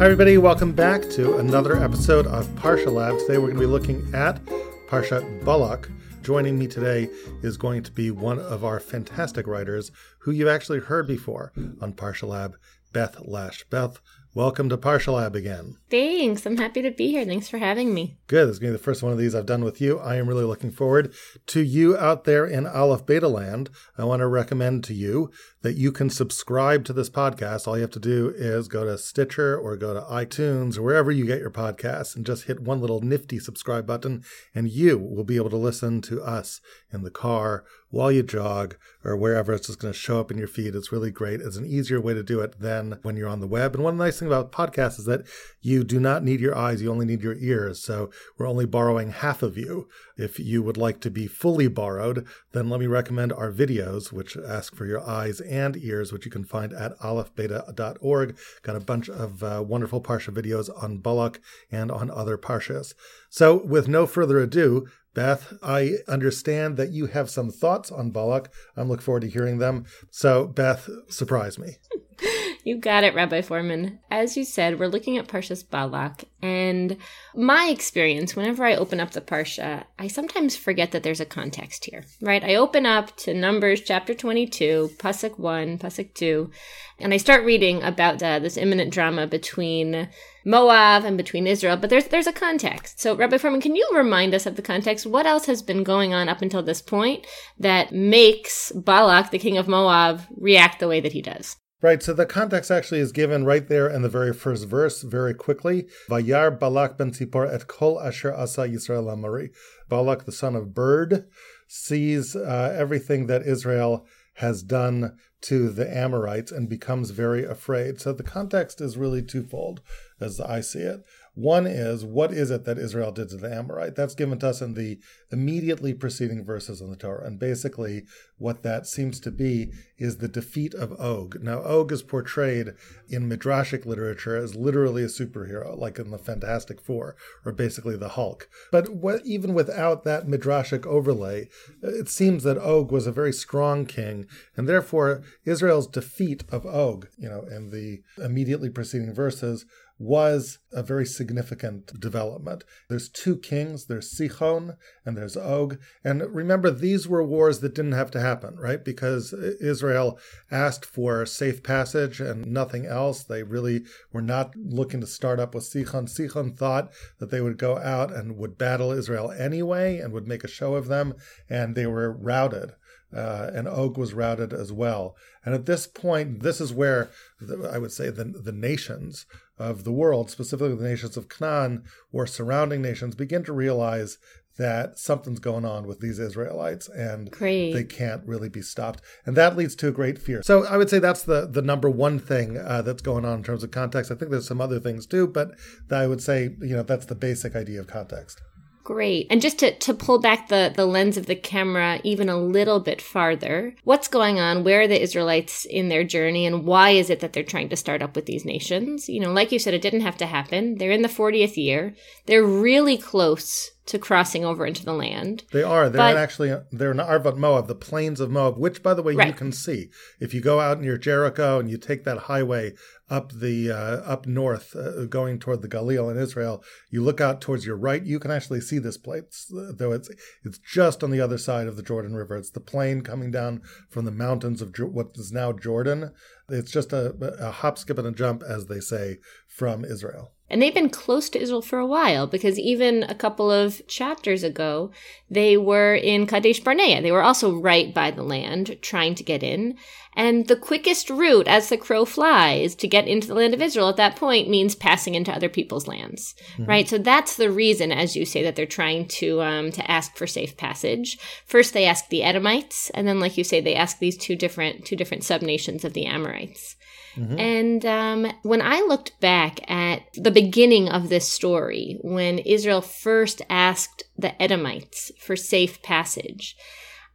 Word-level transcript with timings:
Hi, 0.00 0.06
everybody. 0.06 0.38
Welcome 0.38 0.72
back 0.72 1.02
to 1.10 1.36
another 1.36 1.76
episode 1.76 2.26
of 2.26 2.46
Parsha 2.54 2.90
Lab. 2.90 3.18
Today 3.18 3.36
we're 3.36 3.48
going 3.52 3.56
to 3.56 3.60
be 3.60 3.66
looking 3.66 4.14
at 4.14 4.42
Parshat 4.88 5.44
Balak. 5.44 5.90
Joining 6.22 6.58
me 6.58 6.66
today 6.66 7.10
is 7.42 7.58
going 7.58 7.82
to 7.82 7.92
be 7.92 8.10
one 8.10 8.38
of 8.38 8.64
our 8.64 8.80
fantastic 8.80 9.46
writers 9.46 9.90
who 10.20 10.30
you've 10.30 10.48
actually 10.48 10.78
heard 10.78 11.06
before 11.06 11.52
on 11.82 11.92
Parsha 11.92 12.26
Lab, 12.26 12.56
Beth 12.94 13.18
Lesch. 13.26 13.68
Beth, 13.68 14.00
Welcome 14.32 14.68
to 14.68 14.76
Parsha 14.76 15.12
Lab 15.12 15.34
again. 15.34 15.76
Thanks. 15.90 16.46
I'm 16.46 16.56
happy 16.56 16.82
to 16.82 16.92
be 16.92 17.08
here. 17.08 17.24
Thanks 17.24 17.48
for 17.48 17.58
having 17.58 17.92
me. 17.92 18.16
Good. 18.28 18.46
This 18.46 18.54
is 18.54 18.58
going 18.60 18.72
to 18.72 18.78
be 18.78 18.78
the 18.78 18.84
first 18.84 19.02
one 19.02 19.10
of 19.10 19.18
these 19.18 19.34
I've 19.34 19.44
done 19.44 19.64
with 19.64 19.80
you. 19.80 19.98
I 19.98 20.14
am 20.14 20.28
really 20.28 20.44
looking 20.44 20.70
forward 20.70 21.12
to 21.48 21.60
you 21.60 21.98
out 21.98 22.22
there 22.22 22.46
in 22.46 22.64
Aleph 22.64 23.04
Beta 23.04 23.26
Land. 23.26 23.70
I 23.98 24.04
want 24.04 24.20
to 24.20 24.28
recommend 24.28 24.84
to 24.84 24.94
you 24.94 25.32
that 25.62 25.72
you 25.72 25.90
can 25.90 26.10
subscribe 26.10 26.84
to 26.84 26.92
this 26.92 27.10
podcast. 27.10 27.66
All 27.66 27.76
you 27.76 27.82
have 27.82 27.90
to 27.90 27.98
do 27.98 28.32
is 28.36 28.68
go 28.68 28.84
to 28.84 28.96
Stitcher 28.98 29.58
or 29.58 29.76
go 29.76 29.94
to 29.94 30.00
iTunes 30.02 30.78
or 30.78 30.82
wherever 30.82 31.10
you 31.10 31.26
get 31.26 31.40
your 31.40 31.50
podcasts 31.50 32.14
and 32.14 32.24
just 32.24 32.44
hit 32.44 32.60
one 32.60 32.80
little 32.80 33.00
nifty 33.00 33.40
subscribe 33.40 33.84
button, 33.84 34.22
and 34.54 34.70
you 34.70 34.96
will 34.96 35.24
be 35.24 35.36
able 35.38 35.50
to 35.50 35.56
listen 35.56 36.00
to 36.02 36.22
us 36.22 36.60
in 36.92 37.02
the 37.02 37.10
car 37.10 37.64
while 37.90 38.10
you 38.10 38.22
jog 38.22 38.76
or 39.04 39.16
wherever 39.16 39.52
it's 39.52 39.66
just 39.66 39.78
going 39.78 39.92
to 39.92 39.98
show 39.98 40.20
up 40.20 40.30
in 40.30 40.38
your 40.38 40.48
feed. 40.48 40.74
It's 40.74 40.92
really 40.92 41.10
great. 41.10 41.40
It's 41.40 41.56
an 41.56 41.66
easier 41.66 42.00
way 42.00 42.14
to 42.14 42.22
do 42.22 42.40
it 42.40 42.60
than 42.60 42.98
when 43.02 43.16
you're 43.16 43.28
on 43.28 43.40
the 43.40 43.46
web. 43.46 43.74
And 43.74 43.82
one 43.82 43.96
nice 43.96 44.18
thing 44.18 44.28
about 44.28 44.52
podcasts 44.52 44.98
is 44.98 45.06
that 45.06 45.26
you 45.60 45.84
do 45.84 45.98
not 45.98 46.22
need 46.22 46.40
your 46.40 46.56
eyes, 46.56 46.82
you 46.82 46.90
only 46.90 47.06
need 47.06 47.22
your 47.22 47.36
ears. 47.36 47.82
So 47.82 48.10
we're 48.38 48.48
only 48.48 48.66
borrowing 48.66 49.10
half 49.10 49.42
of 49.42 49.56
you. 49.56 49.88
If 50.16 50.38
you 50.38 50.62
would 50.62 50.76
like 50.76 51.00
to 51.00 51.10
be 51.10 51.26
fully 51.26 51.68
borrowed, 51.68 52.26
then 52.52 52.68
let 52.68 52.80
me 52.80 52.86
recommend 52.86 53.32
our 53.32 53.50
videos, 53.50 54.12
which 54.12 54.36
ask 54.36 54.74
for 54.74 54.86
your 54.86 55.00
eyes 55.00 55.40
and 55.40 55.76
ears, 55.76 56.12
which 56.12 56.24
you 56.26 56.30
can 56.30 56.44
find 56.44 56.72
at 56.74 56.98
alephbeta.org. 56.98 58.36
Got 58.62 58.76
a 58.76 58.80
bunch 58.80 59.08
of 59.08 59.42
uh, 59.42 59.64
wonderful 59.66 60.02
Parsha 60.02 60.32
videos 60.32 60.68
on 60.82 60.98
Balak 60.98 61.40
and 61.72 61.90
on 61.90 62.10
other 62.10 62.36
Parshas. 62.36 62.94
So 63.30 63.64
with 63.64 63.88
no 63.88 64.06
further 64.06 64.38
ado, 64.38 64.86
Beth, 65.14 65.52
I 65.62 65.94
understand 66.06 66.76
that 66.76 66.90
you 66.90 67.06
have 67.06 67.30
some 67.30 67.50
thoughts 67.50 67.90
on 67.90 68.10
Balak. 68.10 68.52
I'm 68.76 68.88
looking 68.88 69.04
forward 69.04 69.22
to 69.22 69.28
hearing 69.28 69.58
them. 69.58 69.84
So, 70.10 70.46
Beth, 70.46 70.88
surprise 71.08 71.58
me. 71.58 71.76
You 72.62 72.76
got 72.76 73.04
it, 73.04 73.14
Rabbi 73.14 73.40
Fohrman. 73.40 73.98
As 74.10 74.36
you 74.36 74.44
said, 74.44 74.78
we're 74.78 74.86
looking 74.86 75.16
at 75.16 75.28
Parshas 75.28 75.68
Balak, 75.68 76.24
and 76.42 76.98
my 77.34 77.68
experience, 77.70 78.36
whenever 78.36 78.66
I 78.66 78.74
open 78.74 79.00
up 79.00 79.12
the 79.12 79.22
Parsha, 79.22 79.84
I 79.98 80.08
sometimes 80.08 80.56
forget 80.56 80.92
that 80.92 81.02
there's 81.02 81.20
a 81.20 81.26
context 81.26 81.86
here, 81.86 82.04
right? 82.20 82.44
I 82.44 82.56
open 82.56 82.84
up 82.84 83.16
to 83.18 83.32
Numbers 83.32 83.80
chapter 83.80 84.12
22, 84.12 84.90
Pasuk 84.98 85.38
1, 85.38 85.78
Pasuk 85.78 86.12
2, 86.12 86.50
and 86.98 87.14
I 87.14 87.16
start 87.16 87.46
reading 87.46 87.82
about 87.82 88.22
uh, 88.22 88.38
this 88.38 88.58
imminent 88.58 88.92
drama 88.92 89.26
between 89.26 90.08
Moab 90.44 91.04
and 91.04 91.16
between 91.16 91.46
Israel, 91.46 91.78
but 91.78 91.88
there's 91.88 92.08
there's 92.08 92.26
a 92.26 92.32
context. 92.32 93.00
So, 93.00 93.16
Rabbi 93.16 93.38
Fohrman, 93.38 93.62
can 93.62 93.74
you 93.74 93.88
remind 93.94 94.34
us 94.34 94.44
of 94.44 94.56
the 94.56 94.62
context? 94.62 95.06
What 95.06 95.24
else 95.24 95.46
has 95.46 95.62
been 95.62 95.82
going 95.82 96.12
on 96.12 96.28
up 96.28 96.42
until 96.42 96.62
this 96.62 96.82
point 96.82 97.26
that 97.58 97.90
makes 97.90 98.70
Balak, 98.72 99.30
the 99.30 99.38
king 99.38 99.56
of 99.56 99.66
Moab, 99.66 100.22
react 100.36 100.78
the 100.78 100.88
way 100.88 101.00
that 101.00 101.12
he 101.12 101.22
does? 101.22 101.56
Right, 101.82 102.02
so 102.02 102.12
the 102.12 102.26
context 102.26 102.70
actually 102.70 103.00
is 103.00 103.10
given 103.10 103.46
right 103.46 103.66
there 103.66 103.88
in 103.88 104.02
the 104.02 104.08
very 104.10 104.34
first 104.34 104.68
verse, 104.68 105.00
very 105.00 105.32
quickly. 105.32 105.88
Vayar 106.10 106.58
Balak 106.58 106.98
ben 106.98 107.10
Tzipor 107.10 107.50
et 107.50 107.66
kol 107.66 107.98
asher 107.98 108.34
asa 108.34 108.68
Yisrael 108.68 109.10
amari. 109.10 109.50
Balak, 109.88 110.26
the 110.26 110.32
son 110.32 110.54
of 110.54 110.74
Bird, 110.74 111.26
sees 111.66 112.36
uh, 112.36 112.76
everything 112.78 113.28
that 113.28 113.46
Israel 113.46 114.06
has 114.34 114.62
done 114.62 115.16
to 115.42 115.70
the 115.70 115.96
Amorites 115.96 116.52
and 116.52 116.68
becomes 116.68 117.10
very 117.10 117.44
afraid. 117.44 117.98
So 117.98 118.12
the 118.12 118.22
context 118.22 118.80
is 118.82 118.98
really 118.98 119.22
twofold, 119.22 119.80
as 120.20 120.38
I 120.38 120.60
see 120.60 120.80
it. 120.80 121.00
One 121.34 121.66
is, 121.66 122.04
what 122.04 122.32
is 122.32 122.50
it 122.50 122.64
that 122.64 122.78
Israel 122.78 123.12
did 123.12 123.28
to 123.30 123.36
the 123.36 123.54
Amorite? 123.54 123.94
That's 123.94 124.14
given 124.14 124.38
to 124.40 124.48
us 124.48 124.60
in 124.60 124.74
the 124.74 124.98
immediately 125.30 125.94
preceding 125.94 126.44
verses 126.44 126.80
in 126.80 126.90
the 126.90 126.96
Torah. 126.96 127.26
And 127.26 127.38
basically, 127.38 128.04
what 128.36 128.62
that 128.62 128.86
seems 128.86 129.20
to 129.20 129.30
be 129.30 129.72
is 129.96 130.16
the 130.16 130.28
defeat 130.28 130.74
of 130.74 130.92
Og. 131.00 131.42
Now, 131.42 131.60
Og 131.60 131.92
is 131.92 132.02
portrayed 132.02 132.74
in 133.08 133.28
Midrashic 133.28 133.86
literature 133.86 134.36
as 134.36 134.54
literally 134.54 135.02
a 135.02 135.06
superhero, 135.06 135.78
like 135.78 135.98
in 135.98 136.10
the 136.10 136.18
Fantastic 136.18 136.80
Four, 136.80 137.16
or 137.44 137.52
basically 137.52 137.96
the 137.96 138.10
Hulk. 138.10 138.48
But 138.72 138.88
what, 138.88 139.24
even 139.24 139.54
without 139.54 140.04
that 140.04 140.26
Midrashic 140.26 140.84
overlay, 140.84 141.48
it 141.82 142.08
seems 142.08 142.42
that 142.42 142.58
Og 142.58 142.90
was 142.90 143.06
a 143.06 143.12
very 143.12 143.32
strong 143.32 143.86
king, 143.86 144.26
and 144.56 144.68
therefore 144.68 145.22
Israel's 145.44 145.86
defeat 145.86 146.44
of 146.50 146.66
Og, 146.66 147.08
you 147.18 147.28
know, 147.28 147.44
in 147.50 147.70
the 147.70 148.02
immediately 148.22 148.68
preceding 148.68 149.14
verses, 149.14 149.64
was 150.00 150.58
a 150.72 150.82
very 150.82 151.04
significant 151.04 152.00
development. 152.00 152.64
There's 152.88 153.10
two 153.10 153.36
kings, 153.36 153.84
there's 153.84 154.10
Sichon 154.10 154.76
and 155.04 155.14
there's 155.14 155.36
Og. 155.36 155.78
And 156.02 156.22
remember, 156.34 156.70
these 156.70 157.06
were 157.06 157.22
wars 157.22 157.60
that 157.60 157.74
didn't 157.74 157.92
have 157.92 158.10
to 158.12 158.20
happen, 158.20 158.56
right? 158.56 158.82
Because 158.82 159.34
Israel 159.34 160.18
asked 160.50 160.86
for 160.86 161.26
safe 161.26 161.62
passage 161.62 162.18
and 162.18 162.46
nothing 162.46 162.86
else. 162.86 163.22
They 163.22 163.42
really 163.42 163.82
were 164.10 164.22
not 164.22 164.56
looking 164.56 165.02
to 165.02 165.06
start 165.06 165.38
up 165.38 165.54
with 165.54 165.64
Sichon. 165.64 166.08
Sichon 166.08 166.56
thought 166.56 166.90
that 167.18 167.30
they 167.30 167.42
would 167.42 167.58
go 167.58 167.76
out 167.76 168.10
and 168.10 168.38
would 168.38 168.56
battle 168.56 168.92
Israel 168.92 169.30
anyway 169.30 169.98
and 169.98 170.14
would 170.14 170.26
make 170.26 170.44
a 170.44 170.48
show 170.48 170.76
of 170.76 170.88
them, 170.88 171.14
and 171.50 171.74
they 171.74 171.86
were 171.86 172.10
routed. 172.10 172.72
Uh, 173.14 173.50
and 173.52 173.66
Og 173.66 173.98
was 173.98 174.14
routed 174.14 174.52
as 174.52 174.72
well. 174.72 175.16
And 175.44 175.54
at 175.54 175.66
this 175.66 175.86
point, 175.86 176.42
this 176.42 176.60
is 176.60 176.72
where 176.72 177.10
the, 177.40 177.68
I 177.72 177.78
would 177.78 177.92
say 177.92 178.10
the, 178.10 178.24
the 178.24 178.52
nations 178.52 179.26
of 179.58 179.84
the 179.84 179.92
world, 179.92 180.30
specifically 180.30 180.76
the 180.76 180.88
nations 180.88 181.16
of 181.16 181.28
Canaan 181.28 181.84
or 182.12 182.26
surrounding 182.26 182.82
nations, 182.82 183.14
begin 183.14 183.42
to 183.44 183.52
realize 183.52 184.18
that 184.58 184.98
something's 184.98 185.38
going 185.38 185.64
on 185.64 185.86
with 185.86 186.00
these 186.00 186.18
Israelites 186.18 186.86
and 186.88 187.30
great. 187.30 187.72
they 187.72 187.82
can't 187.82 188.26
really 188.26 188.48
be 188.50 188.60
stopped. 188.60 189.00
And 189.24 189.34
that 189.34 189.56
leads 189.56 189.74
to 189.76 189.88
a 189.88 189.92
great 189.92 190.18
fear. 190.18 190.42
So 190.42 190.66
I 190.66 190.76
would 190.76 190.90
say 190.90 190.98
that's 190.98 191.22
the, 191.22 191.46
the 191.46 191.62
number 191.62 191.88
one 191.88 192.18
thing 192.18 192.58
uh, 192.58 192.82
that's 192.82 193.00
going 193.00 193.24
on 193.24 193.38
in 193.38 193.42
terms 193.42 193.62
of 193.62 193.70
context. 193.70 194.10
I 194.10 194.16
think 194.16 194.30
there's 194.30 194.46
some 194.46 194.60
other 194.60 194.78
things 194.78 195.06
too, 195.06 195.26
but 195.26 195.52
I 195.90 196.06
would 196.06 196.22
say, 196.22 196.56
you 196.60 196.76
know, 196.76 196.82
that's 196.82 197.06
the 197.06 197.14
basic 197.14 197.56
idea 197.56 197.80
of 197.80 197.86
context. 197.86 198.42
Great. 198.90 199.28
And 199.30 199.40
just 199.40 199.60
to, 199.60 199.72
to 199.72 199.94
pull 199.94 200.18
back 200.18 200.48
the, 200.48 200.72
the 200.74 200.84
lens 200.84 201.16
of 201.16 201.26
the 201.26 201.36
camera 201.36 202.00
even 202.02 202.28
a 202.28 202.36
little 202.36 202.80
bit 202.80 203.00
farther, 203.00 203.72
what's 203.84 204.08
going 204.08 204.40
on? 204.40 204.64
Where 204.64 204.80
are 204.80 204.88
the 204.88 205.00
Israelites 205.00 205.64
in 205.64 205.88
their 205.88 206.02
journey? 206.02 206.44
And 206.44 206.64
why 206.64 206.90
is 206.90 207.08
it 207.08 207.20
that 207.20 207.32
they're 207.32 207.44
trying 207.44 207.68
to 207.68 207.76
start 207.76 208.02
up 208.02 208.16
with 208.16 208.26
these 208.26 208.44
nations? 208.44 209.08
You 209.08 209.20
know, 209.20 209.32
like 209.32 209.52
you 209.52 209.60
said, 209.60 209.74
it 209.74 209.82
didn't 209.82 210.00
have 210.00 210.16
to 210.16 210.26
happen. 210.26 210.78
They're 210.78 210.90
in 210.90 211.02
the 211.02 211.08
40th 211.08 211.56
year. 211.56 211.94
They're 212.26 212.42
really 212.42 212.98
close 212.98 213.70
to 213.86 213.98
crossing 213.98 214.44
over 214.44 214.66
into 214.66 214.84
the 214.84 214.92
land. 214.92 215.44
They 215.52 215.62
are. 215.62 215.88
They're 215.88 215.98
but, 215.98 216.16
actually 216.16 216.52
they're 216.72 216.92
in 216.92 216.98
Arvat 216.98 217.36
Moab, 217.36 217.68
the 217.68 217.74
plains 217.74 218.20
of 218.20 218.30
Moab, 218.30 218.56
which, 218.56 218.82
by 218.82 218.94
the 218.94 219.02
way, 219.02 219.14
right. 219.14 219.28
you 219.28 219.32
can 219.32 219.52
see 219.52 219.90
if 220.20 220.34
you 220.34 220.40
go 220.40 220.60
out 220.60 220.80
near 220.80 220.96
Jericho 220.96 221.58
and 221.58 221.70
you 221.70 221.76
take 221.76 222.04
that 222.04 222.18
highway 222.18 222.74
up 223.10 223.32
the 223.32 223.70
uh, 223.70 223.96
up 224.04 224.26
north, 224.26 224.74
uh, 224.76 225.04
going 225.06 225.38
toward 225.38 225.60
the 225.60 225.68
Galil 225.68 226.10
in 226.10 226.16
Israel. 226.16 226.62
You 226.90 227.02
look 227.02 227.20
out 227.20 227.40
towards 227.40 227.66
your 227.66 227.76
right, 227.76 228.02
you 228.02 228.20
can 228.20 228.30
actually 228.30 228.60
see 228.60 228.78
this 228.78 228.96
place, 228.96 229.50
though 229.50 229.92
it's 229.92 230.10
it's 230.44 230.58
just 230.58 231.02
on 231.02 231.10
the 231.10 231.20
other 231.20 231.38
side 231.38 231.66
of 231.66 231.76
the 231.76 231.82
Jordan 231.82 232.14
River. 232.14 232.36
It's 232.36 232.50
the 232.50 232.60
plain 232.60 233.02
coming 233.02 233.30
down 233.30 233.62
from 233.90 234.04
the 234.04 234.12
mountains 234.12 234.62
of 234.62 234.74
what 234.78 235.10
is 235.16 235.32
now 235.32 235.52
Jordan. 235.52 236.12
It's 236.48 236.70
just 236.70 236.92
a, 236.92 237.14
a 237.40 237.50
hop, 237.50 237.78
skip, 237.78 237.98
and 237.98 238.06
a 238.06 238.12
jump, 238.12 238.42
as 238.42 238.66
they 238.66 238.80
say, 238.80 239.18
from 239.48 239.84
Israel. 239.84 240.32
And 240.50 240.60
they've 240.60 240.74
been 240.74 240.90
close 240.90 241.30
to 241.30 241.40
Israel 241.40 241.62
for 241.62 241.78
a 241.78 241.86
while 241.86 242.26
because 242.26 242.58
even 242.58 243.04
a 243.04 243.14
couple 243.14 243.50
of 243.50 243.86
chapters 243.86 244.42
ago, 244.42 244.90
they 245.30 245.56
were 245.56 245.94
in 245.94 246.26
Kadesh 246.26 246.60
Barnea. 246.60 247.00
They 247.00 247.12
were 247.12 247.22
also 247.22 247.54
right 247.54 247.94
by 247.94 248.10
the 248.10 248.24
land, 248.24 248.76
trying 248.82 249.14
to 249.14 249.22
get 249.22 249.44
in. 249.44 249.76
And 250.16 250.48
the 250.48 250.56
quickest 250.56 251.08
route, 251.08 251.46
as 251.46 251.68
the 251.68 251.76
crow 251.76 252.04
flies, 252.04 252.74
to 252.74 252.88
get 252.88 253.06
into 253.06 253.28
the 253.28 253.34
land 253.34 253.54
of 253.54 253.62
Israel 253.62 253.88
at 253.88 253.96
that 253.96 254.16
point 254.16 254.50
means 254.50 254.74
passing 254.74 255.14
into 255.14 255.32
other 255.32 255.48
people's 255.48 255.86
lands, 255.86 256.34
mm-hmm. 256.54 256.64
right? 256.64 256.88
So 256.88 256.98
that's 256.98 257.36
the 257.36 257.50
reason, 257.50 257.92
as 257.92 258.16
you 258.16 258.26
say, 258.26 258.42
that 258.42 258.56
they're 258.56 258.66
trying 258.66 259.06
to 259.06 259.40
um, 259.40 259.70
to 259.70 259.88
ask 259.88 260.16
for 260.16 260.26
safe 260.26 260.56
passage. 260.56 261.16
First, 261.46 261.72
they 261.72 261.84
ask 261.84 262.08
the 262.08 262.24
Edomites, 262.24 262.90
and 262.90 263.06
then, 263.06 263.20
like 263.20 263.38
you 263.38 263.44
say, 263.44 263.60
they 263.60 263.76
ask 263.76 264.00
these 264.00 264.16
two 264.16 264.34
different 264.34 264.84
two 264.84 264.96
different 264.96 265.22
subnations 265.22 265.84
of 265.84 265.92
the 265.92 266.06
Amorites. 266.06 266.74
Mm-hmm. 267.16 267.38
And 267.38 267.86
um, 267.86 268.32
when 268.42 268.62
I 268.62 268.80
looked 268.80 269.18
back 269.20 269.68
at 269.70 270.02
the 270.14 270.30
beginning 270.30 270.88
of 270.88 271.08
this 271.08 271.30
story, 271.30 271.98
when 272.02 272.38
Israel 272.38 272.80
first 272.80 273.42
asked 273.50 274.04
the 274.16 274.40
Edomites 274.40 275.10
for 275.18 275.36
safe 275.36 275.82
passage, 275.82 276.56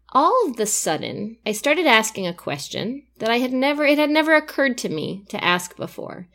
all 0.10 0.48
of 0.48 0.56
the 0.56 0.66
sudden, 0.66 1.38
I 1.46 1.52
started 1.52 1.86
asking 1.86 2.28
a 2.28 2.34
question 2.34 3.04
that 3.20 3.30
I 3.30 3.40
had 3.40 3.52
never, 3.52 3.86
it 3.86 3.98
had 3.98 4.10
never 4.10 4.34
occurred 4.34 4.78
to 4.80 4.90
me 4.90 5.26
to 5.30 5.44
ask 5.44 5.76
before. 5.76 6.28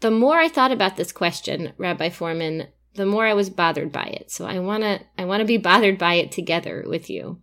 The 0.00 0.10
more 0.10 0.38
I 0.38 0.48
thought 0.48 0.72
about 0.72 0.96
this 0.96 1.12
question, 1.12 1.72
Rabbi 1.76 2.10
Fohrman, 2.10 2.68
the 2.94 3.06
more 3.06 3.26
I 3.26 3.34
was 3.34 3.50
bothered 3.50 3.92
by 3.92 4.04
it. 4.04 4.30
So 4.30 4.46
I 4.46 4.58
want 4.58 4.82
to, 4.84 5.00
I 5.18 5.24
want 5.26 5.40
to 5.40 5.46
be 5.46 5.56
bothered 5.58 5.98
by 5.98 6.14
it 6.14 6.32
together 6.32 6.84
with 6.86 7.10
you. 7.10 7.40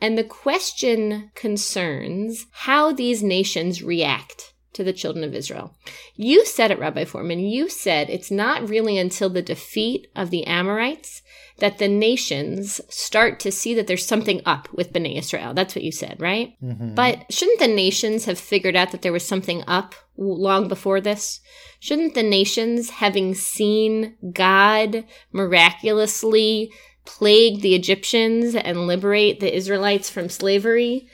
And 0.00 0.16
the 0.16 0.24
question 0.24 1.30
concerns 1.34 2.46
how 2.52 2.92
these 2.92 3.22
nations 3.22 3.82
react 3.82 4.49
to 4.72 4.84
the 4.84 4.92
children 4.92 5.24
of 5.24 5.34
Israel. 5.34 5.76
You 6.14 6.46
said 6.46 6.70
it, 6.70 6.78
Rabbi 6.78 7.04
Fohrman. 7.04 7.50
You 7.50 7.68
said 7.68 8.08
it's 8.08 8.30
not 8.30 8.68
really 8.68 8.98
until 8.98 9.28
the 9.30 9.42
defeat 9.42 10.08
of 10.14 10.30
the 10.30 10.46
Amorites 10.46 11.22
that 11.58 11.78
the 11.78 11.88
nations 11.88 12.80
start 12.88 13.38
to 13.40 13.52
see 13.52 13.74
that 13.74 13.86
there's 13.86 14.06
something 14.06 14.40
up 14.46 14.72
with 14.72 14.92
Bnei 14.92 15.18
Israel. 15.18 15.54
That's 15.54 15.74
what 15.74 15.84
you 15.84 15.92
said, 15.92 16.16
right? 16.18 16.54
Mm-hmm. 16.62 16.94
But 16.94 17.30
shouldn't 17.32 17.60
the 17.60 17.68
nations 17.68 18.24
have 18.24 18.38
figured 18.38 18.76
out 18.76 18.92
that 18.92 19.02
there 19.02 19.12
was 19.12 19.26
something 19.26 19.62
up 19.66 19.94
long 20.16 20.68
before 20.68 21.00
this? 21.00 21.40
Shouldn't 21.78 22.14
the 22.14 22.22
nations, 22.22 22.90
having 22.90 23.34
seen 23.34 24.16
God 24.32 25.04
miraculously 25.32 26.72
plague 27.04 27.60
the 27.60 27.74
Egyptians 27.74 28.54
and 28.54 28.86
liberate 28.86 29.40
the 29.40 29.54
Israelites 29.54 30.10
from 30.10 30.28
slavery, 30.28 31.08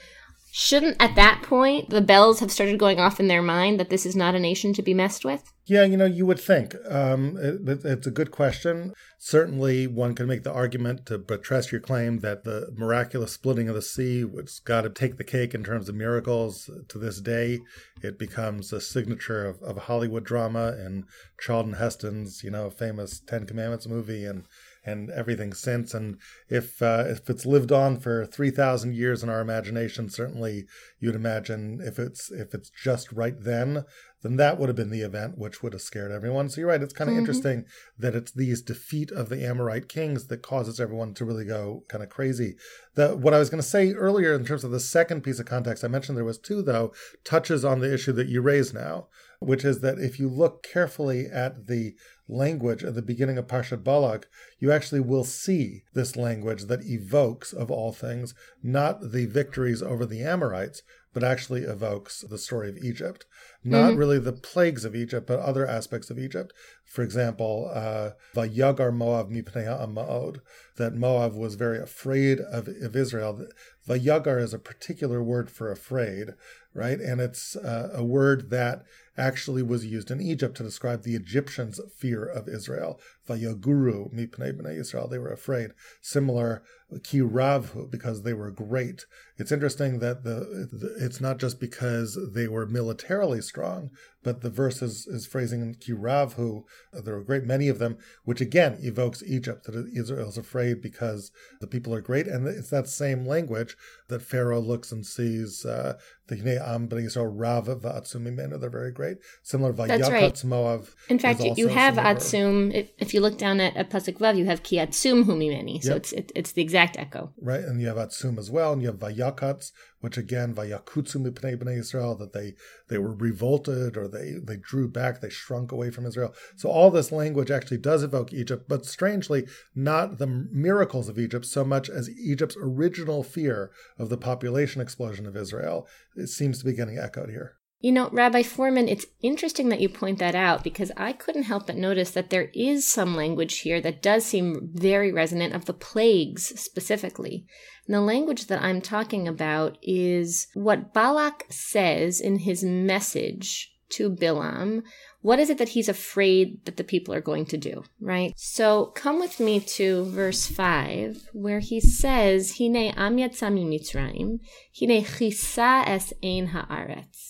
shouldn't 0.58 0.97
at 0.99 1.14
that 1.17 1.43
point 1.43 1.91
the 1.91 2.00
bells 2.00 2.41
have 2.41 2.50
started 2.50 2.79
going 2.79 2.99
off 2.99 3.20
in 3.20 3.29
their 3.29 3.43
mind 3.43 3.79
that 3.79 3.91
this 3.91 4.06
is 4.06 4.17
not 4.17 4.35
a 4.35 4.41
nation 4.41 4.73
to 4.73 4.81
be 4.81 4.94
messed 4.94 5.23
with? 5.23 5.53
Yeah, 5.67 5.85
you 5.85 5.99
know, 5.99 6.06
you 6.06 6.25
would 6.25 6.41
think. 6.41 6.75
Um, 6.88 7.37
it, 7.37 7.85
it's 7.85 8.06
a 8.06 8.11
good 8.11 8.31
question. 8.31 8.94
Certainly, 9.19 9.88
one 9.88 10.14
could 10.14 10.29
make 10.29 10.44
the 10.44 10.53
argument 10.53 11.05
to 11.06 11.19
buttress 11.19 11.70
your 11.70 11.82
claim 11.82 12.20
that 12.20 12.44
the 12.44 12.73
miraculous 12.75 13.32
splitting 13.32 13.69
of 13.69 13.75
the 13.75 13.82
sea, 13.82 14.25
which 14.25 14.64
got 14.64 14.82
to 14.82 14.88
take 14.88 15.19
the 15.19 15.25
cake 15.25 15.55
in 15.55 15.62
terms 15.62 15.91
of 15.91 15.94
miracles 15.94 16.70
to 16.88 16.99
this 16.99 17.20
day, 17.20 17.61
it 18.03 18.19
becomes 18.19 18.73
a 18.73 18.81
signature 18.81 19.44
of, 19.44 19.61
of 19.62 19.76
Hollywood 19.76 20.25
drama 20.25 20.69
and 20.69 21.05
Charlton 21.38 21.75
Heston's, 21.75 22.43
you 22.43 22.50
know, 22.50 22.70
famous 22.70 23.20
Ten 23.20 23.44
Commandments 23.44 23.87
movie 23.87 24.25
and 24.25 24.47
and 24.86 25.10
everything 25.10 25.52
since. 25.52 25.92
And 25.92 26.18
if 26.48 26.80
uh, 26.80 27.04
if 27.06 27.28
it's 27.28 27.44
lived 27.44 27.72
on 27.72 27.98
for 27.98 28.24
three 28.24 28.50
thousand 28.50 28.94
years 28.94 29.22
in 29.22 29.28
our 29.28 29.40
imagination, 29.40 30.08
certainly 30.08 30.66
you'd 31.00 31.16
imagine 31.16 31.80
if 31.82 31.98
it's 31.98 32.30
if 32.30 32.54
it's 32.54 32.70
just 32.70 33.12
right 33.12 33.34
then, 33.38 33.84
then 34.22 34.36
that 34.36 34.58
would 34.58 34.68
have 34.68 34.76
been 34.76 34.90
the 34.90 35.02
event 35.02 35.36
which 35.36 35.62
would 35.62 35.72
have 35.72 35.82
scared 35.82 36.12
everyone. 36.12 36.48
So 36.48 36.60
you're 36.60 36.70
right; 36.70 36.82
it's 36.82 36.94
kind 36.94 37.10
of 37.10 37.14
mm-hmm. 37.14 37.20
interesting 37.20 37.64
that 37.98 38.14
it's 38.14 38.32
these 38.32 38.62
defeat 38.62 39.10
of 39.10 39.28
the 39.28 39.44
Amorite 39.44 39.88
kings 39.88 40.28
that 40.28 40.42
causes 40.42 40.80
everyone 40.80 41.14
to 41.14 41.24
really 41.24 41.44
go 41.44 41.84
kind 41.88 42.04
of 42.04 42.10
crazy. 42.10 42.56
The 42.94 43.16
what 43.16 43.34
I 43.34 43.38
was 43.38 43.50
going 43.50 43.62
to 43.62 43.68
say 43.68 43.92
earlier 43.92 44.34
in 44.34 44.44
terms 44.44 44.64
of 44.64 44.70
the 44.70 44.80
second 44.80 45.22
piece 45.22 45.40
of 45.40 45.46
context, 45.46 45.84
I 45.84 45.88
mentioned 45.88 46.16
there 46.16 46.24
was 46.24 46.38
two 46.38 46.62
though, 46.62 46.92
touches 47.24 47.64
on 47.64 47.80
the 47.80 47.92
issue 47.92 48.12
that 48.12 48.28
you 48.28 48.40
raise 48.40 48.72
now, 48.72 49.08
which 49.40 49.64
is 49.64 49.80
that 49.80 49.98
if 49.98 50.18
you 50.18 50.28
look 50.28 50.62
carefully 50.62 51.26
at 51.26 51.66
the 51.66 51.94
language 52.28 52.82
at 52.82 52.94
the 52.94 53.02
beginning 53.02 53.38
of 53.38 53.46
Parshat 53.46 53.84
Balak, 53.84 54.26
you 54.58 54.72
actually 54.72 55.00
will 55.00 55.24
see 55.24 55.82
this 55.94 56.16
language 56.16 56.64
that 56.64 56.84
evokes, 56.84 57.52
of 57.52 57.70
all 57.70 57.92
things, 57.92 58.34
not 58.62 59.12
the 59.12 59.26
victories 59.26 59.82
over 59.82 60.04
the 60.04 60.22
Amorites, 60.22 60.82
but 61.16 61.24
actually 61.24 61.62
evokes 61.62 62.20
the 62.28 62.36
story 62.36 62.68
of 62.68 62.76
Egypt. 62.76 63.24
Not 63.64 63.92
mm-hmm. 63.92 63.98
really 63.98 64.18
the 64.18 64.34
plagues 64.34 64.84
of 64.84 64.94
Egypt, 64.94 65.26
but 65.26 65.38
other 65.40 65.66
aspects 65.66 66.10
of 66.10 66.18
Egypt. 66.18 66.52
For 66.84 67.02
example, 67.02 67.70
uh, 67.72 68.10
Vayagar 68.34 68.92
Moab 68.92 69.30
mipnei 69.30 69.66
Ma'od, 69.66 70.40
that 70.76 70.94
Moab 70.94 71.34
was 71.34 71.54
very 71.54 71.78
afraid 71.78 72.40
of, 72.40 72.68
of 72.68 72.94
Israel. 72.94 73.46
Vayagar 73.88 74.38
is 74.38 74.52
a 74.52 74.58
particular 74.58 75.22
word 75.22 75.50
for 75.50 75.70
afraid, 75.70 76.34
right? 76.74 77.00
And 77.00 77.18
it's 77.18 77.56
uh, 77.56 77.92
a 77.94 78.04
word 78.04 78.50
that 78.50 78.84
actually 79.18 79.62
was 79.62 79.86
used 79.86 80.10
in 80.10 80.20
Egypt 80.20 80.56
to 80.56 80.62
describe 80.62 81.02
the 81.02 81.14
Egyptians' 81.14 81.80
fear 81.94 82.24
of 82.24 82.48
Israel. 82.48 83.00
Vayaguru 83.28 84.12
mipnei 84.14 84.52
bnei 84.52 84.78
Israel, 84.78 85.08
they 85.08 85.18
were 85.18 85.32
afraid. 85.32 85.72
Similar, 86.00 86.62
kiravhu, 86.94 87.90
because 87.90 88.22
they 88.22 88.32
were 88.32 88.50
great. 88.50 89.06
It's 89.38 89.50
interesting 89.50 89.98
that 89.98 90.22
the, 90.22 90.96
it's 91.00 91.20
not 91.20 91.38
just 91.38 91.58
because 91.58 92.16
they 92.32 92.46
were 92.46 92.66
militarily 92.66 93.40
strong, 93.40 93.90
but 94.22 94.40
the 94.40 94.50
verse 94.50 94.82
is, 94.82 95.06
is 95.06 95.26
phrasing 95.26 95.60
in 95.60 95.74
kiravhu. 95.74 96.64
There 96.92 97.14
are 97.14 97.20
a 97.20 97.24
great 97.24 97.44
many 97.44 97.69
of 97.69 97.78
them, 97.78 97.98
which 98.24 98.40
again 98.40 98.78
evokes 98.80 99.22
Egypt, 99.26 99.64
that 99.64 99.90
Israel 99.94 100.28
is 100.28 100.38
afraid 100.38 100.80
because 100.80 101.32
the 101.60 101.66
people 101.66 101.92
are 101.94 102.00
great. 102.00 102.26
And 102.26 102.46
it's 102.46 102.70
that 102.70 102.88
same 102.88 103.26
language 103.26 103.76
that 104.08 104.22
Pharaoh 104.22 104.60
looks 104.60 104.92
and 104.92 105.04
sees 105.04 105.64
uh, 105.64 105.98
the 106.28 106.36
Hine 106.36 106.58
Am 106.58 106.88
Bnei 106.88 107.06
Israel 107.06 107.26
Rav 107.26 107.66
They're 107.66 108.70
very 108.70 108.92
great. 108.92 109.06
Similar 109.43 109.73
Vayakatz 109.73 110.11
right. 110.11 110.32
Moav. 110.35 110.94
In 111.08 111.19
fact, 111.19 111.41
you 111.41 111.69
have 111.69 111.94
Atsum. 111.94 112.75
If, 112.75 112.91
if, 112.99 113.14
you 113.14 113.20
look 113.20 113.38
down 113.38 113.61
at, 113.61 113.76
at 113.76 113.91
Pasuk 113.91 114.19
Vav, 114.19 114.37
you 114.37 114.47
have 114.47 114.62
Ki 114.62 114.76
Atsum 114.76 115.25
Humimeni. 115.25 115.82
So 115.82 115.91
yep. 115.91 115.97
it's 115.99 116.12
it, 116.12 116.32
it's 116.35 116.53
the 116.53 116.62
exact 116.62 116.97
echo. 116.99 117.32
Right, 117.41 117.61
and 117.61 117.81
you 117.81 117.88
have 117.88 117.97
Atsum 117.97 118.38
as 118.38 118.50
well, 118.50 118.73
and 118.73 118.82
you 118.82 118.88
have 118.88 118.99
Vayakatz, 118.99 119.73
which 120.00 120.17
again, 120.17 120.55
Vayakutsu 120.55 121.17
Mipnei 121.17 121.56
Bnei 121.56 121.79
Israel, 121.79 122.14
that 122.17 122.32
they 122.32 122.55
they 122.88 122.99
were 122.99 123.14
revolted 123.14 123.97
or 123.97 124.08
they 124.08 124.35
they 124.43 124.56
drew 124.56 124.88
back, 124.88 125.20
they 125.20 125.31
shrunk 125.31 125.73
away 125.73 125.91
from 125.91 126.06
Israel. 126.06 126.35
So 126.56 126.69
all 126.69 126.91
this 126.91 127.12
language 127.12 127.50
actually 127.50 127.79
does 127.79 128.03
evoke 128.03 128.32
Egypt, 128.32 128.67
but 128.69 128.87
strangely, 128.87 129.47
not 129.75 130.19
the 130.19 130.26
miracles 130.26 131.08
of 131.08 131.19
Egypt 131.19 131.47
so 131.47 131.64
much 131.64 131.88
as 131.88 132.11
Egypt's 132.11 132.56
original 132.61 133.23
fear 133.23 133.70
of 133.99 134.08
the 134.08 134.17
population 134.17 134.81
explosion 134.81 135.26
of 135.26 135.37
Israel. 135.37 135.87
It 136.17 136.29
seems 136.29 136.58
to 136.58 136.64
be 136.64 136.73
getting 136.73 136.99
echoed 136.99 137.31
here. 137.31 137.56
You 137.78 137.93
know, 137.93 138.08
Rabbi 138.11 138.43
Fohrman, 138.43 138.88
it's 138.88 139.06
interesting 139.20 139.69
that 139.69 139.81
you 139.81 139.90
point 139.90 140.19
that 140.19 140.34
out 140.34 140.64
because 140.64 140.90
I 140.96 141.12
couldn't 141.12 141.43
help 141.43 141.67
but 141.67 141.76
notice 141.76 142.11
that 142.12 142.31
there 142.31 142.50
is 142.55 142.87
some 142.87 143.14
language 143.14 143.58
here 143.58 143.82
that 143.82 144.02
does 144.02 144.25
seem 144.25 144.70
very 144.73 145.12
resonant 145.12 145.55
of 145.55 145.67
the 145.67 145.75
plagues 145.75 146.58
specifically. 146.58 147.46
And 147.87 147.94
the 147.94 148.00
language 148.00 148.46
that 148.46 148.62
I'm 148.62 148.81
talking 148.81 149.28
about 149.28 149.76
is 149.82 150.46
what 150.55 150.94
Balak 150.94 151.44
says 151.50 152.19
in 152.19 152.40
his 152.40 152.64
message 152.64 153.73
to 153.90 154.11
Bilam. 154.11 154.82
What 155.20 155.38
is 155.38 155.50
it 155.50 155.58
that 155.58 155.70
he's 155.70 155.88
afraid 155.88 156.64
that 156.64 156.76
the 156.76 156.84
people 156.84 157.12
are 157.12 157.20
going 157.20 157.46
to 157.46 157.56
do, 157.56 157.84
right? 158.00 158.32
So 158.37 158.87
come 158.94 159.20
with 159.20 159.38
me 159.38 159.61
to 159.61 160.05
verse 160.05 160.46
5, 160.46 161.31
where 161.32 161.61
he 161.61 161.81
says, 161.81 162.58
Hine 162.58 162.94
am 162.96 163.17
yatzami 163.17 163.67
mitzrayim, 163.67 164.38
hine 164.79 165.05
chisa 165.05 165.87
es 165.87 166.12
ein 166.22 166.49
haaretz. 166.49 167.25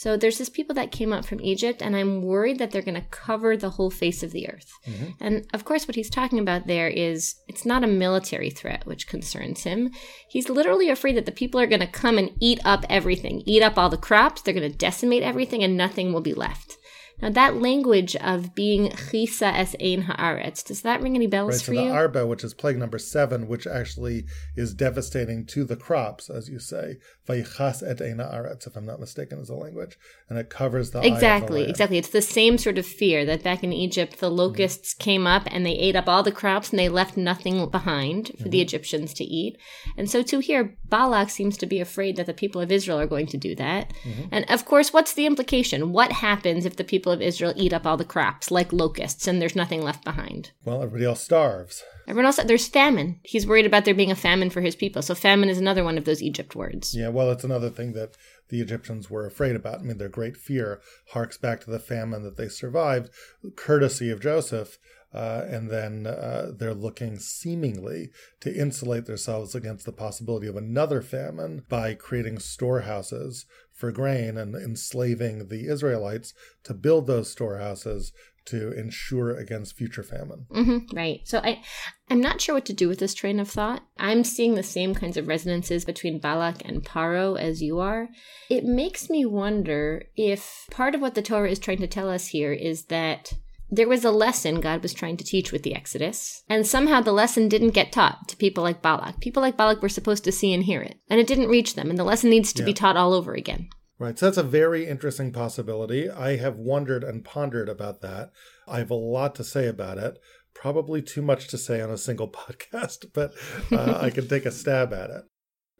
So 0.00 0.16
there's 0.16 0.38
this 0.38 0.48
people 0.48 0.74
that 0.76 0.92
came 0.92 1.12
up 1.12 1.26
from 1.26 1.42
Egypt, 1.42 1.82
and 1.82 1.94
I'm 1.94 2.22
worried 2.22 2.58
that 2.58 2.70
they're 2.70 2.80
going 2.80 2.94
to 2.94 3.06
cover 3.10 3.54
the 3.54 3.68
whole 3.68 3.90
face 3.90 4.22
of 4.22 4.30
the 4.32 4.48
earth. 4.48 4.72
Mm-hmm. 4.86 5.10
And 5.20 5.46
of 5.52 5.66
course, 5.66 5.86
what 5.86 5.94
he's 5.94 6.08
talking 6.08 6.38
about 6.38 6.66
there 6.66 6.88
is 6.88 7.34
it's 7.48 7.66
not 7.66 7.84
a 7.84 7.86
military 7.86 8.48
threat 8.48 8.86
which 8.86 9.06
concerns 9.06 9.64
him. 9.64 9.90
He's 10.26 10.48
literally 10.48 10.88
afraid 10.88 11.18
that 11.18 11.26
the 11.26 11.32
people 11.32 11.60
are 11.60 11.66
going 11.66 11.82
to 11.82 11.86
come 11.86 12.16
and 12.16 12.30
eat 12.40 12.60
up 12.64 12.86
everything, 12.88 13.42
eat 13.44 13.62
up 13.62 13.76
all 13.76 13.90
the 13.90 13.98
crops, 13.98 14.40
they're 14.40 14.54
going 14.54 14.72
to 14.72 14.74
decimate 14.74 15.22
everything, 15.22 15.62
and 15.62 15.76
nothing 15.76 16.14
will 16.14 16.22
be 16.22 16.32
left. 16.32 16.78
Now, 17.22 17.30
that 17.30 17.56
language 17.56 18.16
of 18.16 18.54
being 18.54 18.90
chisa 18.90 19.52
es 19.52 19.74
ein 19.80 20.04
haaretz, 20.04 20.64
does 20.64 20.82
that 20.82 21.02
ring 21.02 21.16
any 21.16 21.26
bells 21.26 21.56
right, 21.56 21.62
for 21.62 21.74
so 21.74 21.80
you? 21.80 21.88
the 21.88 21.94
arba, 21.94 22.26
which 22.26 22.44
is 22.44 22.54
plague 22.54 22.78
number 22.78 22.98
seven, 22.98 23.48
which 23.48 23.66
actually 23.66 24.24
is 24.56 24.74
devastating 24.74 25.46
to 25.46 25.64
the 25.64 25.76
crops, 25.76 26.30
as 26.30 26.48
you 26.48 26.58
say, 26.58 26.96
vayichas 27.28 27.82
et 27.82 28.00
ein 28.00 28.18
haaretz, 28.18 28.66
if 28.66 28.76
I'm 28.76 28.86
not 28.86 29.00
mistaken, 29.00 29.38
is 29.38 29.48
the 29.48 29.54
language, 29.54 29.98
and 30.28 30.38
it 30.38 30.50
covers 30.50 30.90
the 30.90 31.00
exactly, 31.06 31.64
the 31.64 31.70
exactly. 31.70 31.98
It's 31.98 32.08
the 32.08 32.22
same 32.22 32.58
sort 32.58 32.78
of 32.78 32.86
fear 32.86 33.24
that 33.24 33.42
back 33.42 33.62
in 33.62 33.72
Egypt, 33.72 34.18
the 34.18 34.30
locusts 34.30 34.94
mm-hmm. 34.94 35.02
came 35.02 35.26
up 35.26 35.46
and 35.50 35.64
they 35.64 35.72
ate 35.72 35.96
up 35.96 36.08
all 36.08 36.22
the 36.22 36.32
crops 36.32 36.70
and 36.70 36.78
they 36.78 36.88
left 36.88 37.16
nothing 37.16 37.68
behind 37.68 38.28
for 38.28 38.34
mm-hmm. 38.34 38.50
the 38.50 38.60
Egyptians 38.60 39.14
to 39.14 39.24
eat. 39.24 39.58
And 39.96 40.10
so, 40.10 40.22
to 40.22 40.38
here, 40.38 40.76
Balak 40.88 41.30
seems 41.30 41.56
to 41.58 41.66
be 41.66 41.80
afraid 41.80 42.16
that 42.16 42.26
the 42.26 42.34
people 42.34 42.60
of 42.60 42.72
Israel 42.72 43.00
are 43.00 43.06
going 43.06 43.26
to 43.28 43.36
do 43.36 43.54
that. 43.56 43.92
Mm-hmm. 44.04 44.28
And 44.32 44.50
of 44.50 44.64
course, 44.64 44.92
what's 44.92 45.14
the 45.14 45.26
implication? 45.26 45.92
What 45.92 46.12
happens 46.12 46.64
if 46.64 46.76
the 46.76 46.84
people 46.84 47.09
people 47.10 47.22
of 47.22 47.26
Israel 47.26 47.52
eat 47.56 47.72
up 47.72 47.86
all 47.86 47.96
the 47.96 48.04
crops 48.04 48.50
like 48.50 48.72
locusts 48.72 49.26
and 49.26 49.40
there's 49.40 49.56
nothing 49.56 49.82
left 49.82 50.04
behind. 50.04 50.52
Well, 50.64 50.82
everybody 50.82 51.04
else 51.04 51.22
starves. 51.22 51.82
Everyone 52.06 52.26
else, 52.26 52.40
there's 52.44 52.68
famine. 52.68 53.20
He's 53.22 53.46
worried 53.46 53.66
about 53.66 53.84
there 53.84 53.94
being 53.94 54.10
a 54.10 54.16
famine 54.16 54.50
for 54.50 54.60
his 54.60 54.76
people. 54.76 55.02
So 55.02 55.14
famine 55.14 55.48
is 55.48 55.58
another 55.58 55.84
one 55.84 55.98
of 55.98 56.04
those 56.04 56.22
Egypt 56.22 56.54
words. 56.54 56.94
Yeah, 56.94 57.08
well, 57.08 57.30
it's 57.30 57.44
another 57.44 57.70
thing 57.70 57.92
that 57.94 58.16
the 58.48 58.60
Egyptians 58.60 59.10
were 59.10 59.26
afraid 59.26 59.56
about. 59.56 59.80
I 59.80 59.82
mean, 59.82 59.98
their 59.98 60.08
great 60.08 60.36
fear 60.36 60.80
harks 61.10 61.36
back 61.36 61.60
to 61.62 61.70
the 61.70 61.78
famine 61.78 62.22
that 62.22 62.36
they 62.36 62.48
survived, 62.48 63.10
courtesy 63.56 64.10
of 64.10 64.20
Joseph. 64.20 64.78
Uh, 65.12 65.44
and 65.48 65.70
then 65.70 66.06
uh, 66.06 66.52
they're 66.56 66.72
looking 66.72 67.18
seemingly 67.18 68.10
to 68.38 68.54
insulate 68.54 69.06
themselves 69.06 69.56
against 69.56 69.84
the 69.84 69.90
possibility 69.90 70.46
of 70.46 70.54
another 70.54 71.02
famine 71.02 71.64
by 71.68 71.94
creating 71.94 72.38
storehouses 72.38 73.44
for 73.80 73.90
grain 73.90 74.36
and 74.36 74.54
enslaving 74.54 75.48
the 75.48 75.66
Israelites 75.66 76.34
to 76.64 76.74
build 76.74 77.06
those 77.06 77.30
storehouses 77.30 78.12
to 78.44 78.72
ensure 78.72 79.36
against 79.36 79.76
future 79.76 80.02
famine. 80.02 80.46
Mm-hmm, 80.50 80.96
right. 80.96 81.20
So 81.24 81.38
I, 81.38 81.62
I'm 82.10 82.20
not 82.20 82.40
sure 82.40 82.54
what 82.54 82.66
to 82.66 82.72
do 82.72 82.88
with 82.88 82.98
this 82.98 83.14
train 83.14 83.40
of 83.40 83.48
thought. 83.48 83.82
I'm 83.98 84.22
seeing 84.22 84.54
the 84.54 84.62
same 84.62 84.94
kinds 84.94 85.16
of 85.16 85.28
resonances 85.28 85.84
between 85.84 86.20
Balak 86.20 86.62
and 86.64 86.84
Paro 86.84 87.38
as 87.38 87.62
you 87.62 87.78
are. 87.78 88.08
It 88.50 88.64
makes 88.64 89.08
me 89.08 89.24
wonder 89.24 90.04
if 90.16 90.66
part 90.70 90.94
of 90.94 91.00
what 91.00 91.14
the 91.14 91.22
Torah 91.22 91.50
is 91.50 91.58
trying 91.58 91.78
to 91.78 91.86
tell 91.86 92.10
us 92.10 92.28
here 92.28 92.52
is 92.52 92.84
that 92.86 93.32
there 93.70 93.88
was 93.88 94.04
a 94.04 94.10
lesson 94.10 94.60
God 94.60 94.82
was 94.82 94.92
trying 94.92 95.16
to 95.18 95.24
teach 95.24 95.52
with 95.52 95.62
the 95.62 95.74
Exodus, 95.74 96.42
and 96.48 96.66
somehow 96.66 97.00
the 97.00 97.12
lesson 97.12 97.48
didn't 97.48 97.70
get 97.70 97.92
taught 97.92 98.28
to 98.28 98.36
people 98.36 98.64
like 98.64 98.82
Balak. 98.82 99.20
People 99.20 99.42
like 99.42 99.56
Balak 99.56 99.82
were 99.82 99.88
supposed 99.88 100.24
to 100.24 100.32
see 100.32 100.52
and 100.52 100.64
hear 100.64 100.82
it, 100.82 100.98
and 101.08 101.20
it 101.20 101.26
didn't 101.26 101.48
reach 101.48 101.74
them, 101.74 101.90
and 101.90 101.98
the 101.98 102.04
lesson 102.04 102.30
needs 102.30 102.52
to 102.54 102.62
yeah. 102.62 102.66
be 102.66 102.74
taught 102.74 102.96
all 102.96 103.12
over 103.12 103.34
again. 103.34 103.68
Right. 104.00 104.18
So 104.18 104.26
that's 104.26 104.38
a 104.38 104.42
very 104.42 104.86
interesting 104.86 105.30
possibility. 105.30 106.08
I 106.08 106.36
have 106.36 106.56
wondered 106.56 107.04
and 107.04 107.22
pondered 107.22 107.68
about 107.68 108.00
that. 108.00 108.30
I 108.66 108.78
have 108.78 108.90
a 108.90 108.94
lot 108.94 109.34
to 109.34 109.44
say 109.44 109.66
about 109.66 109.98
it. 109.98 110.18
Probably 110.54 111.02
too 111.02 111.20
much 111.20 111.48
to 111.48 111.58
say 111.58 111.82
on 111.82 111.90
a 111.90 111.98
single 111.98 112.28
podcast, 112.32 113.12
but 113.12 113.34
uh, 113.70 113.98
I 114.00 114.08
can 114.08 114.26
take 114.26 114.46
a 114.46 114.50
stab 114.50 114.94
at 114.94 115.10
it. 115.10 115.24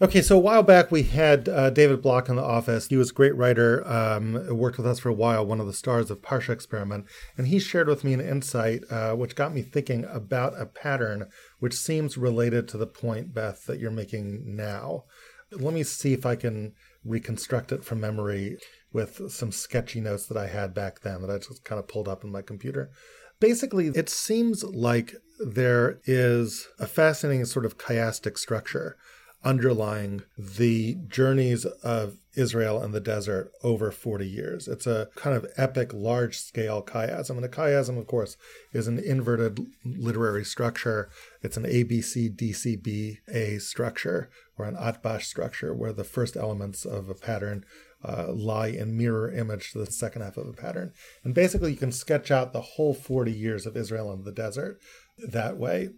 Okay, 0.03 0.23
so 0.23 0.39
a 0.39 0.41
while 0.41 0.63
back 0.63 0.91
we 0.91 1.03
had 1.03 1.47
uh, 1.47 1.69
David 1.69 2.01
Block 2.01 2.31
in 2.31 2.37
the 2.37 2.43
office. 2.43 2.87
He 2.87 2.97
was 2.97 3.11
a 3.11 3.15
great 3.15 3.37
writer, 3.37 3.87
um, 3.87 4.57
worked 4.57 4.79
with 4.79 4.87
us 4.87 4.99
for 4.99 5.11
a 5.11 5.15
while, 5.15 5.45
one 5.45 5.61
of 5.61 5.67
the 5.67 5.75
stars 5.75 6.11
of 6.11 6.23
Parsha 6.23 6.55
Experiment, 6.55 7.05
and 7.37 7.49
he 7.49 7.59
shared 7.59 7.87
with 7.87 8.03
me 8.03 8.15
an 8.15 8.21
insight 8.23 8.83
uh, 8.89 9.13
which 9.15 9.37
got 9.37 9.53
me 9.53 9.61
thinking 9.61 10.07
about 10.07 10.59
a 10.59 10.65
pattern 10.65 11.29
which 11.59 11.75
seems 11.75 12.17
related 12.17 12.67
to 12.69 12.79
the 12.79 12.87
point, 12.87 13.35
Beth, 13.35 13.67
that 13.67 13.79
you're 13.79 13.91
making 13.91 14.57
now. 14.57 15.05
Let 15.53 15.75
me 15.75 15.83
see 15.83 16.15
if 16.15 16.25
I 16.25 16.35
can 16.35 16.73
reconstruct 17.05 17.71
it 17.71 17.85
from 17.85 18.01
memory 18.01 18.57
with 18.95 19.31
some 19.31 19.53
sketchy 19.53 20.01
notes 20.01 20.25
that 20.29 20.39
I 20.39 20.47
had 20.47 20.73
back 20.73 21.01
then 21.01 21.21
that 21.21 21.31
I 21.31 21.37
just 21.37 21.63
kind 21.65 21.79
of 21.79 21.89
pulled 21.89 22.09
up 22.09 22.25
in 22.25 22.33
my 22.33 22.41
computer. 22.41 22.91
Basically, 23.39 23.89
it 23.89 24.09
seems 24.09 24.65
like 24.65 25.13
there 25.39 26.01
is 26.07 26.69
a 26.79 26.87
fascinating 26.87 27.45
sort 27.45 27.67
of 27.67 27.77
chiastic 27.77 28.39
structure 28.39 28.97
underlying 29.45 30.23
the 30.37 30.97
journeys 31.09 31.65
of 31.65 32.17
Israel 32.37 32.83
in 32.83 32.93
the 32.93 33.01
desert 33.01 33.51
over 33.63 33.91
40 33.91 34.29
years. 34.29 34.69
It's 34.69 34.87
a 34.87 35.09
kind 35.17 35.35
of 35.35 35.47
epic, 35.57 35.93
large 35.93 36.39
scale 36.39 36.83
chiasm. 36.83 37.37
And 37.37 37.45
a 37.45 37.49
chiasm, 37.49 37.99
of 37.99 38.07
course, 38.07 38.37
is 38.73 38.87
an 38.87 38.99
inverted 38.99 39.67
literary 39.85 40.45
structure. 40.45 41.11
It's 41.43 41.57
an 41.57 41.65
ABC, 41.65 42.37
DCB, 42.37 43.19
A 43.29 43.59
structure 43.59 44.31
or 44.59 44.67
an 44.67 44.77
Atbash 44.77 45.23
structure 45.23 45.75
where 45.75 45.93
the 45.93 46.05
first 46.05 46.37
elements 46.37 46.85
of 46.85 47.09
a 47.09 47.15
pattern 47.15 47.65
uh, 48.05 48.33
lie 48.33 48.69
in 48.69 48.97
mirror 48.97 49.31
image 49.31 49.73
to 49.73 49.79
the 49.79 49.91
second 49.91 50.23
half 50.23 50.37
of 50.37 50.49
a 50.49 50.53
pattern. 50.53 50.93
And 51.25 51.35
basically, 51.35 51.73
you 51.73 51.77
can 51.77 51.93
sketch 51.93 52.31
out 52.31 52.53
the 52.53 52.61
whole 52.61 52.95
40 52.95 53.33
years 53.33 53.67
of 53.67 53.77
Israel 53.77 54.13
in 54.13 54.25
the 54.25 54.33
desert 54.33 54.79
that 55.19 55.57
way. 55.57 55.91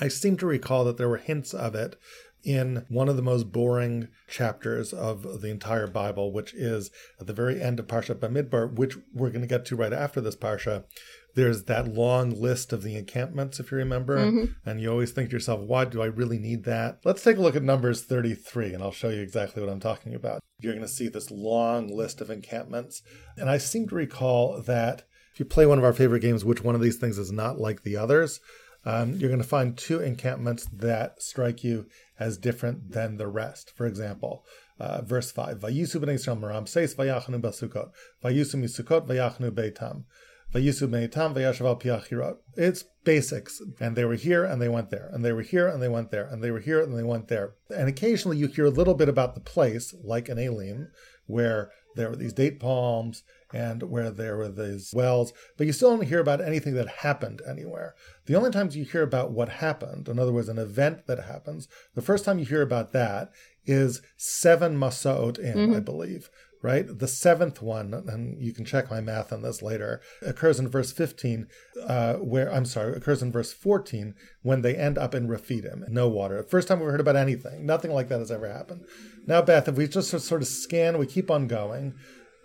I 0.00 0.08
seem 0.08 0.36
to 0.38 0.46
recall 0.46 0.84
that 0.84 0.96
there 0.96 1.08
were 1.08 1.18
hints 1.18 1.54
of 1.54 1.74
it 1.74 1.96
in 2.44 2.84
one 2.88 3.08
of 3.08 3.16
the 3.16 3.22
most 3.22 3.50
boring 3.50 4.08
chapters 4.28 4.92
of 4.92 5.40
the 5.40 5.50
entire 5.50 5.86
Bible, 5.86 6.32
which 6.32 6.52
is 6.54 6.90
at 7.20 7.26
the 7.26 7.32
very 7.32 7.60
end 7.60 7.80
of 7.80 7.86
Parsha 7.86 8.14
Bamidbar, 8.14 8.74
which 8.74 8.96
we're 9.12 9.30
going 9.30 9.40
to 9.40 9.46
get 9.46 9.64
to 9.66 9.76
right 9.76 9.92
after 9.92 10.20
this 10.20 10.36
Parsha. 10.36 10.84
There's 11.34 11.64
that 11.64 11.88
long 11.88 12.30
list 12.30 12.72
of 12.72 12.82
the 12.82 12.96
encampments, 12.96 13.58
if 13.58 13.72
you 13.72 13.78
remember, 13.78 14.18
mm-hmm. 14.18 14.68
and 14.68 14.80
you 14.80 14.90
always 14.90 15.10
think 15.10 15.30
to 15.30 15.36
yourself, 15.36 15.60
why 15.60 15.84
do 15.84 16.00
I 16.00 16.06
really 16.06 16.38
need 16.38 16.64
that? 16.64 17.00
Let's 17.04 17.24
take 17.24 17.38
a 17.38 17.40
look 17.40 17.56
at 17.56 17.62
Numbers 17.62 18.04
33, 18.04 18.72
and 18.72 18.82
I'll 18.82 18.92
show 18.92 19.08
you 19.08 19.20
exactly 19.20 19.60
what 19.62 19.72
I'm 19.72 19.80
talking 19.80 20.14
about. 20.14 20.40
You're 20.60 20.74
going 20.74 20.86
to 20.86 20.88
see 20.88 21.08
this 21.08 21.32
long 21.32 21.88
list 21.88 22.20
of 22.20 22.30
encampments. 22.30 23.02
And 23.36 23.50
I 23.50 23.58
seem 23.58 23.88
to 23.88 23.96
recall 23.96 24.62
that 24.62 25.02
if 25.32 25.40
you 25.40 25.44
play 25.44 25.66
one 25.66 25.78
of 25.78 25.84
our 25.84 25.92
favorite 25.92 26.20
games, 26.20 26.44
which 26.44 26.62
one 26.62 26.76
of 26.76 26.80
these 26.80 26.96
things 26.96 27.18
is 27.18 27.32
not 27.32 27.58
like 27.58 27.82
the 27.82 27.96
others, 27.96 28.38
um, 28.84 29.14
you're 29.14 29.30
going 29.30 29.42
to 29.42 29.48
find 29.48 29.76
two 29.76 30.00
encampments 30.00 30.66
that 30.66 31.22
strike 31.22 31.64
you 31.64 31.86
as 32.18 32.38
different 32.38 32.92
than 32.92 33.16
the 33.16 33.26
rest. 33.26 33.70
For 33.74 33.86
example, 33.86 34.44
uh, 34.78 35.02
verse 35.02 35.30
5, 35.32 35.58
Vayisu 35.60 36.00
b'nei 36.00 36.14
Yisrael 36.14 36.40
maram 36.40 36.68
seis 36.68 36.94
vayachanu 36.94 37.40
basukot, 37.40 37.90
Vayisu 38.22 38.56
misukot 38.56 39.06
vayachnu 39.06 39.50
beitam, 39.50 40.04
Vayisu 40.52 40.88
beitam 40.88 41.34
vayashav 41.34 41.66
al 41.66 41.76
piachirot. 41.76 42.36
It's 42.56 42.84
basics. 43.04 43.60
And 43.80 43.96
they 43.96 44.04
were 44.04 44.14
here 44.14 44.44
and 44.44 44.60
they 44.60 44.68
went 44.68 44.90
there, 44.90 45.08
and 45.12 45.24
they 45.24 45.32
were 45.32 45.42
here 45.42 45.66
and 45.66 45.82
they 45.82 45.88
went 45.88 46.10
there, 46.10 46.26
and 46.26 46.42
they 46.42 46.50
were 46.50 46.60
here 46.60 46.80
and 46.80 46.96
they 46.96 47.02
went 47.02 47.28
there. 47.28 47.54
And 47.74 47.88
occasionally 47.88 48.36
you 48.36 48.48
hear 48.48 48.66
a 48.66 48.70
little 48.70 48.94
bit 48.94 49.08
about 49.08 49.34
the 49.34 49.40
place, 49.40 49.94
like 50.02 50.28
an 50.28 50.38
Elim, 50.38 50.88
where 51.26 51.70
there 51.96 52.10
were 52.10 52.16
these 52.16 52.32
date 52.32 52.60
palms 52.60 53.22
and 53.54 53.84
where 53.84 54.10
there 54.10 54.36
were 54.36 54.48
these 54.48 54.92
wells, 54.92 55.32
but 55.56 55.66
you 55.66 55.72
still 55.72 55.96
don't 55.96 56.08
hear 56.08 56.20
about 56.20 56.40
anything 56.40 56.74
that 56.74 56.88
happened 56.88 57.40
anywhere. 57.48 57.94
The 58.26 58.34
only 58.34 58.50
times 58.50 58.76
you 58.76 58.84
hear 58.84 59.02
about 59.02 59.30
what 59.30 59.48
happened, 59.48 60.08
in 60.08 60.18
other 60.18 60.32
words, 60.32 60.48
an 60.48 60.58
event 60.58 61.06
that 61.06 61.24
happens, 61.24 61.68
the 61.94 62.02
first 62.02 62.24
time 62.24 62.38
you 62.38 62.44
hear 62.44 62.62
about 62.62 62.92
that 62.92 63.30
is 63.64 64.02
seven 64.16 64.76
Masaot 64.76 65.38
in, 65.38 65.54
mm-hmm. 65.54 65.74
I 65.74 65.80
believe, 65.80 66.30
right? 66.62 66.86
The 66.86 67.06
seventh 67.06 67.62
one, 67.62 67.94
and 67.94 68.42
you 68.42 68.52
can 68.52 68.64
check 68.64 68.90
my 68.90 69.00
math 69.00 69.32
on 69.32 69.42
this 69.42 69.62
later, 69.62 70.00
occurs 70.20 70.58
in 70.58 70.68
verse 70.68 70.90
15, 70.90 71.46
uh, 71.86 72.14
where, 72.14 72.52
I'm 72.52 72.64
sorry, 72.64 72.96
occurs 72.96 73.22
in 73.22 73.30
verse 73.30 73.52
14 73.52 74.14
when 74.42 74.62
they 74.62 74.74
end 74.74 74.98
up 74.98 75.14
in 75.14 75.28
Rephidim, 75.28 75.84
no 75.88 76.08
water. 76.08 76.42
First 76.42 76.66
time 76.66 76.80
we've 76.80 76.90
heard 76.90 77.00
about 77.00 77.16
anything. 77.16 77.66
Nothing 77.66 77.92
like 77.92 78.08
that 78.08 78.18
has 78.18 78.32
ever 78.32 78.50
happened. 78.50 78.84
Now, 79.26 79.42
Beth, 79.42 79.68
if 79.68 79.76
we 79.76 79.86
just 79.86 80.10
sort 80.10 80.42
of 80.42 80.48
scan, 80.48 80.98
we 80.98 81.06
keep 81.06 81.30
on 81.30 81.46
going. 81.46 81.94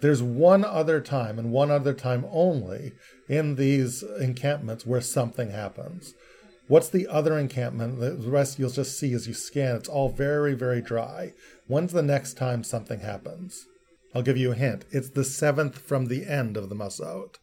There's 0.02 0.24
one 0.24 0.64
other 0.64 1.02
time 1.02 1.38
and 1.38 1.52
one 1.52 1.72
other 1.72 1.94
time 1.94 2.26
only 2.32 2.94
in 3.28 3.56
these 3.56 4.04
encampments 4.04 4.86
where 4.86 5.02
something 5.02 5.52
happens. 5.52 6.14
What's 6.68 6.90
the 6.90 7.08
other 7.08 7.38
encampment? 7.38 8.00
The 8.00 8.16
rest 8.30 8.60
you'll 8.60 8.70
just 8.70 8.98
see 8.98 9.14
as 9.14 9.28
you 9.28 9.34
scan. 9.34 9.76
It's 9.76 9.90
all 9.90 10.10
very, 10.10 10.54
very 10.54 10.82
dry. 10.82 11.34
When's 11.68 11.94
the 11.94 12.04
next 12.04 12.36
time 12.36 12.64
something 12.64 13.00
happens? 13.00 13.66
I'll 14.14 14.22
give 14.22 14.38
you 14.38 14.52
a 14.52 14.56
hint. 14.56 14.86
It's 14.92 15.10
the 15.10 15.24
seventh 15.24 15.80
from 15.80 16.06
the 16.06 16.28
end 16.28 16.58
of 16.58 16.70
the 16.70 16.76
Masaot. 16.76 17.36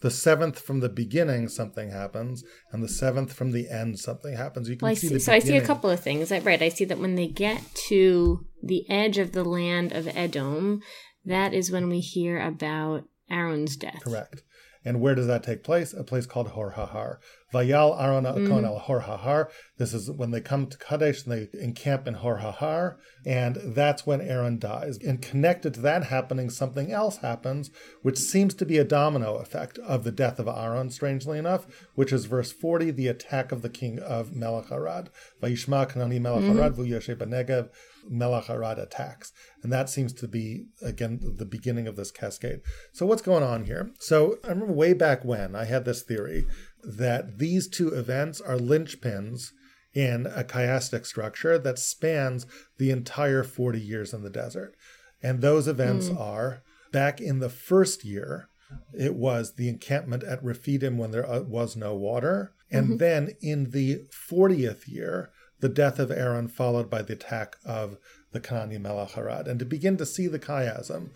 The 0.00 0.10
seventh 0.10 0.60
from 0.60 0.78
the 0.78 0.88
beginning, 0.88 1.48
something 1.48 1.90
happens, 1.90 2.44
and 2.70 2.84
the 2.84 2.88
seventh 2.88 3.32
from 3.32 3.50
the 3.50 3.68
end, 3.68 3.98
something 3.98 4.36
happens. 4.36 4.68
You 4.68 4.76
can 4.76 4.86
well, 4.86 4.94
see. 4.94 5.08
see 5.08 5.18
so 5.18 5.32
I 5.32 5.40
see 5.40 5.56
a 5.56 5.64
couple 5.64 5.90
of 5.90 5.98
things. 5.98 6.30
I 6.30 6.38
right. 6.38 6.62
I 6.62 6.68
see 6.68 6.84
that 6.84 6.98
when 6.98 7.16
they 7.16 7.26
get 7.26 7.62
to 7.88 8.46
the 8.62 8.88
edge 8.88 9.18
of 9.18 9.32
the 9.32 9.42
land 9.42 9.92
of 9.92 10.06
Edom, 10.08 10.82
that 11.24 11.54
is 11.54 11.70
when 11.70 11.88
we 11.88 12.00
hear 12.00 12.40
about 12.40 13.04
Aaron's 13.30 13.76
death. 13.76 14.02
Correct. 14.02 14.42
And 14.84 15.00
where 15.00 15.14
does 15.14 15.26
that 15.26 15.42
take 15.42 15.64
place? 15.64 15.92
A 15.92 16.04
place 16.04 16.24
called 16.24 16.48
Hor 16.48 16.72
Hahar. 16.72 17.18
Vayal 17.52 18.00
Aaron 18.00 18.24
mm. 18.24 18.64
el 18.64 18.78
Hor 18.78 19.02
Hahar. 19.02 19.48
This 19.76 19.92
is 19.92 20.10
when 20.10 20.30
they 20.30 20.40
come 20.40 20.66
to 20.66 20.78
Kadesh 20.78 21.24
and 21.24 21.32
they 21.32 21.48
encamp 21.60 22.06
in 22.06 22.14
Hor 22.14 22.38
Hahar. 22.38 22.96
And 23.26 23.56
that's 23.56 24.06
when 24.06 24.20
Aaron 24.20 24.58
dies. 24.58 24.98
And 24.98 25.20
connected 25.20 25.74
to 25.74 25.80
that 25.80 26.04
happening, 26.04 26.48
something 26.48 26.92
else 26.92 27.18
happens, 27.18 27.70
which 28.02 28.18
seems 28.18 28.54
to 28.54 28.64
be 28.64 28.78
a 28.78 28.84
domino 28.84 29.36
effect 29.36 29.78
of 29.78 30.04
the 30.04 30.12
death 30.12 30.38
of 30.38 30.48
Aaron, 30.48 30.90
strangely 30.90 31.38
enough, 31.38 31.66
which 31.94 32.12
is 32.12 32.26
verse 32.26 32.52
40, 32.52 32.92
the 32.92 33.08
attack 33.08 33.50
of 33.50 33.62
the 33.62 33.70
king 33.70 33.98
of 33.98 34.30
Melacharad. 34.30 35.08
Vayishma 35.42 35.90
Kanani 35.90 36.20
Melech 36.20 36.44
Arad, 36.44 36.72
mm-hmm. 36.72 37.74
Benegev. 38.10 38.78
Attacks. 38.78 39.32
And 39.62 39.72
that 39.72 39.88
seems 39.88 40.12
to 40.14 40.28
be, 40.28 40.66
again, 40.82 41.20
the 41.22 41.44
beginning 41.44 41.86
of 41.86 41.96
this 41.96 42.10
cascade. 42.10 42.60
So, 42.92 43.06
what's 43.06 43.22
going 43.22 43.42
on 43.42 43.64
here? 43.64 43.90
So, 43.98 44.38
I 44.44 44.48
remember 44.48 44.72
way 44.72 44.92
back 44.92 45.24
when 45.24 45.54
I 45.54 45.64
had 45.64 45.84
this 45.84 46.02
theory 46.02 46.46
that 46.82 47.38
these 47.38 47.68
two 47.68 47.88
events 47.88 48.40
are 48.40 48.56
linchpins 48.56 49.50
in 49.94 50.26
a 50.26 50.44
chiastic 50.44 51.06
structure 51.06 51.58
that 51.58 51.78
spans 51.78 52.46
the 52.78 52.90
entire 52.90 53.42
40 53.42 53.80
years 53.80 54.12
in 54.12 54.22
the 54.22 54.30
desert. 54.30 54.74
And 55.22 55.40
those 55.40 55.66
events 55.66 56.08
mm. 56.08 56.20
are 56.20 56.62
back 56.92 57.20
in 57.20 57.40
the 57.40 57.48
first 57.48 58.04
year, 58.04 58.48
it 58.96 59.14
was 59.14 59.54
the 59.54 59.68
encampment 59.68 60.22
at 60.24 60.44
Rephidim 60.44 60.98
when 60.98 61.10
there 61.10 61.28
uh, 61.28 61.40
was 61.40 61.76
no 61.76 61.94
water. 61.94 62.52
And 62.70 62.86
mm-hmm. 62.86 62.96
then 62.98 63.30
in 63.40 63.70
the 63.70 64.04
40th 64.30 64.86
year, 64.86 65.30
the 65.60 65.68
death 65.68 65.98
of 65.98 66.10
Aaron, 66.10 66.48
followed 66.48 66.88
by 66.88 67.02
the 67.02 67.14
attack 67.14 67.56
of 67.64 67.96
the 68.32 68.40
Kanani 68.40 68.80
Melech 68.80 69.16
Arad. 69.16 69.48
And 69.48 69.58
to 69.58 69.64
begin 69.64 69.96
to 69.96 70.06
see 70.06 70.26
the 70.26 70.38
chiasm, 70.38 71.10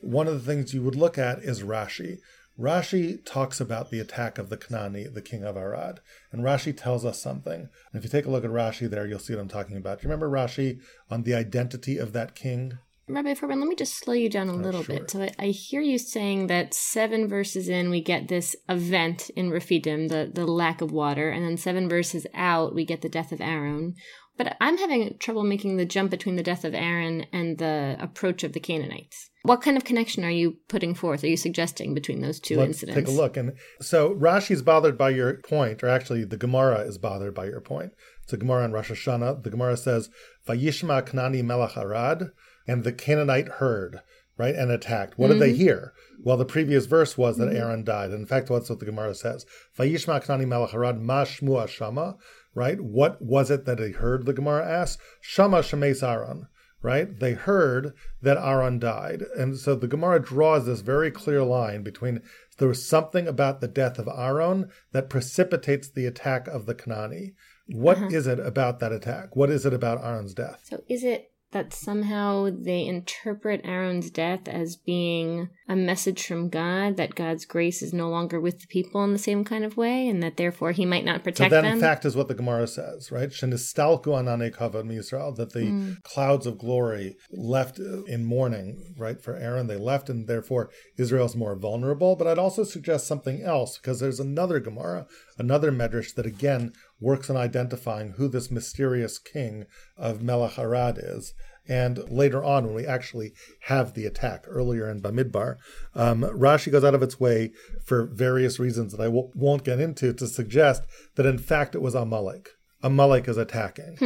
one 0.00 0.28
of 0.28 0.34
the 0.34 0.52
things 0.52 0.74
you 0.74 0.82
would 0.82 0.96
look 0.96 1.18
at 1.18 1.40
is 1.40 1.62
Rashi. 1.62 2.18
Rashi 2.58 3.24
talks 3.24 3.60
about 3.60 3.90
the 3.90 4.00
attack 4.00 4.36
of 4.36 4.48
the 4.48 4.56
Kanani, 4.56 5.12
the 5.12 5.22
king 5.22 5.44
of 5.44 5.56
Arad. 5.56 6.00
And 6.32 6.42
Rashi 6.42 6.76
tells 6.76 7.04
us 7.04 7.22
something. 7.22 7.60
And 7.60 7.70
if 7.94 8.02
you 8.02 8.10
take 8.10 8.26
a 8.26 8.30
look 8.30 8.44
at 8.44 8.50
Rashi 8.50 8.90
there, 8.90 9.06
you'll 9.06 9.20
see 9.20 9.34
what 9.34 9.40
I'm 9.42 9.48
talking 9.48 9.76
about. 9.76 10.00
Do 10.00 10.06
you 10.06 10.10
remember 10.10 10.28
Rashi 10.28 10.80
on 11.10 11.22
the 11.22 11.34
identity 11.34 11.98
of 11.98 12.12
that 12.12 12.34
king? 12.34 12.78
Rabbi 13.08 13.34
Fohrman, 13.34 13.58
let 13.58 13.68
me 13.68 13.74
just 13.74 13.96
slow 13.96 14.14
you 14.14 14.28
down 14.28 14.48
a 14.48 14.52
oh, 14.52 14.56
little 14.56 14.82
sure. 14.82 14.96
bit. 14.96 15.10
So 15.10 15.22
I, 15.22 15.30
I, 15.38 15.46
hear 15.46 15.80
you 15.80 15.98
saying 15.98 16.48
that 16.48 16.74
seven 16.74 17.28
verses 17.28 17.68
in, 17.68 17.90
we 17.90 18.02
get 18.02 18.28
this 18.28 18.54
event 18.68 19.30
in 19.30 19.50
Rephidim, 19.50 20.08
the, 20.08 20.30
the 20.32 20.46
lack 20.46 20.80
of 20.80 20.92
water, 20.92 21.30
and 21.30 21.44
then 21.44 21.56
seven 21.56 21.88
verses 21.88 22.26
out, 22.34 22.74
we 22.74 22.84
get 22.84 23.00
the 23.00 23.08
death 23.08 23.32
of 23.32 23.40
Aaron. 23.40 23.94
But 24.36 24.56
I'm 24.60 24.78
having 24.78 25.16
trouble 25.18 25.42
making 25.42 25.76
the 25.76 25.84
jump 25.84 26.10
between 26.10 26.36
the 26.36 26.44
death 26.44 26.64
of 26.64 26.74
Aaron 26.74 27.26
and 27.32 27.58
the 27.58 27.96
approach 27.98 28.44
of 28.44 28.52
the 28.52 28.60
Canaanites. 28.60 29.30
What 29.42 29.62
kind 29.62 29.76
of 29.76 29.84
connection 29.84 30.24
are 30.24 30.30
you 30.30 30.58
putting 30.68 30.94
forth? 30.94 31.24
Are 31.24 31.28
you 31.28 31.36
suggesting 31.36 31.94
between 31.94 32.20
those 32.20 32.38
2 32.38 32.56
Let's 32.56 32.68
incidents? 32.68 32.96
Take 32.96 33.08
a 33.08 33.10
look. 33.10 33.36
And 33.36 33.54
so 33.80 34.14
Rashi's 34.14 34.62
bothered 34.62 34.96
by 34.96 35.10
your 35.10 35.40
point, 35.42 35.82
or 35.82 35.88
actually 35.88 36.24
the 36.24 36.36
Gemara 36.36 36.80
is 36.80 36.98
bothered 36.98 37.34
by 37.34 37.46
your 37.46 37.60
point. 37.60 37.92
It's 38.22 38.32
a 38.32 38.36
Gemara 38.36 38.64
in 38.66 38.72
Rosh 38.72 38.90
Hashanah. 38.90 39.42
The 39.42 39.50
Gemara 39.50 39.76
says, 39.76 40.10
Vayishma 40.46 41.02
Kanani 41.02 41.42
Melech 41.42 41.76
Arad 41.76 42.30
and 42.68 42.84
the 42.84 42.92
Canaanite 42.92 43.48
heard, 43.48 44.00
right, 44.36 44.54
and 44.54 44.70
attacked. 44.70 45.18
What 45.18 45.30
mm-hmm. 45.30 45.40
did 45.40 45.48
they 45.48 45.52
mm-hmm. 45.52 45.62
hear? 45.62 45.92
Well, 46.22 46.36
the 46.36 46.44
previous 46.44 46.86
verse 46.86 47.18
was 47.18 47.38
that 47.38 47.48
mm-hmm. 47.48 47.56
Aaron 47.56 47.84
died. 47.84 48.12
In 48.12 48.26
fact, 48.26 48.48
that's 48.48 48.70
what 48.70 48.78
the 48.78 48.86
Gemara 48.86 49.14
says. 49.14 49.46
Vayishma 49.76 50.24
Kanani 50.24 50.46
Melech 50.46 50.74
Arad 50.74 51.00
ma 51.00 51.24
shmua 51.24 51.66
shama, 51.66 52.16
right? 52.54 52.80
What 52.80 53.20
was 53.22 53.50
it 53.50 53.64
that 53.64 53.80
he 53.80 53.92
heard, 53.92 54.26
the 54.26 54.32
Gemara 54.32 54.68
asks? 54.68 55.02
Shama 55.20 55.58
shemes 55.60 56.06
Aaron, 56.06 56.46
right? 56.82 57.18
They 57.18 57.32
heard 57.32 57.94
that 58.22 58.36
Aaron 58.36 58.78
died. 58.78 59.22
And 59.36 59.56
so 59.56 59.74
the 59.74 59.88
Gemara 59.88 60.20
draws 60.20 60.66
this 60.66 60.80
very 60.80 61.10
clear 61.10 61.42
line 61.42 61.82
between 61.82 62.20
there 62.58 62.68
was 62.68 62.86
something 62.86 63.26
about 63.28 63.60
the 63.60 63.68
death 63.68 63.98
of 63.98 64.08
Aaron 64.08 64.68
that 64.92 65.08
precipitates 65.10 65.88
the 65.88 66.06
attack 66.06 66.46
of 66.48 66.66
the 66.66 66.74
Kanani. 66.74 67.34
What 67.68 67.98
Uh-huh. 67.98 68.08
is 68.10 68.26
it 68.26 68.40
about 68.40 68.80
that 68.80 68.92
attack? 68.92 69.36
What 69.36 69.50
is 69.50 69.64
it 69.64 69.74
about 69.74 70.02
Aaron's 70.02 70.34
death? 70.34 70.62
So 70.64 70.82
is 70.88 71.04
it 71.04 71.30
that 71.52 71.72
somehow 71.72 72.50
they 72.52 72.84
interpret 72.86 73.62
Aaron's 73.64 74.10
death 74.10 74.46
as 74.48 74.76
being 74.76 75.48
a 75.68 75.74
message 75.76 76.26
from 76.26 76.48
God 76.50 76.96
that 76.96 77.14
God's 77.14 77.44
grace 77.46 77.82
is 77.82 77.92
no 77.92 78.08
longer 78.10 78.38
with 78.40 78.60
the 78.60 78.66
people 78.66 79.02
in 79.04 79.12
the 79.12 79.18
same 79.18 79.44
kind 79.44 79.64
of 79.64 79.76
way, 79.76 80.08
and 80.08 80.22
that 80.22 80.36
therefore 80.36 80.72
He 80.72 80.84
might 80.84 81.04
not 81.04 81.20
So 81.20 81.24
protect 81.24 81.50
that, 81.50 81.62
them? 81.62 81.72
in 81.74 81.80
fact, 81.80 82.04
is 82.04 82.14
what 82.16 82.28
the 82.28 82.34
Gemara 82.34 82.66
says, 82.66 83.10
right? 83.10 83.30
Shenistalku 83.30 84.06
anane 84.06 84.54
kavod 84.54 84.84
Yisrael, 84.88 85.34
that 85.36 85.52
the 85.52 85.72
Mm. 85.72 86.02
clouds 86.02 86.46
of 86.46 86.58
glory 86.58 87.16
left 87.30 87.78
in 87.78 88.24
mourning, 88.24 88.94
right, 88.98 89.20
for 89.20 89.36
Aaron. 89.36 89.66
They 89.66 89.76
left, 89.76 90.08
and 90.10 90.26
therefore 90.26 90.70
Israel's 90.98 91.36
more 91.36 91.56
vulnerable. 91.56 92.16
But 92.16 92.26
I'd 92.26 92.38
also 92.38 92.64
suggest 92.64 93.06
something 93.06 93.42
else, 93.42 93.78
because 93.78 94.00
there's 94.00 94.20
another 94.20 94.60
Gemara, 94.60 95.06
another 95.38 95.70
Medrash 95.72 96.14
that 96.14 96.26
again 96.26 96.72
works 97.00 97.30
on 97.30 97.36
identifying 97.36 98.12
who 98.12 98.28
this 98.28 98.50
mysterious 98.50 99.18
king 99.18 99.66
of 99.96 100.22
Melech 100.22 100.58
Arad 100.58 100.98
is. 100.98 101.34
And 101.68 102.10
later 102.10 102.42
on, 102.42 102.64
when 102.64 102.74
we 102.74 102.86
actually 102.86 103.34
have 103.62 103.92
the 103.92 104.06
attack 104.06 104.44
earlier 104.48 104.88
in 104.88 105.02
Bamidbar, 105.02 105.56
um, 105.94 106.22
Rashi 106.22 106.72
goes 106.72 106.82
out 106.82 106.94
of 106.94 107.02
its 107.02 107.20
way 107.20 107.52
for 107.84 108.06
various 108.06 108.58
reasons 108.58 108.92
that 108.92 109.02
I 109.02 109.06
w- 109.06 109.30
won't 109.34 109.64
get 109.64 109.78
into 109.78 110.14
to 110.14 110.26
suggest 110.26 110.82
that 111.16 111.26
in 111.26 111.38
fact 111.38 111.74
it 111.74 111.82
was 111.82 111.94
Amalek. 111.94 112.48
Amalek 112.82 113.28
is 113.28 113.36
attacking. 113.36 113.98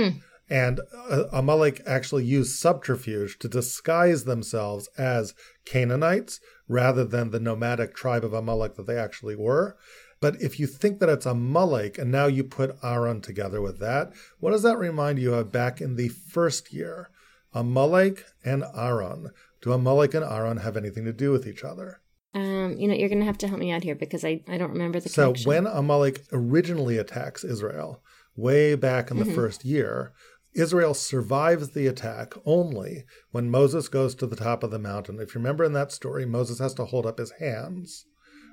And 0.51 0.81
uh, 1.09 1.25
Amalek 1.33 1.81
actually 1.87 2.25
used 2.25 2.59
subterfuge 2.59 3.39
to 3.39 3.49
disguise 3.49 4.25
themselves 4.25 4.89
as 4.99 5.35
Canaanites 5.65 6.41
rather 6.69 7.05
than 7.05 7.31
the 7.31 7.41
nomadic 7.41 7.95
tribe 7.95 8.25
of 8.25 8.35
Amalek 8.35 8.75
that 8.75 8.87
they 8.87 8.99
actually 8.99 9.37
were. 9.37 9.77
But 10.23 10.41
if 10.41 10.59
you 10.61 10.67
think 10.67 11.01
that 11.01 11.09
it's 11.11 11.27
a 11.27 11.31
Amalek 11.31 11.99
and 11.99 12.11
now 12.11 12.27
you 12.27 12.45
put 12.45 12.77
Aaron 12.83 13.21
together 13.21 13.61
with 13.61 13.81
that, 13.81 14.13
what 14.41 14.53
does 14.53 14.63
that 14.63 14.79
remind 14.79 15.19
you 15.19 15.35
of 15.35 15.51
back 15.53 15.81
in 15.81 15.97
the 15.97 16.09
first 16.09 16.73
year? 16.73 17.11
A 17.53 17.61
Amalek 17.61 18.25
and 18.45 18.65
Aaron. 18.75 19.31
Do 19.61 19.73
a 19.73 19.75
Amalek 19.75 20.15
and 20.15 20.25
Aaron 20.25 20.59
have 20.59 20.77
anything 20.77 21.05
to 21.05 21.13
do 21.13 21.33
with 21.33 21.47
each 21.47 21.65
other? 21.65 22.01
um, 22.35 22.77
you 22.79 22.89
know, 22.89 22.95
you're 22.95 23.11
going 23.11 23.19
to 23.21 23.27
have 23.27 23.37
to 23.39 23.49
help 23.49 23.61
me 23.61 23.71
out 23.73 23.83
here 23.83 23.95
because 23.95 24.25
I, 24.25 24.41
I 24.49 24.57
don't 24.57 24.71
remember 24.71 24.99
the 25.01 25.09
So 25.11 25.25
connection. 25.33 25.49
when 25.49 25.67
Amalek 25.67 26.23
originally 26.33 26.97
attacks 26.97 27.45
Israel, 27.45 28.03
way 28.37 28.75
back 28.75 29.11
in 29.11 29.19
the 29.19 29.25
Mm-hmm. 29.27 29.35
first 29.35 29.65
year, 29.67 30.13
Israel 30.55 30.95
survives 30.95 31.71
the 31.71 31.87
attack 31.87 32.33
only 32.47 33.05
when 33.33 33.51
Moses 33.51 33.89
goes 33.89 34.15
to 34.15 34.27
the 34.27 34.37
top 34.37 34.63
of 34.63 34.71
the 34.71 34.79
mountain. 34.79 35.19
If 35.21 35.35
you 35.35 35.41
remember 35.41 35.65
in 35.65 35.73
that 35.75 35.93
story, 35.93 36.25
Moses 36.25 36.59
has 36.59 36.75
to 36.75 36.85
hold 36.87 37.07
up 37.07 37.19
his 37.19 37.33
hands, 37.33 38.07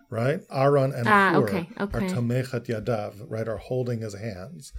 right? 0.09 0.41
Aaron 0.51 0.91
and 0.93 1.07
Ah, 1.07 1.31
Hur 1.33 1.43
okay, 1.43 1.69
are 1.77 1.83
okay. 1.85 2.07
yadav, 2.07 3.13
right? 3.27 3.47
Are 3.47 3.57
holding 3.57 4.01
his 4.01 4.15
hands. 4.15 4.73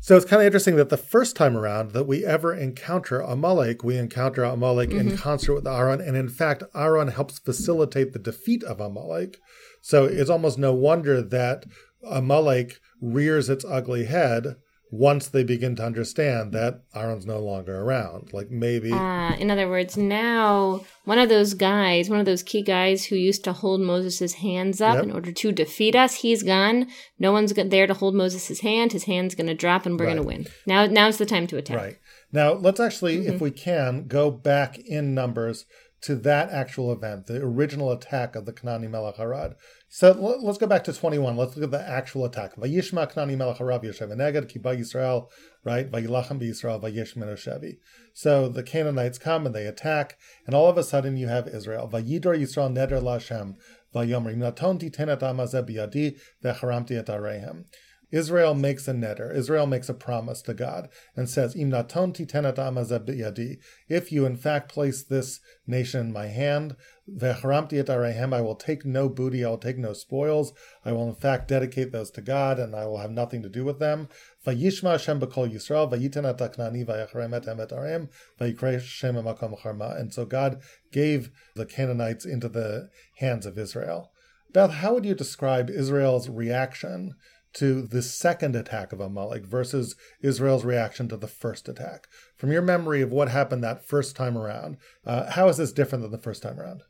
So 0.00 0.16
it's 0.16 0.26
kind 0.26 0.40
of 0.42 0.46
interesting 0.46 0.76
that 0.76 0.90
the 0.90 0.96
first 0.96 1.34
time 1.36 1.56
around 1.56 1.92
that 1.92 2.06
we 2.06 2.24
ever 2.24 2.54
encounter 2.54 3.20
Amalek, 3.20 3.82
we 3.82 3.96
encounter 3.96 4.44
Amalek 4.44 4.90
Mm-hmm. 4.90 5.08
in 5.10 5.16
concert 5.16 5.54
with 5.54 5.66
Aaron, 5.66 6.00
and 6.00 6.16
in 6.16 6.28
fact, 6.28 6.62
Aaron 6.74 7.08
helps 7.08 7.38
facilitate 7.38 8.12
the 8.12 8.18
defeat 8.18 8.62
of 8.64 8.80
Amalek. 8.80 9.38
So 9.80 10.04
it's 10.04 10.30
almost 10.30 10.58
no 10.58 10.72
wonder 10.74 11.22
that 11.22 11.64
Amalek 12.08 12.78
rears 13.00 13.48
its 13.48 13.64
ugly 13.64 14.04
head 14.04 14.56
once 14.90 15.26
they 15.28 15.42
begin 15.42 15.74
to 15.76 15.84
understand 15.84 16.52
that 16.52 16.80
Aaron's 16.94 17.26
no 17.26 17.40
longer 17.40 17.80
around. 17.80 18.32
Like 18.32 18.50
maybe 18.50 18.92
Uh, 18.92 19.34
in 19.36 19.50
other 19.50 19.68
words, 19.68 19.96
now 19.96 20.84
one 21.04 21.18
of 21.18 21.28
those 21.28 21.54
guys, 21.54 22.08
one 22.08 22.20
of 22.20 22.26
those 22.26 22.42
key 22.44 22.62
guys 22.62 23.06
who 23.06 23.16
used 23.16 23.42
to 23.44 23.52
hold 23.52 23.80
Moses' 23.80 24.34
hands 24.34 24.80
up 24.80 24.94
Yep. 24.96 25.04
in 25.04 25.10
order 25.12 25.32
to 25.32 25.52
defeat 25.52 25.96
us, 25.96 26.14
he's 26.16 26.42
gone. 26.44 26.86
No 27.18 27.32
one's 27.32 27.52
there 27.52 27.86
to 27.88 27.94
hold 27.94 28.14
Moses' 28.14 28.60
hand. 28.60 28.92
His 28.92 29.04
hand's 29.04 29.34
going 29.34 29.48
to 29.48 29.54
drop, 29.54 29.86
and 29.86 29.98
we're 29.98 30.06
going 30.06 30.16
to 30.18 30.22
win. 30.22 30.46
Now, 30.66 30.86
now's 30.86 31.18
the 31.18 31.26
time 31.26 31.46
to 31.48 31.56
attack. 31.56 31.76
Right. 31.76 31.96
Now, 32.32 32.52
let's 32.52 32.80
actually, 32.80 33.18
Mm-hmm. 33.18 33.34
if 33.34 33.40
we 33.40 33.50
can, 33.50 34.06
go 34.06 34.30
back 34.30 34.78
in 34.78 35.14
numbers 35.14 35.64
to 36.02 36.14
that 36.16 36.50
actual 36.50 36.92
event, 36.92 37.26
the 37.26 37.38
original 37.42 37.90
attack 37.90 38.36
of 38.36 38.44
the 38.46 38.52
Kanani 38.52 38.88
Melech 38.88 39.16
Harad. 39.16 39.54
So 39.88 40.12
let's 40.42 40.58
go 40.58 40.66
back 40.66 40.84
to 40.84 40.92
21. 40.92 41.36
Let's 41.36 41.56
look 41.56 41.64
at 41.64 41.70
the 41.70 41.88
actual 41.88 42.24
attack. 42.24 42.52
Right? 42.56 42.70
So 48.12 48.48
the 48.48 48.62
Canaanites 48.62 49.18
come 49.18 49.46
and 49.46 49.54
they 49.54 49.66
attack, 49.66 50.18
and 50.44 50.54
all 50.54 50.68
of 50.68 50.76
a 50.76 50.82
sudden 50.82 51.16
you 51.16 51.28
have 51.28 51.46
Israel. 51.46 51.88
Lashem 51.92 53.54
Vayomer 53.94 54.36
Naton 54.36 54.78
Titenet 54.80 55.20
Amazeh 55.20 55.62
Biyadi 55.66 56.18
Vecharamti 56.42 56.98
Et 56.98 57.06
Arehem. 57.06 57.64
Israel 58.12 58.54
makes 58.54 58.86
a 58.86 58.92
neder. 58.92 59.34
Israel 59.34 59.66
makes 59.66 59.88
a 59.88 59.94
promise 59.94 60.40
to 60.42 60.54
God 60.54 60.88
and 61.16 61.28
says, 61.28 61.56
Im 61.56 61.70
naton 61.70 62.14
titenet 62.14 62.54
amazeh. 62.54 63.56
If 63.88 64.12
you 64.12 64.24
in 64.24 64.36
fact 64.36 64.70
place 64.72 65.02
this 65.02 65.40
nation 65.66 66.00
in 66.00 66.12
my 66.12 66.26
hand, 66.26 66.76
vecharamti 67.08 67.78
et 67.78 67.86
arehem, 67.86 68.34
I 68.34 68.40
will 68.40 68.56
take 68.56 68.84
no 68.84 69.08
booty, 69.08 69.44
I 69.44 69.50
will 69.50 69.58
take 69.58 69.78
no 69.78 69.92
spoils. 69.92 70.52
I 70.84 70.92
will 70.92 71.08
in 71.08 71.14
fact 71.14 71.48
dedicate 71.48 71.92
those 71.92 72.10
to 72.12 72.20
God, 72.20 72.58
and 72.58 72.74
I 72.74 72.86
will 72.86 72.98
have 72.98 73.10
nothing 73.10 73.42
to 73.42 73.48
do 73.48 73.64
with 73.64 73.78
them. 73.78 74.08
Yisrael, 74.44 74.98
et. 79.64 79.98
And 79.98 80.12
so 80.12 80.24
God 80.24 80.60
gave 80.92 81.30
the 81.54 81.66
Canaanites 81.66 82.24
into 82.24 82.48
the 82.48 82.90
hands 83.18 83.46
of 83.46 83.58
Israel. 83.58 84.10
Beth, 84.52 84.72
how 84.72 84.94
would 84.94 85.04
you 85.04 85.14
describe 85.14 85.70
Israel's 85.70 86.28
reaction 86.28 87.14
to 87.54 87.82
the 87.82 88.02
second 88.02 88.54
attack 88.54 88.92
of 88.92 89.00
Amalek 89.00 89.46
versus 89.46 89.96
Israel's 90.22 90.64
reaction 90.64 91.08
to 91.08 91.16
the 91.16 91.28
first 91.28 91.68
attack? 91.68 92.08
From 92.36 92.52
your 92.52 92.62
memory 92.62 93.00
of 93.02 93.12
what 93.12 93.28
happened 93.28 93.62
that 93.64 93.84
first 93.84 94.16
time 94.16 94.36
around, 94.36 94.76
uh, 95.04 95.30
how 95.30 95.48
is 95.48 95.56
this 95.56 95.72
different 95.72 96.02
than 96.02 96.10
the 96.10 96.18
first 96.18 96.42
time 96.42 96.58
around? 96.58 96.82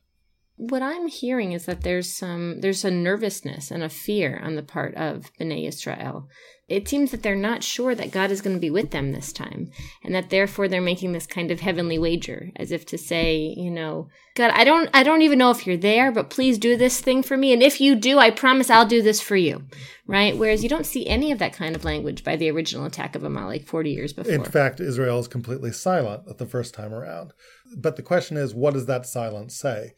What 0.59 0.83
I'm 0.83 1.07
hearing 1.07 1.53
is 1.53 1.66
that 1.66 1.83
there's 1.83 2.11
some 2.11 2.61
there's 2.61 2.85
a 2.85 2.90
nervousness 2.90 3.71
and 3.71 3.83
a 3.83 3.90
fear 3.90 4.40
on 4.42 4.55
the 4.55 4.62
part 4.62 4.95
of 4.95 5.31
Bnei 5.38 5.69
Israel. 5.69 6.29
It 6.66 6.88
seems 6.88 7.11
that 7.12 7.23
they're 7.23 7.37
not 7.37 7.62
sure 7.62 7.95
that 7.95 8.11
God 8.11 8.33
is 8.33 8.40
going 8.40 8.57
to 8.57 8.61
be 8.61 8.71
with 8.71 8.90
them 8.90 9.12
this 9.12 9.33
time, 9.33 9.71
and 10.03 10.14
that 10.14 10.31
therefore 10.31 10.66
they're 10.66 10.81
making 10.81 11.12
this 11.12 11.27
kind 11.27 11.53
of 11.53 11.61
heavenly 11.61 11.97
wager, 11.97 12.51
as 12.57 12.73
if 12.73 12.85
to 12.87 12.99
say, 12.99 13.55
you 13.57 13.71
know, 13.71 14.09
God, 14.35 14.51
I 14.53 14.64
don't 14.64 14.88
I 14.95 15.03
don't 15.03 15.23
even 15.23 15.38
know 15.38 15.51
if 15.51 15.66
you're 15.66 15.77
there, 15.77 16.11
but 16.11 16.31
please 16.31 16.57
do 16.57 16.75
this 16.77 17.01
thing 17.01 17.23
for 17.23 17.37
me, 17.37 17.53
and 17.53 17.62
if 17.62 17.79
you 17.79 17.95
do, 17.95 18.19
I 18.19 18.31
promise 18.31 18.71
I'll 18.71 18.87
do 18.87 19.03
this 19.03 19.21
for 19.21 19.37
you, 19.37 19.62
right? 20.07 20.37
Whereas 20.37 20.62
you 20.62 20.71
don't 20.71 20.87
see 20.87 21.07
any 21.07 21.31
of 21.33 21.38
that 21.38 21.53
kind 21.53 21.77
of 21.77 21.85
language 21.85 22.25
by 22.25 22.37
the 22.37 22.51
original 22.51 22.87
attack 22.87 23.14
of 23.14 23.23
Amalek 23.23 23.66
40 23.66 23.90
years 23.90 24.14
before. 24.14 24.33
In 24.33 24.45
fact, 24.45 24.81
Israel 24.81 25.19
is 25.19 25.29
completely 25.29 25.71
silent 25.71 26.38
the 26.38 26.47
first 26.47 26.73
time 26.73 26.95
around. 26.95 27.35
But 27.77 27.97
the 27.97 28.03
question 28.03 28.38
is, 28.38 28.55
what 28.55 28.75
does 28.75 28.87
that 28.87 29.07
silence 29.07 29.55
say? 29.55 29.92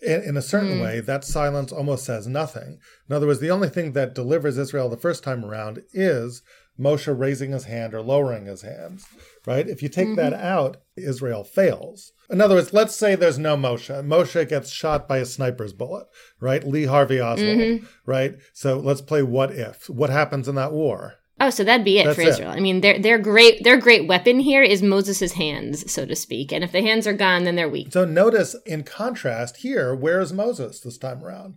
In, 0.00 0.22
in 0.22 0.36
a 0.36 0.42
certain 0.42 0.76
hmm. 0.76 0.82
way, 0.82 1.00
that 1.00 1.24
silence 1.24 1.72
almost 1.72 2.04
says 2.04 2.26
nothing. 2.26 2.78
In 3.08 3.16
other 3.16 3.26
words, 3.26 3.40
the 3.40 3.50
only 3.50 3.68
thing 3.68 3.92
that 3.92 4.14
delivers 4.14 4.56
Israel 4.56 4.88
the 4.88 4.96
first 4.96 5.24
time 5.24 5.44
around 5.44 5.82
is 5.92 6.42
Moshe 6.78 7.18
raising 7.18 7.50
his 7.52 7.64
hand 7.64 7.94
or 7.94 8.00
lowering 8.00 8.46
his 8.46 8.62
hands, 8.62 9.06
right? 9.46 9.68
If 9.68 9.82
you 9.82 9.88
take 9.88 10.14
that 10.16 10.32
mm-hmm. 10.32 10.44
out, 10.44 10.76
Israel 10.96 11.42
fails. 11.42 12.12
In 12.30 12.40
other 12.40 12.54
words, 12.54 12.72
let's 12.72 12.94
say 12.94 13.14
there's 13.14 13.38
no 13.38 13.56
Moshe. 13.56 14.04
Moshe 14.04 14.48
gets 14.48 14.70
shot 14.70 15.08
by 15.08 15.18
a 15.18 15.26
sniper's 15.26 15.72
bullet, 15.72 16.06
right? 16.40 16.66
Lee 16.66 16.84
Harvey 16.84 17.20
Oswald, 17.20 17.58
mm-hmm. 17.58 17.86
right? 18.06 18.36
So 18.52 18.78
let's 18.78 19.00
play 19.00 19.22
what 19.22 19.50
if. 19.50 19.90
What 19.90 20.10
happens 20.10 20.46
in 20.46 20.54
that 20.54 20.72
war? 20.72 21.14
Oh, 21.40 21.50
so 21.50 21.64
that'd 21.64 21.84
be 21.84 21.98
it 21.98 22.04
That's 22.04 22.16
for 22.16 22.22
it. 22.22 22.28
Israel. 22.28 22.50
I 22.50 22.60
mean, 22.60 22.80
their 22.80 22.98
their 22.98 23.18
great 23.18 23.62
their 23.64 23.76
great 23.76 24.06
weapon 24.06 24.40
here 24.40 24.62
is 24.62 24.82
Moses' 24.82 25.32
hands, 25.32 25.90
so 25.90 26.04
to 26.04 26.16
speak. 26.16 26.52
And 26.52 26.64
if 26.64 26.72
the 26.72 26.82
hands 26.82 27.06
are 27.06 27.12
gone, 27.12 27.44
then 27.44 27.56
they're 27.56 27.68
weak. 27.68 27.92
So 27.92 28.04
notice, 28.04 28.56
in 28.66 28.82
contrast, 28.82 29.58
here, 29.58 29.94
where 29.94 30.20
is 30.20 30.32
Moses 30.32 30.80
this 30.80 30.98
time 30.98 31.22
around? 31.22 31.54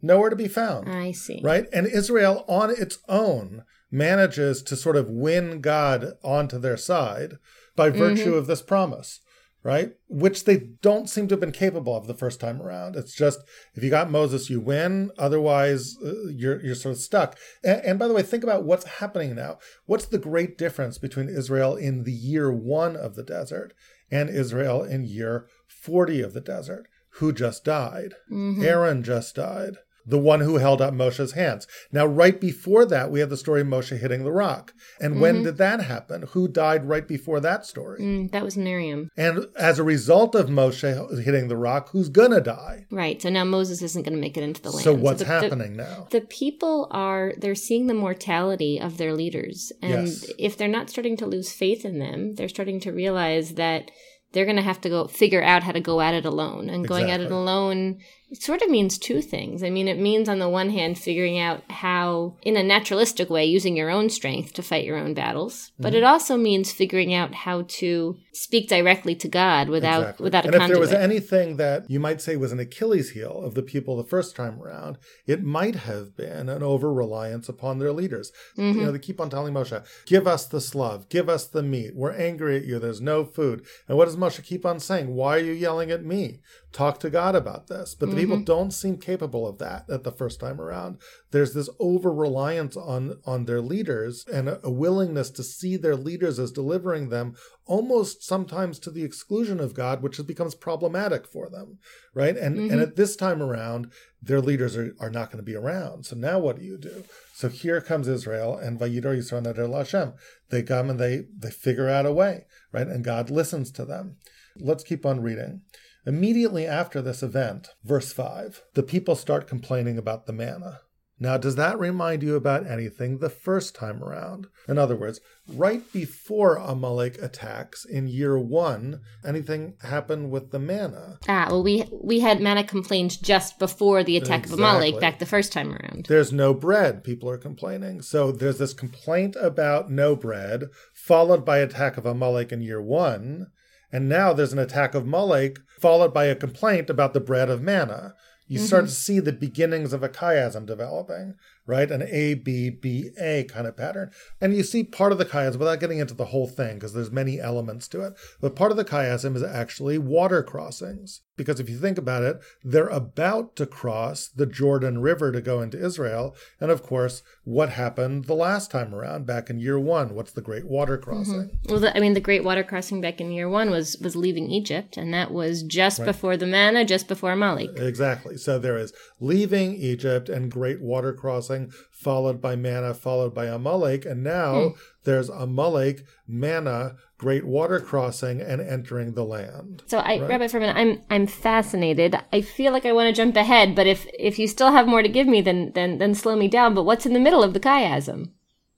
Nowhere 0.00 0.30
to 0.30 0.36
be 0.36 0.48
found, 0.48 0.88
I 0.88 1.12
see. 1.12 1.40
right? 1.42 1.66
And 1.72 1.86
Israel, 1.86 2.44
on 2.46 2.70
its 2.70 2.98
own, 3.08 3.64
manages 3.90 4.62
to 4.64 4.76
sort 4.76 4.96
of 4.96 5.08
win 5.08 5.60
God 5.60 6.12
onto 6.22 6.58
their 6.58 6.76
side 6.76 7.38
by 7.74 7.88
mm-hmm. 7.88 7.98
virtue 7.98 8.34
of 8.34 8.46
this 8.46 8.60
promise, 8.60 9.20
right? 9.64 9.92
Which 10.08 10.44
they 10.44 10.58
don't 10.82 11.08
seem 11.08 11.26
to 11.26 11.32
have 11.32 11.40
been 11.40 11.50
capable 11.50 11.96
of 11.96 12.06
the 12.06 12.14
first 12.14 12.38
time 12.38 12.62
around. 12.62 12.94
It's 12.94 13.14
just 13.14 13.40
if 13.74 13.82
you 13.82 13.90
got 13.90 14.10
Moses, 14.10 14.50
you 14.50 14.60
win. 14.60 15.10
Otherwise, 15.18 15.96
uh, 16.04 16.28
you're 16.28 16.64
you're 16.64 16.74
sort 16.76 16.94
of 16.94 17.00
stuck. 17.00 17.36
And, 17.64 17.80
and 17.84 17.98
by 17.98 18.06
the 18.06 18.14
way, 18.14 18.22
think 18.22 18.44
about 18.44 18.64
what's 18.64 18.84
happening 18.84 19.34
now. 19.34 19.58
What's 19.86 20.06
the 20.06 20.18
great 20.18 20.56
difference 20.58 20.98
between 20.98 21.28
Israel 21.28 21.74
in 21.74 22.04
the 22.04 22.12
year 22.12 22.52
one 22.52 22.94
of 22.94 23.16
the 23.16 23.24
desert 23.24 23.72
and 24.10 24.28
Israel 24.30 24.84
in 24.84 25.04
year 25.04 25.48
forty 25.66 26.20
of 26.20 26.34
the 26.34 26.42
desert? 26.42 26.86
Who 27.18 27.32
just 27.32 27.64
died? 27.64 28.14
Mhm. 28.30 28.62
Aaron 28.62 29.02
just 29.02 29.34
died. 29.36 29.78
The 30.06 30.18
one 30.18 30.40
who 30.40 30.56
held 30.56 30.80
up 30.82 30.92
Moshe's 30.92 31.32
hands. 31.32 31.66
Now, 31.92 32.04
right 32.06 32.40
before 32.40 32.84
that, 32.86 33.10
we 33.10 33.20
had 33.20 33.30
the 33.30 33.36
story 33.36 33.62
of 33.62 33.66
Moshe 33.66 33.98
hitting 33.98 34.22
the 34.24 34.32
rock. 34.32 34.72
And 35.00 35.20
when 35.20 35.36
Mm-hmm. 35.36 35.44
did 35.44 35.56
that 35.58 35.80
happen? 35.82 36.22
Who 36.32 36.46
died 36.48 36.84
right 36.84 37.06
before 37.08 37.40
that 37.40 37.64
story? 37.66 38.00
Mm, 38.00 38.30
that 38.32 38.44
was 38.44 38.56
Miriam. 38.56 39.08
And 39.16 39.46
as 39.58 39.78
a 39.78 39.84
result 39.84 40.34
of 40.34 40.48
Moshe 40.48 41.20
hitting 41.22 41.48
the 41.48 41.56
rock, 41.56 41.88
who's 41.90 42.08
gonna 42.08 42.40
die? 42.40 42.86
Right. 42.90 43.20
So 43.22 43.30
now 43.30 43.44
Moses 43.44 43.80
isn't 43.82 44.02
going 44.02 44.14
to 44.14 44.20
make 44.20 44.36
it 44.36 44.42
into 44.42 44.60
the 44.60 44.70
land. 44.70 44.84
So 44.84 44.94
what's 44.94 45.20
the- 45.20 45.24
the- 45.24 45.30
happening 45.40 45.76
now? 45.76 46.06
The 46.10 46.20
people 46.20 46.88
are 46.90 47.32
they're 47.38 47.54
seeing 47.54 47.86
the 47.86 47.94
mortality 47.94 48.78
of 48.80 48.98
their 48.98 49.14
leaders 49.14 49.72
and 49.82 50.06
Yes. 50.08 50.30
if 50.38 50.56
they're 50.56 50.68
not 50.68 50.90
starting 50.90 51.16
to 51.18 51.26
lose 51.26 51.50
faith 51.52 51.84
in 51.84 51.98
them, 51.98 52.34
they're 52.34 52.48
starting 52.48 52.80
to 52.80 52.92
realize 52.92 53.54
that 53.54 53.90
they're 54.32 54.44
going 54.44 54.56
to 54.56 54.62
have 54.62 54.80
to 54.80 54.88
go 54.88 55.06
figure 55.06 55.42
out 55.42 55.62
how 55.62 55.70
to 55.72 55.80
go 55.80 56.00
at 56.00 56.12
it 56.12 56.24
alone. 56.24 56.68
And 56.68 56.86
going 56.88 57.08
at 57.10 57.20
it 57.20 57.30
alone 57.30 57.98
it 58.34 58.42
sort 58.42 58.62
of 58.62 58.68
means 58.68 58.98
two 58.98 59.20
things. 59.22 59.62
I 59.62 59.70
mean, 59.70 59.86
it 59.86 59.98
means 59.98 60.28
on 60.28 60.40
the 60.40 60.48
one 60.48 60.70
hand 60.70 60.98
figuring 60.98 61.38
out 61.38 61.62
how 61.70 62.36
in 62.42 62.56
a 62.56 62.62
naturalistic 62.64 63.30
way 63.30 63.44
using 63.44 63.76
your 63.76 63.90
own 63.90 64.10
strength 64.10 64.52
to 64.54 64.62
fight 64.62 64.84
your 64.84 64.96
own 64.98 65.14
battles, 65.14 65.70
but 65.78 65.92
Mm-hmm. 65.92 65.98
it 65.98 66.04
also 66.04 66.36
means 66.36 66.72
figuring 66.72 67.14
out 67.14 67.32
how 67.46 67.62
to 67.80 68.16
speak 68.32 68.68
directly 68.68 69.14
to 69.14 69.28
God 69.28 69.68
without 69.68 70.00
Exactly. 70.02 70.24
without 70.24 70.44
a 70.44 70.48
and 70.48 70.56
if 70.62 70.68
there 70.68 70.80
was 70.80 70.92
anything 70.92 71.56
that 71.58 71.88
you 71.88 72.00
might 72.00 72.20
say 72.20 72.34
was 72.36 72.50
an 72.50 72.58
Achilles 72.58 73.10
heel 73.10 73.40
of 73.44 73.54
the 73.54 73.62
people 73.62 73.96
the 73.96 74.02
first 74.16 74.34
time 74.34 74.60
around, 74.60 74.98
it 75.26 75.44
might 75.44 75.76
have 75.76 76.16
been 76.16 76.48
an 76.48 76.62
over 76.62 76.92
reliance 76.92 77.48
upon 77.48 77.78
their 77.78 77.92
leaders. 77.92 78.32
Mm-hmm. 78.58 78.78
You 78.80 78.84
know, 78.86 78.92
they 78.92 78.98
keep 78.98 79.20
on 79.20 79.30
telling 79.30 79.54
Moshe, 79.54 79.78
"Give 80.06 80.26
us 80.26 80.46
the 80.46 80.60
slav, 80.60 81.08
give 81.08 81.28
us 81.28 81.46
the 81.46 81.62
meat. 81.62 81.92
We're 81.94 82.12
angry 82.30 82.56
at 82.56 82.64
you. 82.64 82.80
There's 82.80 83.00
no 83.00 83.24
food." 83.24 83.64
And 83.86 83.96
what 83.96 84.06
does 84.06 84.16
Moshe 84.16 84.42
keep 84.42 84.66
on 84.66 84.80
saying? 84.80 85.14
Why 85.14 85.36
are 85.36 85.46
you 85.50 85.52
yelling 85.52 85.92
at 85.92 86.04
me? 86.04 86.40
Talk 86.74 86.98
to 87.00 87.08
God 87.08 87.34
about 87.36 87.68
this. 87.68 87.94
But 87.94 88.10
the 88.10 88.16
people 88.16 88.36
Mm-hmm. 88.36 88.44
don't 88.44 88.72
seem 88.72 88.98
capable 88.98 89.46
of 89.46 89.58
that 89.58 89.88
at 89.88 90.02
the 90.02 90.10
first 90.10 90.40
time 90.40 90.60
around. 90.60 90.98
There's 91.30 91.54
this 91.54 91.70
over 91.78 92.12
reliance 92.12 92.76
on 92.76 93.18
on 93.24 93.44
their 93.44 93.60
leaders 93.60 94.24
and 94.32 94.48
a, 94.48 94.60
a 94.66 94.70
willingness 94.70 95.30
to 95.30 95.44
see 95.44 95.76
their 95.76 95.94
leaders 95.94 96.38
as 96.40 96.50
delivering 96.50 97.10
them 97.10 97.36
almost 97.64 98.24
sometimes 98.24 98.78
to 98.80 98.90
the 98.90 99.04
exclusion 99.04 99.60
of 99.60 99.72
God, 99.72 100.02
which 100.02 100.20
becomes 100.26 100.54
problematic 100.56 101.26
for 101.26 101.48
them, 101.48 101.78
right? 102.12 102.36
And 102.36 102.58
and 102.72 102.80
at 102.80 102.96
this 102.96 103.14
time 103.14 103.40
around, 103.40 103.92
their 104.20 104.40
leaders 104.40 104.76
are, 104.76 104.94
are 104.98 105.10
not 105.10 105.28
going 105.30 105.38
to 105.44 105.50
be 105.52 105.56
around. 105.56 106.06
So 106.06 106.16
now 106.16 106.40
what 106.40 106.58
do 106.58 106.64
you 106.64 106.76
do? 106.76 107.04
So 107.34 107.48
here 107.48 107.80
comes 107.80 108.08
Israel 108.08 108.56
and 108.56 108.80
Vayidor 108.80 109.16
Yisrael 109.16 109.44
Lashem. 109.56 110.14
They 110.50 110.62
come 110.64 110.90
and 110.90 110.98
they 110.98 111.26
they 111.38 111.52
figure 111.52 111.88
out 111.88 112.04
a 112.04 112.12
way, 112.12 112.46
right? 112.72 112.88
And 112.88 113.04
God 113.04 113.30
listens 113.30 113.70
to 113.72 113.84
them. 113.84 114.16
Let's 114.58 114.82
keep 114.82 115.06
on 115.06 115.20
reading. 115.20 115.62
Immediately 116.06 116.66
after 116.66 117.00
this 117.00 117.22
event, 117.22 117.68
verse 117.82 118.12
5, 118.12 118.62
the 118.74 118.82
people 118.82 119.16
start 119.16 119.46
complaining 119.46 119.96
about 119.96 120.26
the 120.26 120.32
manna. 120.32 120.80
Now, 121.18 121.36
does 121.36 121.54
that 121.54 121.78
remind 121.78 122.22
you 122.22 122.34
about 122.34 122.66
anything 122.66 123.18
the 123.18 123.30
first 123.30 123.74
time 123.74 124.02
around? 124.02 124.48
In 124.68 124.78
other 124.78 124.96
words, 124.96 125.20
right 125.46 125.80
before 125.92 126.56
Amalek 126.56 127.22
attacks 127.22 127.84
in 127.84 128.08
year 128.08 128.36
one, 128.36 129.00
anything 129.24 129.74
happened 129.82 130.32
with 130.32 130.50
the 130.50 130.58
manna? 130.58 131.18
Ah, 131.28 131.46
well, 131.48 131.62
we 131.62 131.84
we 131.92 132.20
had 132.20 132.40
manna 132.40 132.64
complained 132.64 133.22
just 133.22 133.60
before 133.60 134.02
the 134.02 134.16
attack 134.16 134.44
of 134.44 134.52
Amalek 134.52 135.00
back 135.00 135.20
the 135.20 135.26
first 135.26 135.52
time 135.52 135.72
around. 135.72 136.06
There's 136.08 136.32
no 136.32 136.52
bread, 136.52 137.04
people 137.04 137.30
are 137.30 137.38
complaining. 137.38 138.02
So 138.02 138.32
there's 138.32 138.58
this 138.58 138.74
complaint 138.74 139.36
about 139.40 139.90
no 139.90 140.16
bread, 140.16 140.64
followed 140.94 141.44
by 141.44 141.58
attack 141.58 141.96
of 141.96 142.06
Amalek 142.06 142.50
in 142.50 142.60
year 142.60 142.82
one. 142.82 143.46
And 143.94 144.08
now 144.08 144.32
there's 144.32 144.52
an 144.52 144.58
attack 144.58 144.96
of 144.96 145.04
Amalek, 145.04 145.60
followed 145.78 146.12
by 146.12 146.24
a 146.24 146.34
complaint 146.34 146.90
about 146.90 147.14
the 147.14 147.20
bread 147.20 147.48
of 147.48 147.62
manna. 147.62 148.14
You 148.48 148.58
start 148.58 148.86
mm-hmm. 148.86 148.88
to 148.88 148.94
see 148.94 149.20
the 149.20 149.32
beginnings 149.32 149.92
of 149.92 150.02
a 150.02 150.08
chiasm 150.08 150.66
developing, 150.66 151.36
right? 151.66 151.90
An 151.90 152.02
A, 152.02 152.34
B, 152.34 152.70
B, 152.70 153.10
A 153.20 153.44
kind 153.44 153.66
of 153.66 153.76
pattern. 153.76 154.10
And 154.40 154.54
you 154.54 154.62
see 154.62 154.84
part 154.84 155.12
of 155.12 155.18
the 155.18 155.24
chiasm, 155.24 155.58
without 155.58 155.80
getting 155.80 155.98
into 155.98 156.14
the 156.14 156.26
whole 156.26 156.48
thing, 156.48 156.74
because 156.74 156.92
there's 156.92 157.10
many 157.10 157.40
elements 157.40 157.88
to 157.88 158.02
it, 158.02 158.14
but 158.40 158.56
part 158.56 158.70
of 158.70 158.76
the 158.76 158.84
chiasm 158.84 159.36
is 159.36 159.42
actually 159.42 159.98
water 159.98 160.42
crossings. 160.42 161.22
Because 161.36 161.58
if 161.58 161.68
you 161.68 161.78
think 161.78 161.98
about 161.98 162.22
it, 162.22 162.40
they're 162.62 162.86
about 162.86 163.56
to 163.56 163.66
cross 163.66 164.28
the 164.28 164.46
Jordan 164.46 165.00
River 165.00 165.32
to 165.32 165.40
go 165.40 165.60
into 165.60 165.84
Israel. 165.84 166.36
And 166.60 166.70
of 166.70 166.84
course, 166.84 167.24
what 167.42 167.70
happened 167.70 168.26
the 168.26 168.34
last 168.34 168.70
time 168.70 168.94
around, 168.94 169.26
back 169.26 169.50
in 169.50 169.58
year 169.58 169.76
one? 169.76 170.14
What's 170.14 170.30
the 170.30 170.40
Great 170.40 170.64
Water 170.64 170.96
mm-hmm. 170.96 171.10
Crossing? 171.10 171.50
Well, 171.68 171.80
the, 171.80 171.96
I 171.96 171.98
mean, 171.98 172.14
the 172.14 172.20
Great 172.20 172.44
Water 172.44 172.62
Crossing 172.62 173.00
back 173.00 173.20
in 173.20 173.32
year 173.32 173.48
one 173.48 173.70
was 173.70 173.96
was 174.00 174.14
leaving 174.14 174.48
Egypt, 174.48 174.96
and 174.96 175.12
that 175.12 175.32
was 175.32 175.64
just 175.64 176.04
before 176.04 176.36
the 176.36 176.46
manna, 176.46 176.84
just 176.84 177.08
before 177.08 177.32
Amalek. 177.32 177.70
Exactly. 177.78 178.36
So 178.36 178.60
there 178.60 178.78
is 178.78 178.92
leaving 179.18 179.74
Egypt 179.74 180.28
and 180.28 180.52
great 180.52 180.80
water 180.80 181.12
crossing, 181.12 181.53
followed 181.90 182.40
by 182.40 182.56
manna, 182.56 182.94
followed 182.94 183.34
by 183.34 183.46
Amalek. 183.46 184.04
And 184.04 184.22
now 184.22 184.68
hmm. 184.68 184.68
there's 185.04 185.28
Amalek, 185.28 186.04
manna, 186.26 186.96
great 187.18 187.44
water 187.44 187.80
crossing, 187.80 188.40
and 188.40 188.60
entering 188.60 189.14
the 189.14 189.24
land. 189.24 189.82
So, 189.86 189.98
I, 189.98 190.18
Rabbi 190.20 190.46
Fohrman, 190.46 190.74
I'm 190.74 191.02
I'm 191.10 191.26
fascinated. 191.26 192.16
I 192.32 192.40
feel 192.40 192.72
like 192.72 192.86
I 192.86 192.92
want 192.92 193.08
to 193.08 193.22
jump 193.22 193.36
ahead, 193.36 193.74
but 193.74 193.86
if 193.86 194.06
if 194.18 194.38
you 194.38 194.46
still 194.46 194.72
have 194.72 194.86
more 194.86 195.02
to 195.02 195.08
give 195.08 195.26
me, 195.26 195.40
then 195.40 195.72
then 195.74 195.98
then 195.98 196.14
slow 196.14 196.36
me 196.36 196.48
down. 196.48 196.74
But 196.74 196.84
what's 196.84 197.06
in 197.06 197.12
the 197.12 197.20
middle 197.20 197.42
of 197.42 197.54
the 197.54 197.60
chiasm? 197.60 198.30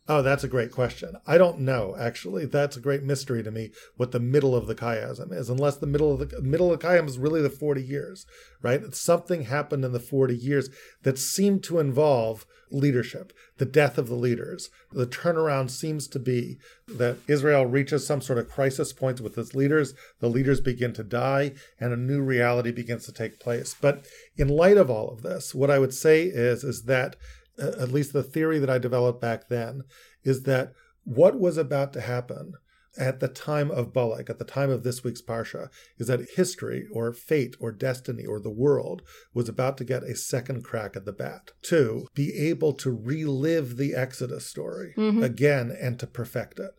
Oh, 0.08 0.22
that's 0.22 0.44
a 0.44 0.48
great 0.48 0.70
question. 0.70 1.16
I 1.26 1.36
don't 1.36 1.60
know, 1.60 1.96
actually. 1.98 2.46
That's 2.46 2.76
a 2.76 2.80
great 2.80 3.02
mystery 3.02 3.42
to 3.42 3.50
me 3.50 3.70
what 3.96 4.12
the 4.12 4.20
middle 4.20 4.54
of 4.54 4.68
the 4.68 4.74
chiasm 4.74 5.32
is, 5.32 5.50
unless 5.50 5.76
the 5.76 5.86
middle 5.86 6.12
of 6.12 6.30
the 6.30 6.40
middle 6.40 6.72
of 6.72 6.78
the 6.78 6.86
chiasm 6.86 7.08
is 7.08 7.18
really 7.18 7.42
the 7.42 7.50
40 7.50 7.82
years, 7.82 8.24
right? 8.62 8.94
Something 8.94 9.42
happened 9.42 9.84
in 9.84 9.92
the 9.92 9.98
40 9.98 10.36
years 10.36 10.70
that 11.02 11.18
seemed 11.18 11.64
to 11.64 11.80
involve 11.80 12.46
leadership, 12.70 13.32
the 13.58 13.64
death 13.64 13.98
of 13.98 14.08
the 14.08 14.14
leaders. 14.14 14.70
The 14.92 15.06
turnaround 15.06 15.70
seems 15.70 16.06
to 16.08 16.18
be 16.18 16.58
that 16.86 17.18
Israel 17.26 17.66
reaches 17.66 18.06
some 18.06 18.20
sort 18.20 18.38
of 18.38 18.48
crisis 18.48 18.92
point 18.92 19.20
with 19.20 19.36
its 19.36 19.54
leaders, 19.54 19.94
the 20.20 20.28
leaders 20.28 20.60
begin 20.60 20.92
to 20.94 21.04
die, 21.04 21.52
and 21.80 21.92
a 21.92 21.96
new 21.96 22.22
reality 22.22 22.70
begins 22.70 23.06
to 23.06 23.12
take 23.12 23.40
place. 23.40 23.74
But 23.80 24.06
in 24.36 24.48
light 24.48 24.76
of 24.76 24.90
all 24.90 25.08
of 25.10 25.22
this, 25.22 25.54
what 25.54 25.70
I 25.70 25.78
would 25.78 25.94
say 25.94 26.24
is, 26.24 26.62
is 26.62 26.84
that 26.84 27.16
at 27.58 27.92
least 27.92 28.12
the 28.12 28.22
theory 28.22 28.58
that 28.58 28.70
I 28.70 28.78
developed 28.78 29.20
back 29.20 29.48
then, 29.48 29.82
is 30.24 30.42
that 30.42 30.72
what 31.04 31.38
was 31.38 31.56
about 31.56 31.92
to 31.94 32.00
happen 32.00 32.54
at 32.98 33.20
the 33.20 33.28
time 33.28 33.70
of 33.70 33.92
Balak, 33.92 34.30
at 34.30 34.38
the 34.38 34.44
time 34.44 34.70
of 34.70 34.82
this 34.82 35.04
week's 35.04 35.22
Parsha, 35.22 35.68
is 35.98 36.06
that 36.06 36.30
history 36.36 36.86
or 36.90 37.12
fate 37.12 37.54
or 37.60 37.70
destiny 37.70 38.24
or 38.24 38.40
the 38.40 38.50
world 38.50 39.02
was 39.34 39.48
about 39.48 39.76
to 39.78 39.84
get 39.84 40.02
a 40.02 40.16
second 40.16 40.64
crack 40.64 40.96
at 40.96 41.04
the 41.04 41.12
bat 41.12 41.50
to 41.62 42.06
be 42.14 42.32
able 42.34 42.72
to 42.72 42.90
relive 42.90 43.76
the 43.76 43.94
Exodus 43.94 44.46
story 44.46 44.94
mm-hmm. 44.96 45.22
again 45.22 45.76
and 45.78 45.98
to 46.00 46.06
perfect 46.06 46.58
it. 46.58 46.72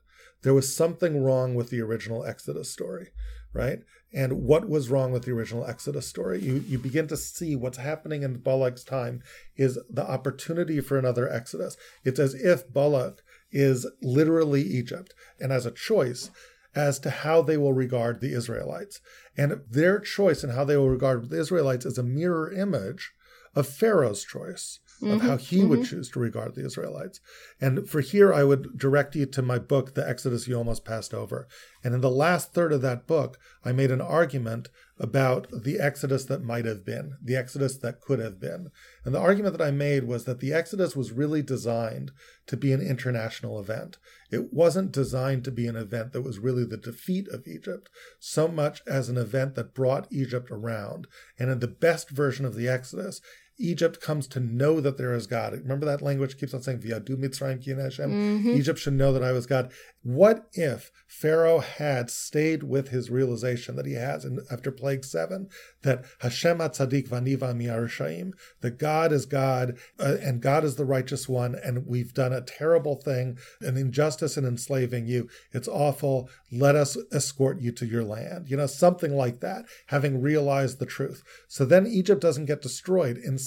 There 0.43 0.53
was 0.53 0.75
something 0.75 1.21
wrong 1.23 1.55
with 1.55 1.69
the 1.69 1.81
original 1.81 2.25
Exodus 2.25 2.71
story, 2.71 3.09
right? 3.53 3.79
And 4.13 4.43
what 4.43 4.69
was 4.69 4.89
wrong 4.89 5.11
with 5.11 5.25
the 5.25 5.31
original 5.31 5.65
Exodus 5.65 6.07
story? 6.07 6.39
You 6.41 6.63
you 6.67 6.79
begin 6.79 7.07
to 7.07 7.17
see 7.17 7.55
what's 7.55 7.77
happening 7.77 8.23
in 8.23 8.37
Balak's 8.37 8.83
time 8.83 9.21
is 9.55 9.77
the 9.89 10.09
opportunity 10.09 10.79
for 10.79 10.97
another 10.97 11.31
Exodus. 11.31 11.75
It's 12.05 12.19
as 12.19 12.33
if 12.33 12.71
Balak 12.71 13.21
is 13.51 13.85
literally 14.01 14.61
Egypt 14.61 15.13
and 15.39 15.51
has 15.51 15.65
a 15.65 15.71
choice 15.71 16.29
as 16.75 16.99
to 16.99 17.09
how 17.09 17.41
they 17.41 17.57
will 17.57 17.73
regard 17.73 18.21
the 18.21 18.33
Israelites. 18.33 19.01
And 19.35 19.61
their 19.69 19.99
choice 19.99 20.43
and 20.43 20.53
how 20.53 20.63
they 20.63 20.77
will 20.77 20.89
regard 20.89 21.29
the 21.29 21.39
Israelites 21.39 21.85
is 21.85 21.97
a 21.97 22.03
mirror 22.03 22.51
image 22.51 23.11
of 23.55 23.67
Pharaoh's 23.67 24.23
choice 24.23 24.79
of 25.01 25.07
mm-hmm. 25.07 25.27
how 25.27 25.37
he 25.37 25.63
would 25.63 25.79
mm-hmm. 25.79 25.89
choose 25.89 26.09
to 26.09 26.19
regard 26.19 26.55
the 26.55 26.65
Israelites. 26.65 27.19
And 27.61 27.87
for 27.87 28.01
here, 28.01 28.33
I 28.33 28.43
would 28.43 28.77
direct 28.77 29.15
you 29.15 29.25
to 29.27 29.41
my 29.41 29.59
book, 29.59 29.93
The 29.93 30.07
Exodus 30.07 30.47
You 30.47 30.57
Almost 30.57 30.85
Passed 30.85 31.13
Over. 31.13 31.47
And 31.83 31.93
in 31.93 32.01
the 32.01 32.09
last 32.09 32.53
third 32.53 32.73
of 32.73 32.81
that 32.81 33.05
book, 33.07 33.37
I 33.63 33.71
made 33.71 33.91
an 33.91 34.01
argument 34.01 34.69
about 34.99 35.47
the 35.51 35.79
Exodus 35.79 36.25
that 36.25 36.43
might 36.43 36.65
have 36.65 36.83
been, 36.83 37.13
the 37.21 37.35
Exodus 37.35 37.77
that 37.77 38.01
could 38.01 38.19
have 38.19 38.39
been. 38.39 38.71
And 39.05 39.13
the 39.13 39.19
argument 39.19 39.55
that 39.57 39.65
I 39.65 39.71
made 39.71 40.05
was 40.05 40.25
that 40.25 40.39
the 40.39 40.53
Exodus 40.53 40.95
was 40.95 41.11
really 41.11 41.43
designed 41.43 42.11
to 42.47 42.57
be 42.57 42.73
an 42.73 42.81
international 42.81 43.59
event. 43.59 43.97
It 44.31 44.51
wasn't 44.51 44.91
designed 44.91 45.43
to 45.45 45.51
be 45.51 45.67
an 45.67 45.75
event 45.75 46.13
that 46.13 46.23
was 46.23 46.39
really 46.39 46.65
the 46.65 46.77
defeat 46.77 47.27
of 47.27 47.47
Egypt, 47.47 47.89
so 48.19 48.47
much 48.47 48.81
as 48.87 49.09
an 49.09 49.17
event 49.17 49.55
that 49.55 49.75
brought 49.75 50.11
Egypt 50.11 50.49
around. 50.49 51.07
And 51.37 51.51
in 51.51 51.59
the 51.59 51.67
best 51.67 52.09
version 52.09 52.45
of 52.45 52.55
the 52.55 52.67
Exodus, 52.67 53.21
Egypt 53.59 53.99
comes 53.99 54.27
to 54.27 54.39
know 54.39 54.79
that 54.79 54.97
there 54.97 55.13
is 55.13 55.25
God. 55.25 55.53
Remember 55.53 55.85
that 55.85 56.01
language 56.01 56.37
keeps 56.39 56.53
on 56.53 56.61
saying, 56.61 56.79
V'yadu 56.79 57.15
Mitzrayim 57.17 57.63
ki 57.63 57.71
Hashem? 57.71 58.47
Egypt 58.47 58.79
should 58.79 58.93
know 58.93 59.11
that 59.13 59.23
I 59.23 59.31
was 59.31 59.47
God. 59.47 59.71
What 60.03 60.47
if 60.53 60.91
Pharaoh 61.07 61.59
had 61.59 62.09
stayed 62.09 62.63
with 62.63 62.89
his 62.89 63.09
realization 63.09 63.75
that 63.75 63.85
he 63.85 63.93
has 63.93 64.23
in, 64.25 64.39
after 64.51 64.71
plague 64.71 65.03
seven, 65.03 65.49
that 65.81 66.05
Hashem 66.19 66.59
Atzadik 66.59 67.09
v'aniva 67.09 67.55
mi'arushaim, 67.55 68.31
that 68.61 68.77
God 68.77 69.11
is 69.11 69.25
God 69.25 69.77
uh, 69.99 70.17
and 70.21 70.41
God 70.41 70.63
is 70.63 70.75
the 70.75 70.85
righteous 70.85 71.27
one, 71.27 71.55
and 71.55 71.87
we've 71.87 72.13
done 72.13 72.33
a 72.33 72.41
terrible 72.41 72.95
thing, 72.95 73.37
an 73.61 73.75
injustice 73.75 74.37
in 74.37 74.45
enslaving 74.45 75.07
you. 75.07 75.29
It's 75.51 75.67
awful. 75.67 76.29
Let 76.51 76.75
us 76.75 76.95
escort 77.11 77.59
you 77.59 77.71
to 77.73 77.85
your 77.85 78.03
land. 78.03 78.49
You 78.49 78.57
know, 78.57 78.67
something 78.67 79.15
like 79.15 79.39
that, 79.39 79.65
having 79.87 80.21
realized 80.21 80.79
the 80.79 80.85
truth. 80.85 81.23
So 81.47 81.65
then 81.65 81.87
Egypt 81.87 82.21
doesn't 82.21 82.45
get 82.45 82.61
destroyed. 82.61 83.17
instead 83.17 83.46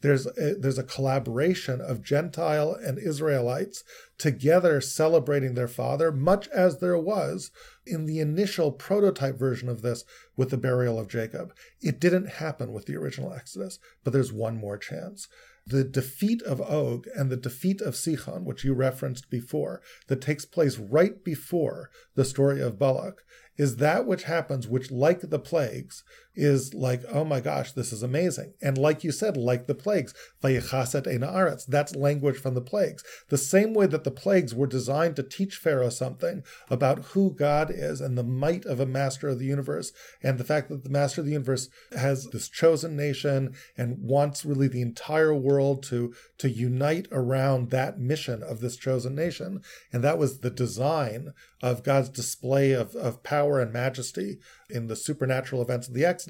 there's 0.00 0.26
a, 0.26 0.54
there's 0.58 0.78
a 0.78 0.84
collaboration 0.84 1.80
of 1.80 2.02
Gentile 2.02 2.72
and 2.72 2.98
Israelites 2.98 3.84
together 4.18 4.80
celebrating 4.80 5.54
their 5.54 5.68
father, 5.68 6.12
much 6.12 6.48
as 6.48 6.78
there 6.78 6.98
was 6.98 7.50
in 7.86 8.06
the 8.06 8.20
initial 8.20 8.72
prototype 8.72 9.38
version 9.38 9.68
of 9.68 9.82
this 9.82 10.04
with 10.36 10.50
the 10.50 10.56
burial 10.56 10.98
of 10.98 11.08
Jacob. 11.08 11.52
It 11.80 12.00
didn't 12.00 12.28
happen 12.28 12.72
with 12.72 12.86
the 12.86 12.96
original 12.96 13.32
Exodus, 13.32 13.78
but 14.02 14.12
there's 14.12 14.32
one 14.32 14.56
more 14.56 14.78
chance 14.78 15.28
the 15.66 15.84
defeat 15.84 16.42
of 16.42 16.60
Og 16.60 17.06
and 17.14 17.30
the 17.30 17.36
defeat 17.36 17.80
of 17.80 17.94
Sichon, 17.94 18.44
which 18.44 18.64
you 18.64 18.74
referenced 18.74 19.30
before, 19.30 19.80
that 20.08 20.20
takes 20.20 20.44
place 20.44 20.78
right 20.78 21.24
before 21.24 21.90
the 22.14 22.24
story 22.24 22.60
of 22.60 22.78
Balak, 22.78 23.22
is 23.56 23.76
that 23.76 24.06
which 24.06 24.24
happens, 24.24 24.68
which, 24.68 24.90
like 24.90 25.20
the 25.22 25.38
plagues, 25.38 26.04
is 26.34 26.74
like, 26.74 27.02
oh 27.10 27.24
my 27.24 27.40
gosh, 27.40 27.72
this 27.72 27.92
is 27.92 28.02
amazing. 28.02 28.54
And 28.62 28.76
like 28.76 29.04
you 29.04 29.12
said, 29.12 29.36
like 29.36 29.66
the 29.66 29.74
plagues, 29.74 30.14
vayichaset 30.42 31.66
that's 31.66 31.94
language 31.96 32.36
from 32.36 32.54
the 32.54 32.60
plagues. 32.60 33.04
The 33.28 33.38
same 33.38 33.74
way 33.74 33.86
that 33.86 34.04
the 34.04 34.10
plagues 34.10 34.54
were 34.54 34.66
designed 34.66 35.16
to 35.16 35.22
teach 35.22 35.56
Pharaoh 35.56 35.90
something 35.90 36.42
about 36.68 37.06
who 37.06 37.32
God 37.32 37.70
is 37.70 38.00
and 38.00 38.16
the 38.16 38.24
might 38.24 38.64
of 38.64 38.80
a 38.80 38.86
master 38.86 39.28
of 39.28 39.38
the 39.38 39.46
universe, 39.46 39.92
and 40.22 40.38
the 40.38 40.44
fact 40.44 40.68
that 40.68 40.84
the 40.84 40.90
master 40.90 41.20
of 41.20 41.26
the 41.26 41.32
universe 41.32 41.68
has 41.96 42.26
this 42.26 42.48
chosen 42.48 42.96
nation 42.96 43.54
and 43.76 43.98
wants 44.00 44.44
really 44.44 44.68
the 44.68 44.82
entire 44.82 45.34
world 45.34 45.82
to, 45.84 46.14
to 46.38 46.50
unite 46.50 47.06
around 47.12 47.70
that 47.70 47.98
mission 47.98 48.42
of 48.42 48.60
this 48.60 48.76
chosen 48.76 49.14
nation. 49.14 49.60
And 49.92 50.02
that 50.02 50.18
was 50.18 50.40
the 50.40 50.50
design 50.50 51.32
of 51.62 51.82
God's 51.82 52.10
display 52.10 52.72
of, 52.72 52.94
of 52.94 53.22
power 53.22 53.60
and 53.60 53.72
majesty 53.72 54.38
in 54.68 54.86
the 54.86 54.96
supernatural 54.96 55.62
events 55.62 55.88
of 55.88 55.94
the 55.94 56.04
Exodus, 56.04 56.23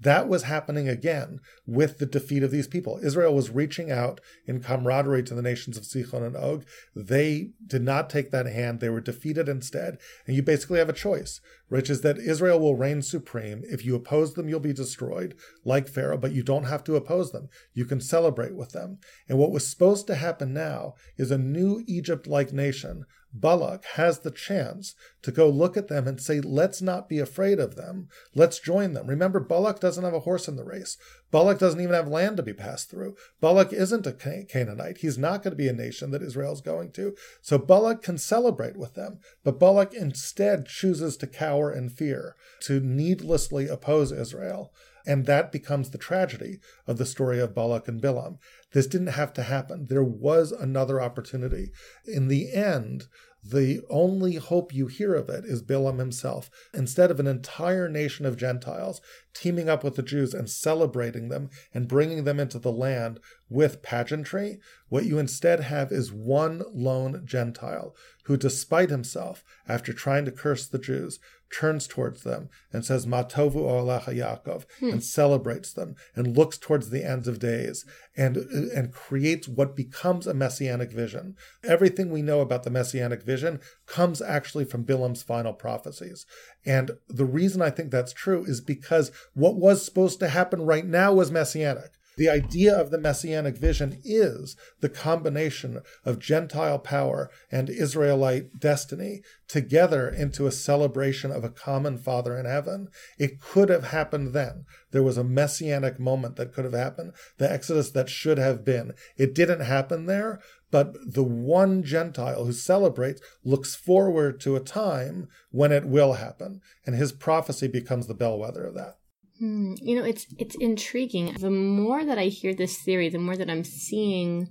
that 0.00 0.28
was 0.28 0.44
happening 0.44 0.88
again 0.88 1.40
with 1.66 1.98
the 1.98 2.06
defeat 2.06 2.42
of 2.42 2.50
these 2.50 2.66
people. 2.66 2.98
Israel 3.02 3.34
was 3.34 3.50
reaching 3.50 3.90
out 3.90 4.20
in 4.46 4.62
camaraderie 4.62 5.22
to 5.24 5.34
the 5.34 5.42
nations 5.42 5.76
of 5.76 5.84
Sichon 5.84 6.26
and 6.26 6.36
Og. 6.36 6.64
They 6.94 7.50
did 7.66 7.82
not 7.82 8.10
take 8.10 8.30
that 8.30 8.46
hand. 8.46 8.80
They 8.80 8.88
were 8.88 9.00
defeated 9.00 9.48
instead. 9.48 9.98
And 10.26 10.36
you 10.36 10.42
basically 10.42 10.78
have 10.78 10.88
a 10.88 10.94
choice, 10.94 11.40
which 11.70 11.88
is 11.88 12.02
that 12.02 12.18
Israel 12.18 12.60
will 12.60 12.74
reign 12.76 13.00
supreme. 13.00 13.62
If 13.64 13.84
you 13.84 13.94
oppose 13.94 14.34
them, 14.34 14.48
you'll 14.48 14.60
be 14.60 14.74
destroyed, 14.74 15.34
like 15.64 15.88
Pharaoh, 15.88 16.18
but 16.18 16.32
you 16.32 16.42
don't 16.42 16.64
have 16.64 16.84
to 16.84 16.96
oppose 16.96 17.32
them. 17.32 17.48
You 17.72 17.86
can 17.86 18.00
celebrate 18.00 18.54
with 18.54 18.72
them. 18.72 18.98
And 19.28 19.38
what 19.38 19.52
was 19.52 19.66
supposed 19.66 20.06
to 20.08 20.16
happen 20.16 20.52
now 20.52 20.94
is 21.16 21.30
a 21.30 21.38
new 21.38 21.82
Egypt 21.86 22.26
like 22.26 22.52
nation 22.52 23.06
Balak 23.32 23.84
has 23.94 24.20
the 24.20 24.30
chance 24.30 24.94
to 25.22 25.30
go 25.30 25.48
look 25.48 25.76
at 25.76 25.88
them 25.88 26.08
and 26.08 26.20
say, 26.20 26.40
let's 26.40 26.82
not 26.82 27.08
be 27.08 27.18
afraid 27.18 27.60
of 27.60 27.76
them. 27.76 28.08
Let's 28.34 28.58
join 28.58 28.92
them. 28.92 29.06
Remember, 29.06 29.38
Balak 29.38 29.78
doesn't 29.78 30.02
have 30.02 30.14
a 30.14 30.20
horse 30.20 30.48
in 30.48 30.56
the 30.56 30.64
race. 30.64 30.96
Balak 31.30 31.58
doesn't 31.58 31.80
even 31.80 31.94
have 31.94 32.08
land 32.08 32.36
to 32.36 32.42
be 32.42 32.52
passed 32.52 32.90
through. 32.90 33.16
Balak 33.40 33.72
isn't 33.72 34.06
a 34.06 34.12
Canaanite. 34.12 34.98
He's 34.98 35.18
not 35.18 35.42
going 35.42 35.52
to 35.52 35.56
be 35.56 35.68
a 35.68 35.72
nation 35.72 36.10
that 36.10 36.22
Israel's 36.22 36.60
going 36.60 36.92
to. 36.92 37.14
So 37.40 37.58
Balak 37.58 38.02
can 38.02 38.18
celebrate 38.18 38.76
with 38.76 38.94
them. 38.94 39.20
But 39.44 39.60
Balak 39.60 39.94
instead 39.94 40.66
chooses 40.66 41.16
to 41.18 41.26
cower 41.26 41.72
in 41.72 41.88
fear, 41.88 42.34
to 42.62 42.80
needlessly 42.80 43.68
oppose 43.68 44.12
Israel. 44.12 44.72
And 45.06 45.26
that 45.26 45.50
becomes 45.50 45.90
the 45.90 45.98
tragedy 45.98 46.58
of 46.86 46.98
the 46.98 47.06
story 47.06 47.40
of 47.40 47.54
Balak 47.54 47.88
and 47.88 48.02
Bilam. 48.02 48.38
This 48.72 48.86
didn't 48.86 49.08
have 49.08 49.32
to 49.34 49.42
happen. 49.42 49.86
There 49.88 50.04
was 50.04 50.52
another 50.52 51.00
opportunity. 51.00 51.70
In 52.06 52.28
the 52.28 52.52
end, 52.52 53.06
the 53.42 53.80
only 53.88 54.34
hope 54.34 54.74
you 54.74 54.86
hear 54.86 55.14
of 55.14 55.28
it 55.28 55.44
is 55.44 55.62
Bilam 55.62 55.98
himself. 55.98 56.50
Instead 56.74 57.10
of 57.10 57.18
an 57.18 57.26
entire 57.26 57.88
nation 57.88 58.26
of 58.26 58.36
Gentiles 58.36 59.00
teaming 59.32 59.68
up 59.68 59.82
with 59.82 59.96
the 59.96 60.02
Jews 60.02 60.34
and 60.34 60.50
celebrating 60.50 61.28
them 61.28 61.48
and 61.72 61.88
bringing 61.88 62.24
them 62.24 62.38
into 62.38 62.58
the 62.58 62.72
land 62.72 63.18
with 63.48 63.82
pageantry, 63.82 64.58
what 64.88 65.06
you 65.06 65.18
instead 65.18 65.60
have 65.60 65.90
is 65.90 66.12
one 66.12 66.62
lone 66.72 67.22
Gentile 67.24 67.94
who, 68.24 68.36
despite 68.36 68.90
himself, 68.90 69.42
after 69.66 69.92
trying 69.92 70.24
to 70.24 70.32
curse 70.32 70.68
the 70.68 70.78
Jews, 70.78 71.18
turns 71.52 71.86
towards 71.86 72.22
them 72.22 72.48
and 72.72 72.84
says, 72.84 73.06
Matovu 73.06 73.56
Olecha 73.56 74.14
Yaakov, 74.16 74.64
hmm. 74.78 74.90
and 74.90 75.04
celebrates 75.04 75.72
them 75.72 75.94
and 76.14 76.36
looks 76.36 76.58
towards 76.58 76.90
the 76.90 77.04
ends 77.04 77.28
of 77.28 77.38
days 77.38 77.84
and, 78.16 78.36
and 78.36 78.92
creates 78.92 79.48
what 79.48 79.76
becomes 79.76 80.26
a 80.26 80.34
messianic 80.34 80.92
vision. 80.92 81.36
Everything 81.64 82.10
we 82.10 82.22
know 82.22 82.40
about 82.40 82.62
the 82.62 82.70
messianic 82.70 83.22
vision 83.22 83.60
comes 83.86 84.22
actually 84.22 84.64
from 84.64 84.84
Bilam's 84.84 85.22
final 85.22 85.52
prophecies. 85.52 86.26
And 86.64 86.92
the 87.08 87.24
reason 87.24 87.62
I 87.62 87.70
think 87.70 87.90
that's 87.90 88.12
true 88.12 88.44
is 88.44 88.60
because 88.60 89.10
what 89.34 89.56
was 89.56 89.84
supposed 89.84 90.20
to 90.20 90.28
happen 90.28 90.62
right 90.62 90.86
now 90.86 91.12
was 91.12 91.30
messianic. 91.30 91.92
The 92.20 92.28
idea 92.28 92.78
of 92.78 92.90
the 92.90 92.98
messianic 92.98 93.56
vision 93.56 93.98
is 94.04 94.54
the 94.80 94.90
combination 94.90 95.80
of 96.04 96.18
Gentile 96.18 96.78
power 96.78 97.30
and 97.50 97.70
Israelite 97.70 98.60
destiny 98.60 99.22
together 99.48 100.06
into 100.06 100.46
a 100.46 100.52
celebration 100.52 101.30
of 101.30 101.44
a 101.44 101.48
common 101.48 101.96
Father 101.96 102.36
in 102.36 102.44
heaven. 102.44 102.88
It 103.18 103.40
could 103.40 103.70
have 103.70 103.84
happened 103.84 104.34
then. 104.34 104.66
There 104.90 105.02
was 105.02 105.16
a 105.16 105.24
messianic 105.24 105.98
moment 105.98 106.36
that 106.36 106.52
could 106.52 106.64
have 106.66 106.74
happened, 106.74 107.14
the 107.38 107.50
Exodus 107.50 107.90
that 107.92 108.10
should 108.10 108.36
have 108.36 108.66
been. 108.66 108.92
It 109.16 109.34
didn't 109.34 109.60
happen 109.60 110.04
there, 110.04 110.42
but 110.70 110.92
the 111.14 111.24
one 111.24 111.82
Gentile 111.82 112.44
who 112.44 112.52
celebrates 112.52 113.22
looks 113.44 113.74
forward 113.74 114.40
to 114.40 114.56
a 114.56 114.60
time 114.60 115.28
when 115.52 115.72
it 115.72 115.86
will 115.86 116.12
happen, 116.12 116.60
and 116.84 116.94
his 116.94 117.12
prophecy 117.12 117.66
becomes 117.66 118.08
the 118.08 118.14
bellwether 118.14 118.66
of 118.66 118.74
that. 118.74 118.98
Hmm, 119.40 119.72
you 119.80 119.96
know, 119.96 120.04
it's 120.04 120.26
it's 120.38 120.54
intriguing. 120.56 121.32
The 121.32 121.50
more 121.50 122.04
that 122.04 122.18
I 122.18 122.26
hear 122.26 122.54
this 122.54 122.76
theory, 122.76 123.08
the 123.08 123.18
more 123.18 123.36
that 123.36 123.48
I'm 123.48 123.64
seeing 123.64 124.48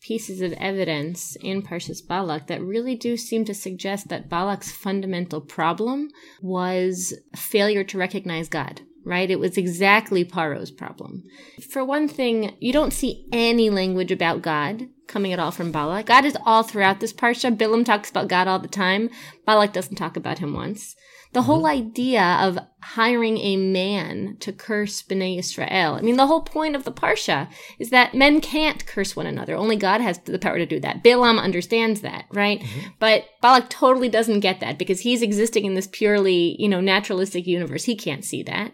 pieces 0.00 0.40
of 0.40 0.52
evidence 0.54 1.36
in 1.40 1.62
Parshas 1.62 2.04
Balak 2.06 2.48
that 2.48 2.60
really 2.60 2.96
do 2.96 3.16
seem 3.16 3.44
to 3.44 3.54
suggest 3.54 4.08
that 4.08 4.28
Balak's 4.28 4.72
fundamental 4.72 5.40
problem 5.40 6.08
was 6.40 7.16
failure 7.36 7.84
to 7.84 7.98
recognize 7.98 8.48
God. 8.48 8.80
Right? 9.04 9.30
It 9.30 9.40
was 9.40 9.56
exactly 9.56 10.24
Paro's 10.24 10.70
problem. 10.70 11.24
For 11.70 11.84
one 11.84 12.06
thing, 12.06 12.56
you 12.60 12.72
don't 12.72 12.92
see 12.92 13.26
any 13.32 13.68
language 13.68 14.12
about 14.12 14.42
God 14.42 14.88
coming 15.08 15.32
at 15.32 15.40
all 15.40 15.50
from 15.50 15.72
Balak. 15.72 16.06
God 16.06 16.24
is 16.24 16.36
all 16.46 16.62
throughout 16.62 17.00
this 17.00 17.12
parsha. 17.12 17.56
Bilam 17.56 17.84
talks 17.84 18.10
about 18.10 18.28
God 18.28 18.46
all 18.46 18.60
the 18.60 18.68
time. 18.68 19.10
Balak 19.44 19.72
doesn't 19.72 19.96
talk 19.96 20.16
about 20.16 20.38
him 20.38 20.54
once. 20.54 20.94
The 21.32 21.40
mm-hmm. 21.40 21.46
whole 21.46 21.66
idea 21.66 22.22
of 22.40 22.58
hiring 22.80 23.38
a 23.38 23.56
man 23.56 24.36
to 24.40 24.52
curse 24.52 25.02
Bnei 25.02 25.38
Israel. 25.38 25.94
I 25.94 26.02
mean, 26.02 26.16
the 26.16 26.26
whole 26.26 26.42
point 26.42 26.76
of 26.76 26.84
the 26.84 26.92
Parsha 26.92 27.48
is 27.78 27.90
that 27.90 28.14
men 28.14 28.40
can't 28.40 28.84
curse 28.86 29.16
one 29.16 29.26
another. 29.26 29.54
Only 29.54 29.76
God 29.76 30.00
has 30.00 30.18
the 30.18 30.38
power 30.38 30.58
to 30.58 30.66
do 30.66 30.80
that. 30.80 31.02
Balaam 31.02 31.38
understands 31.38 32.00
that, 32.00 32.26
right? 32.32 32.60
Mm-hmm. 32.60 32.88
But 32.98 33.26
Balak 33.40 33.70
totally 33.70 34.08
doesn't 34.08 34.40
get 34.40 34.60
that 34.60 34.78
because 34.78 35.00
he's 35.00 35.22
existing 35.22 35.64
in 35.64 35.74
this 35.74 35.88
purely, 35.90 36.56
you 36.58 36.68
know, 36.68 36.80
naturalistic 36.80 37.46
universe. 37.46 37.84
He 37.84 37.96
can't 37.96 38.24
see 38.24 38.42
that. 38.42 38.72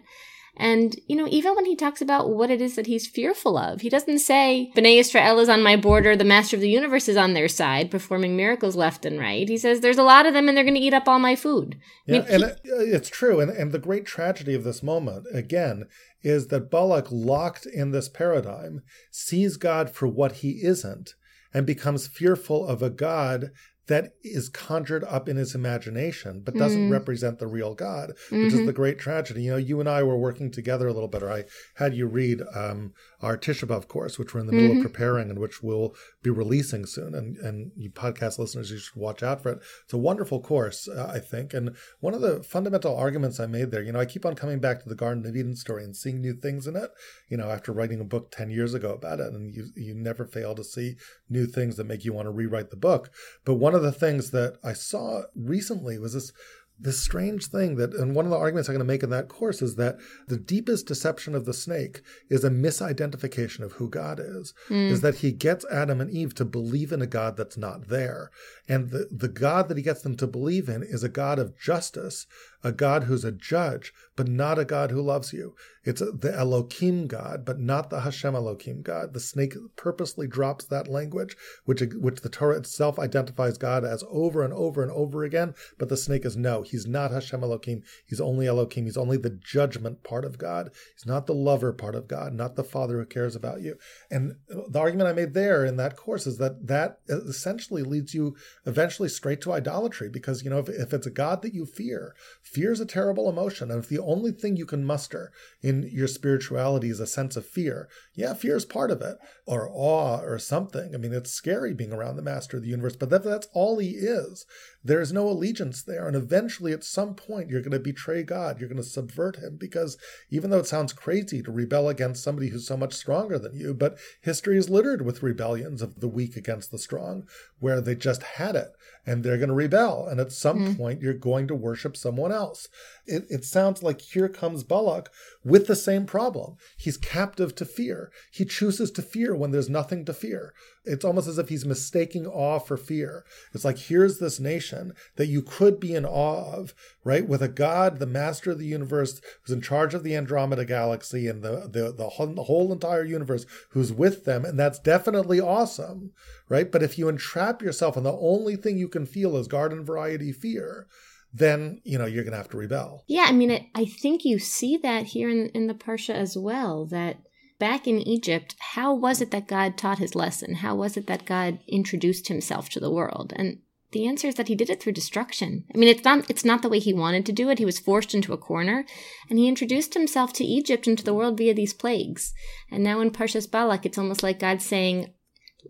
And, 0.59 0.95
you 1.07 1.15
know, 1.15 1.27
even 1.29 1.55
when 1.55 1.65
he 1.65 1.75
talks 1.75 2.01
about 2.01 2.29
what 2.29 2.51
it 2.51 2.61
is 2.61 2.75
that 2.75 2.87
he's 2.87 3.07
fearful 3.07 3.57
of, 3.57 3.81
he 3.81 3.89
doesn't 3.89 4.19
say, 4.19 4.71
B'nai 4.75 4.99
Israel 4.99 5.39
is 5.39 5.47
on 5.47 5.63
my 5.63 5.77
border, 5.77 6.15
the 6.17 6.25
master 6.25 6.57
of 6.57 6.61
the 6.61 6.69
universe 6.69 7.07
is 7.07 7.15
on 7.15 7.33
their 7.33 7.47
side, 7.47 7.89
performing 7.89 8.35
miracles 8.35 8.75
left 8.75 9.05
and 9.05 9.19
right. 9.19 9.47
He 9.47 9.57
says, 9.57 9.79
there's 9.79 9.97
a 9.97 10.03
lot 10.03 10.25
of 10.25 10.33
them 10.33 10.49
and 10.49 10.57
they're 10.57 10.65
going 10.65 10.75
to 10.75 10.81
eat 10.81 10.93
up 10.93 11.07
all 11.07 11.19
my 11.19 11.35
food. 11.35 11.77
I 12.07 12.11
yeah, 12.11 12.19
mean, 12.19 12.27
and 12.29 12.43
he- 12.43 12.69
it's 12.69 13.09
true. 13.09 13.39
And, 13.39 13.49
and 13.49 13.71
the 13.71 13.79
great 13.79 14.05
tragedy 14.05 14.53
of 14.53 14.65
this 14.65 14.83
moment, 14.83 15.25
again, 15.33 15.85
is 16.21 16.47
that 16.47 16.69
Balak, 16.69 17.07
locked 17.09 17.65
in 17.65 17.91
this 17.91 18.09
paradigm, 18.09 18.81
sees 19.09 19.55
God 19.55 19.89
for 19.89 20.07
what 20.07 20.33
he 20.33 20.59
isn't 20.61 21.13
and 21.53 21.65
becomes 21.65 22.07
fearful 22.07 22.67
of 22.67 22.83
a 22.83 22.89
God 22.89 23.51
that 23.89 24.13
is 24.23 24.49
conjured 24.49 25.03
up 25.03 25.27
in 25.27 25.35
his 25.35 25.53
imagination, 25.53 26.41
but 26.45 26.55
doesn't 26.55 26.89
mm. 26.89 26.91
represent 26.91 27.39
the 27.39 27.47
real 27.47 27.75
God, 27.75 28.09
which 28.29 28.39
mm-hmm. 28.39 28.59
is 28.59 28.65
the 28.65 28.73
great 28.73 28.99
tragedy. 28.99 29.43
You 29.43 29.51
know, 29.51 29.57
you 29.57 29.79
and 29.79 29.89
I 29.89 30.03
were 30.03 30.17
working 30.17 30.51
together 30.51 30.87
a 30.87 30.93
little 30.93 31.09
bit, 31.09 31.23
or 31.23 31.31
I 31.31 31.45
had 31.75 31.95
you 31.95 32.07
read 32.07 32.41
um, 32.55 32.93
our 33.21 33.37
Tisha 33.37 33.67
B'Av 33.67 33.87
course, 33.87 34.17
which 34.17 34.33
we're 34.33 34.39
in 34.39 34.47
the 34.47 34.53
mm-hmm. 34.53 34.61
middle 34.61 34.71
of 34.71 34.77
mm-hmm. 34.77 34.91
preparing 34.91 35.29
and 35.29 35.39
which 35.39 35.61
we'll 35.61 35.93
be 36.23 36.29
releasing 36.29 36.85
soon. 36.85 37.13
And, 37.13 37.37
and 37.37 37.71
you 37.75 37.89
podcast 37.89 38.39
listeners, 38.39 38.71
you 38.71 38.77
should 38.77 38.95
watch 38.95 39.23
out 39.23 39.43
for 39.43 39.49
it. 39.53 39.59
It's 39.83 39.93
a 39.93 39.97
wonderful 39.97 40.39
course, 40.39 40.87
uh, 40.87 41.11
I 41.13 41.19
think. 41.19 41.53
And 41.53 41.75
one 41.99 42.13
of 42.13 42.21
the 42.21 42.41
fundamental 42.43 42.95
arguments 42.95 43.39
I 43.39 43.45
made 43.45 43.71
there, 43.71 43.83
you 43.83 43.91
know, 43.91 43.99
I 43.99 44.05
keep 44.05 44.25
on 44.25 44.35
coming 44.35 44.59
back 44.59 44.81
to 44.83 44.89
the 44.89 44.95
Garden 44.95 45.25
of 45.25 45.35
Eden 45.35 45.55
story 45.55 45.83
and 45.83 45.95
seeing 45.95 46.21
new 46.21 46.33
things 46.33 46.67
in 46.67 46.75
it, 46.75 46.89
you 47.29 47.37
know, 47.37 47.49
after 47.49 47.73
writing 47.73 47.99
a 47.99 48.05
book 48.05 48.31
10 48.31 48.49
years 48.49 48.73
ago 48.73 48.93
about 48.93 49.19
it. 49.19 49.33
And 49.33 49.53
you, 49.53 49.65
you 49.75 49.93
never 49.93 50.25
fail 50.25 50.55
to 50.55 50.63
see 50.63 50.95
new 51.29 51.45
things 51.45 51.75
that 51.75 51.87
make 51.87 52.05
you 52.05 52.13
want 52.13 52.27
to 52.27 52.31
rewrite 52.31 52.69
the 52.69 52.77
book. 52.77 53.11
But 53.43 53.55
one 53.55 53.75
of 53.75 53.81
the 53.81 53.91
things 53.91 54.31
that 54.31 54.57
I 54.63 54.73
saw 54.73 55.23
recently 55.35 55.99
was 55.99 56.13
this 56.13 56.31
this 56.79 56.99
strange 56.99 57.47
thing 57.47 57.75
that, 57.75 57.93
and 57.93 58.15
one 58.15 58.25
of 58.25 58.31
the 58.31 58.37
arguments 58.37 58.69
I'm 58.69 58.75
going 58.75 58.85
to 58.85 58.93
make 58.93 59.03
in 59.03 59.09
that 59.09 59.27
course 59.27 59.61
is 59.61 59.75
that 59.75 59.97
the 60.27 60.37
deepest 60.37 60.87
deception 60.87 61.35
of 61.35 61.45
the 61.45 61.53
snake 61.53 62.01
is 62.29 62.43
a 62.43 62.49
misidentification 62.49 63.61
of 63.61 63.73
who 63.73 63.89
God 63.89 64.19
is, 64.19 64.53
mm. 64.69 64.89
is 64.89 65.01
that 65.01 65.15
he 65.15 65.31
gets 65.31 65.65
Adam 65.71 65.99
and 65.99 66.09
Eve 66.09 66.33
to 66.35 66.45
believe 66.45 66.91
in 66.91 67.01
a 67.01 67.07
God 67.07 67.35
that's 67.35 67.57
not 67.57 67.89
there. 67.89 68.31
And 68.67 68.91
the, 68.91 69.09
the 69.11 69.27
God 69.27 69.67
that 69.67 69.77
he 69.77 69.83
gets 69.83 70.01
them 70.01 70.15
to 70.17 70.27
believe 70.27 70.69
in 70.69 70.81
is 70.83 71.03
a 71.03 71.09
God 71.09 71.37
of 71.37 71.59
justice, 71.59 72.25
a 72.63 72.71
God 72.71 73.05
who's 73.05 73.23
a 73.23 73.31
judge, 73.31 73.93
but 74.15 74.27
not 74.27 74.59
a 74.59 74.65
God 74.65 74.91
who 74.91 75.01
loves 75.01 75.31
you. 75.31 75.55
It's 75.85 76.01
the 76.01 76.33
Elohim 76.35 77.07
God, 77.07 77.45
but 77.45 77.59
not 77.59 77.89
the 77.89 78.01
Hashem 78.01 78.35
Elohim 78.35 78.81
God. 78.81 79.13
The 79.13 79.19
snake 79.19 79.55
purposely 79.77 80.27
drops 80.27 80.65
that 80.65 80.89
language, 80.89 81.37
which, 81.65 81.81
which 81.95 82.21
the 82.21 82.29
Torah 82.29 82.57
itself 82.57 82.99
identifies 82.99 83.57
God 83.57 83.85
as 83.85 84.03
over 84.09 84.43
and 84.43 84.53
over 84.53 84.83
and 84.83 84.91
over 84.91 85.23
again. 85.23 85.55
But 85.77 85.87
the 85.89 85.97
snake 85.97 86.25
is 86.25 86.35
no, 86.35 86.63
he's 86.63 86.85
not 86.85 87.11
Hashem 87.11 87.43
Elohim. 87.43 87.83
He's 88.05 88.19
only 88.19 88.45
Elohim. 88.45 88.85
He's 88.85 88.97
only 88.97 89.17
the 89.17 89.29
judgment 89.29 90.03
part 90.03 90.25
of 90.25 90.37
God. 90.37 90.69
He's 90.95 91.07
not 91.07 91.27
the 91.27 91.33
lover 91.33 91.71
part 91.71 91.95
of 91.95 92.07
God, 92.07 92.33
not 92.33 92.55
the 92.55 92.63
father 92.63 92.99
who 92.99 93.05
cares 93.05 93.35
about 93.35 93.61
you. 93.61 93.77
And 94.11 94.35
the 94.47 94.79
argument 94.79 95.09
I 95.09 95.13
made 95.13 95.33
there 95.33 95.65
in 95.65 95.77
that 95.77 95.95
course 95.95 96.27
is 96.27 96.37
that 96.39 96.67
that 96.67 96.99
essentially 97.07 97.83
leads 97.83 98.13
you 98.13 98.35
eventually 98.65 99.09
straight 99.09 99.41
to 99.41 99.53
idolatry 99.53 100.09
because, 100.09 100.43
you 100.43 100.49
know, 100.49 100.59
if, 100.59 100.67
if 100.67 100.93
it's 100.93 101.07
a 101.07 101.11
God 101.11 101.41
that 101.41 101.53
you 101.53 101.65
fear, 101.65 102.15
fear 102.49 102.71
is 102.71 102.79
a 102.79 102.85
terrible 102.85 103.29
emotion. 103.29 103.69
And 103.69 103.83
if 103.83 103.89
the 103.89 103.99
only 103.99 104.31
thing 104.31 104.57
you 104.57 104.65
can 104.65 104.83
muster 104.83 105.31
in 105.61 105.89
your 105.91 106.07
spirituality 106.07 106.89
is 106.89 106.99
a 106.99 107.07
sense 107.07 107.35
of 107.35 107.45
fear. 107.45 107.87
Yeah, 108.15 108.33
fear 108.33 108.55
is 108.55 108.65
part 108.65 108.89
of 108.89 109.01
it, 109.01 109.17
or 109.45 109.69
awe, 109.71 110.19
or 110.21 110.39
something. 110.39 110.95
I 110.95 110.97
mean, 110.97 111.13
it's 111.13 111.31
scary 111.31 111.73
being 111.73 111.93
around 111.93 112.15
the 112.15 112.23
master 112.23 112.57
of 112.57 112.63
the 112.63 112.69
universe, 112.69 112.95
but 112.95 113.09
that, 113.11 113.23
that's 113.23 113.47
all 113.53 113.77
he 113.77 113.91
is. 113.91 114.45
There's 114.83 115.13
no 115.13 115.29
allegiance 115.29 115.83
there. 115.83 116.07
And 116.07 116.15
eventually, 116.15 116.73
at 116.73 116.83
some 116.83 117.13
point, 117.13 117.49
you're 117.49 117.61
going 117.61 117.71
to 117.71 117.79
betray 117.79 118.23
God. 118.23 118.59
You're 118.59 118.69
going 118.69 118.81
to 118.81 118.83
subvert 118.83 119.37
him 119.37 119.57
because 119.59 119.97
even 120.29 120.49
though 120.49 120.59
it 120.59 120.67
sounds 120.67 120.93
crazy 120.93 121.43
to 121.43 121.51
rebel 121.51 121.87
against 121.87 122.23
somebody 122.23 122.49
who's 122.49 122.67
so 122.67 122.77
much 122.77 122.93
stronger 122.93 123.37
than 123.37 123.55
you, 123.55 123.73
but 123.73 123.97
history 124.21 124.57
is 124.57 124.69
littered 124.69 125.05
with 125.05 125.23
rebellions 125.23 125.81
of 125.81 125.99
the 125.99 126.07
weak 126.07 126.35
against 126.35 126.71
the 126.71 126.79
strong, 126.79 127.27
where 127.59 127.81
they 127.81 127.95
just 127.95 128.23
had 128.23 128.55
it 128.55 128.71
and 129.05 129.23
they're 129.23 129.37
going 129.37 129.49
to 129.49 129.55
rebel. 129.55 130.07
And 130.07 130.19
at 130.19 130.31
some 130.31 130.59
mm. 130.59 130.77
point, 130.77 131.01
you're 131.01 131.13
going 131.13 131.47
to 131.47 131.55
worship 131.55 131.95
someone 131.95 132.31
else. 132.31 132.67
It, 133.05 133.25
it 133.29 133.45
sounds 133.45 133.81
like 133.81 134.01
here 134.01 134.29
comes 134.29 134.63
Balak 134.63 135.09
with 135.43 135.67
the 135.67 135.75
same 135.75 136.05
problem. 136.05 136.57
He's 136.77 136.97
captive 136.97 137.55
to 137.55 137.65
fear. 137.65 138.11
He 138.31 138.45
chooses 138.45 138.91
to 138.91 139.01
fear 139.01 139.35
when 139.35 139.51
there's 139.51 139.69
nothing 139.69 140.05
to 140.05 140.13
fear. 140.13 140.53
It's 140.89 141.05
almost 141.05 141.27
as 141.27 141.37
if 141.37 141.49
he's 141.49 141.65
mistaking 141.65 142.25
awe 142.25 142.59
for 142.59 142.77
fear. 142.77 143.23
It's 143.53 143.63
like, 143.63 143.77
here's 143.77 144.19
this 144.19 144.39
nation 144.39 144.93
that 145.15 145.27
you 145.27 145.41
could 145.41 145.79
be 145.79 145.93
in 145.93 146.05
awe 146.05 146.53
of, 146.53 146.73
right? 147.03 147.27
With 147.27 147.41
a 147.41 147.47
God, 147.47 147.99
the 147.99 148.05
master 148.05 148.51
of 148.51 148.59
the 148.59 148.65
universe, 148.65 149.21
who's 149.43 149.55
in 149.55 149.61
charge 149.61 149.93
of 149.93 150.03
the 150.03 150.15
Andromeda 150.15 150.65
galaxy 150.65 151.27
and 151.27 151.43
the, 151.43 151.69
the, 151.71 151.93
the, 151.95 152.09
whole, 152.09 152.33
the 152.33 152.43
whole 152.43 152.73
entire 152.73 153.05
universe, 153.05 153.45
who's 153.71 153.93
with 153.93 154.25
them. 154.25 154.45
And 154.45 154.59
that's 154.59 154.79
definitely 154.79 155.39
awesome, 155.39 156.11
right? 156.49 156.71
But 156.71 156.83
if 156.83 156.97
you 156.97 157.07
entrap 157.07 157.61
yourself 157.61 157.95
and 157.95 158.05
the 158.05 158.13
only 158.13 158.55
thing 158.55 158.77
you 158.77 158.87
can 158.87 159.05
feel 159.05 159.37
is 159.37 159.47
garden 159.47 159.85
variety 159.85 160.31
fear, 160.31 160.87
then 161.31 161.79
you 161.83 161.97
know 161.97 162.05
you're 162.05 162.23
going 162.23 162.31
to 162.31 162.37
have 162.37 162.49
to 162.49 162.57
rebel. 162.57 163.03
Yeah, 163.07 163.25
I 163.27 163.31
mean, 163.31 163.51
it, 163.51 163.65
I 163.75 163.85
think 163.85 164.25
you 164.25 164.39
see 164.39 164.77
that 164.77 165.05
here 165.07 165.29
in 165.29 165.49
in 165.49 165.67
the 165.67 165.73
parsha 165.73 166.13
as 166.13 166.37
well. 166.37 166.85
That 166.85 167.17
back 167.59 167.87
in 167.87 167.99
Egypt, 167.99 168.55
how 168.73 168.93
was 168.93 169.21
it 169.21 169.31
that 169.31 169.47
God 169.47 169.77
taught 169.77 169.99
His 169.99 170.15
lesson? 170.15 170.55
How 170.55 170.75
was 170.75 170.97
it 170.97 171.07
that 171.07 171.25
God 171.25 171.59
introduced 171.67 172.27
Himself 172.29 172.69
to 172.69 172.79
the 172.79 172.89
world? 172.89 173.33
And 173.35 173.59
the 173.91 174.07
answer 174.07 174.27
is 174.27 174.35
that 174.35 174.47
He 174.47 174.55
did 174.55 174.69
it 174.69 174.81
through 174.81 174.93
destruction. 174.93 175.65
I 175.73 175.77
mean, 175.77 175.89
it's 175.89 176.03
not 176.03 176.29
it's 176.29 176.45
not 176.45 176.61
the 176.61 176.69
way 176.69 176.79
He 176.79 176.93
wanted 176.93 177.25
to 177.25 177.31
do 177.31 177.49
it. 177.49 177.59
He 177.59 177.65
was 177.65 177.79
forced 177.79 178.15
into 178.15 178.33
a 178.33 178.37
corner, 178.37 178.85
and 179.29 179.37
He 179.37 179.47
introduced 179.47 179.93
Himself 179.93 180.33
to 180.33 180.43
Egypt 180.43 180.87
and 180.87 180.97
to 180.97 181.03
the 181.03 181.13
world 181.13 181.37
via 181.37 181.53
these 181.53 181.73
plagues. 181.73 182.33
And 182.71 182.83
now 182.83 183.01
in 183.01 183.11
Parshas 183.11 183.49
Balak, 183.49 183.85
it's 183.85 183.97
almost 183.97 184.23
like 184.23 184.39
God 184.39 184.61
saying, 184.61 185.13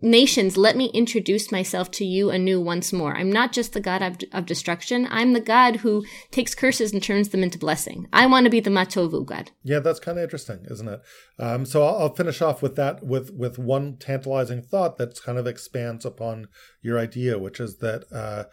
Nations, 0.02 0.56
let 0.56 0.76
me 0.76 0.86
introduce 0.94 1.50
myself 1.50 1.90
to 1.90 2.04
you 2.04 2.30
anew 2.30 2.60
once 2.60 2.92
more. 2.92 3.16
I'm 3.16 3.30
not 3.30 3.52
just 3.52 3.72
the 3.72 3.80
God 3.80 4.02
of, 4.02 4.18
of, 4.32 4.46
destruction. 4.46 5.06
I'm 5.10 5.32
the 5.32 5.40
God 5.40 5.76
who 5.76 6.04
takes 6.30 6.54
curses 6.54 6.92
and 6.92 7.02
turns 7.02 7.30
them 7.30 7.42
into 7.42 7.58
blessing. 7.58 8.06
I 8.12 8.26
want 8.26 8.44
to 8.44 8.50
be 8.50 8.60
the 8.60 8.70
Matovu 8.70 9.26
God. 9.26 9.50
Yeah, 9.64 9.80
that's 9.80 9.98
kind 9.98 10.16
of 10.16 10.24
interesting, 10.24 10.64
isn't 10.70 10.88
it? 10.88 11.00
Um, 11.40 11.66
so 11.66 11.82
I'll, 11.82 12.02
I'll, 12.02 12.14
finish 12.14 12.40
off 12.40 12.62
with 12.62 12.76
that 12.76 13.04
with 13.04 13.32
with 13.32 13.58
one 13.58 13.96
tantalizing 13.96 14.62
thought 14.62 14.96
that 14.98 15.20
kind 15.22 15.38
of 15.38 15.46
expands 15.46 16.04
upon 16.04 16.48
your 16.80 16.98
idea, 16.98 17.38
which 17.38 17.58
is 17.58 17.78
that 17.78 18.04
uh, 18.12 18.44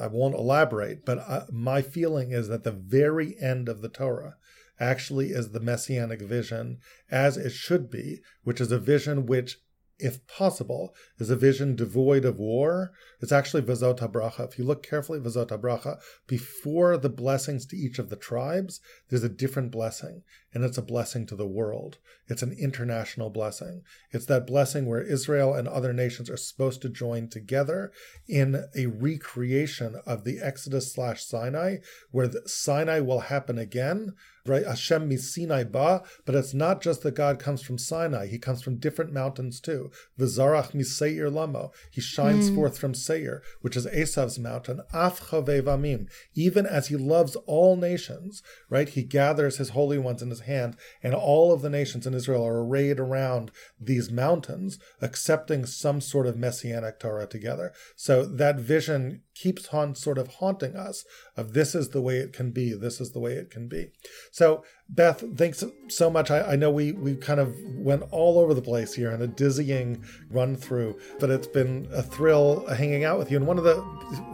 I 0.00 0.06
won't 0.06 0.34
elaborate, 0.34 1.04
but 1.04 1.18
uh, 1.18 1.46
my 1.50 1.82
feeling 1.82 2.30
is 2.30 2.48
that 2.48 2.64
the 2.64 2.72
very 2.72 3.36
end 3.40 3.68
of 3.68 3.82
the 3.82 3.88
Torah 3.88 4.36
actually 4.78 5.28
is 5.28 5.50
the 5.50 5.60
messianic 5.60 6.22
vision 6.22 6.78
as 7.10 7.36
it 7.36 7.50
should 7.50 7.90
be, 7.90 8.20
which 8.44 8.60
is 8.60 8.72
a 8.72 8.78
vision 8.78 9.26
which 9.26 9.58
if 10.00 10.26
possible, 10.26 10.94
is 11.18 11.30
a 11.30 11.36
vision 11.36 11.76
devoid 11.76 12.24
of 12.24 12.38
war. 12.38 12.92
It's 13.20 13.32
actually 13.32 13.62
Vazot 13.62 13.98
HaBracha. 13.98 14.48
If 14.48 14.58
you 14.58 14.64
look 14.64 14.82
carefully, 14.82 15.20
Vazot 15.20 15.48
HaBracha, 15.48 16.00
before 16.26 16.96
the 16.96 17.08
blessings 17.08 17.66
to 17.66 17.76
each 17.76 17.98
of 17.98 18.08
the 18.08 18.16
tribes, 18.16 18.80
there's 19.08 19.22
a 19.22 19.28
different 19.28 19.70
blessing, 19.70 20.22
and 20.52 20.64
it's 20.64 20.78
a 20.78 20.82
blessing 20.82 21.26
to 21.26 21.36
the 21.36 21.46
world. 21.46 21.98
It's 22.28 22.42
an 22.42 22.56
international 22.58 23.30
blessing. 23.30 23.82
It's 24.10 24.26
that 24.26 24.46
blessing 24.46 24.86
where 24.86 25.02
Israel 25.02 25.54
and 25.54 25.68
other 25.68 25.92
nations 25.92 26.30
are 26.30 26.36
supposed 26.36 26.82
to 26.82 26.88
join 26.88 27.28
together 27.28 27.92
in 28.28 28.64
a 28.76 28.86
recreation 28.86 29.96
of 30.06 30.24
the 30.24 30.38
Exodus 30.40 30.92
slash 30.92 31.24
Sinai, 31.24 31.78
where 32.10 32.30
Sinai 32.46 33.00
will 33.00 33.20
happen 33.20 33.58
again, 33.58 34.14
right? 34.46 34.66
Hashem 34.66 35.16
Sinai 35.18 35.64
ba, 35.64 36.02
but 36.24 36.34
it's 36.34 36.54
not 36.54 36.80
just 36.80 37.02
that 37.02 37.14
God 37.14 37.38
comes 37.38 37.62
from 37.62 37.78
Sinai. 37.78 38.26
He 38.26 38.38
comes 38.38 38.62
from 38.62 38.76
different 38.76 39.12
mountains 39.12 39.60
too. 39.60 39.90
Vizarach 40.18 40.74
Miseir 40.74 41.30
Lamo. 41.30 41.72
He 41.90 42.00
shines 42.00 42.50
mm. 42.50 42.54
forth 42.54 42.78
from 42.78 42.94
Seir, 42.94 43.42
which 43.60 43.76
is 43.76 43.86
Esav's 43.86 44.38
mountain. 44.38 44.80
Af 44.92 45.20
Vamim. 45.20 46.06
Even 46.34 46.66
as 46.66 46.88
he 46.88 46.96
loves 46.96 47.36
all 47.46 47.76
nations, 47.76 48.42
right? 48.68 48.88
He 48.88 49.02
gathers 49.02 49.56
his 49.58 49.70
holy 49.70 49.98
ones 49.98 50.22
in 50.22 50.30
his 50.30 50.40
hand, 50.40 50.76
and 51.02 51.14
all 51.14 51.52
of 51.52 51.62
the 51.62 51.70
nations 51.70 52.06
in 52.06 52.14
Israel 52.14 52.46
are 52.46 52.64
arrayed 52.64 53.00
around 53.00 53.50
these 53.78 54.10
mountains, 54.10 54.78
accepting 55.00 55.66
some 55.66 56.00
sort 56.00 56.26
of 56.26 56.36
messianic 56.36 56.98
Torah 56.98 57.26
together. 57.26 57.72
So 57.96 58.24
that 58.24 58.56
vision 58.56 59.22
keeps 59.40 59.68
on 59.68 59.94
sort 59.94 60.18
of 60.18 60.28
haunting 60.34 60.76
us 60.76 61.04
of 61.36 61.54
this 61.54 61.74
is 61.74 61.90
the 61.90 62.02
way 62.02 62.18
it 62.18 62.32
can 62.32 62.50
be, 62.50 62.74
this 62.74 63.00
is 63.00 63.12
the 63.12 63.20
way 63.20 63.32
it 63.32 63.50
can 63.50 63.68
be. 63.68 63.90
So 64.30 64.64
Beth, 64.92 65.22
thanks 65.36 65.62
so 65.88 66.10
much. 66.10 66.32
I, 66.32 66.52
I, 66.52 66.56
know 66.56 66.70
we 66.70 66.90
we 66.90 67.14
kind 67.14 67.38
of 67.38 67.54
went 67.76 68.02
all 68.10 68.40
over 68.40 68.54
the 68.54 68.62
place 68.62 68.92
here 68.92 69.12
in 69.12 69.22
a 69.22 69.26
dizzying 69.28 70.04
run 70.30 70.56
through, 70.56 70.98
but 71.20 71.30
it's 71.30 71.46
been 71.46 71.88
a 71.92 72.02
thrill 72.02 72.66
hanging 72.66 73.04
out 73.04 73.16
with 73.16 73.30
you. 73.30 73.36
And 73.36 73.46
one 73.46 73.56
of 73.56 73.62
the 73.62 73.80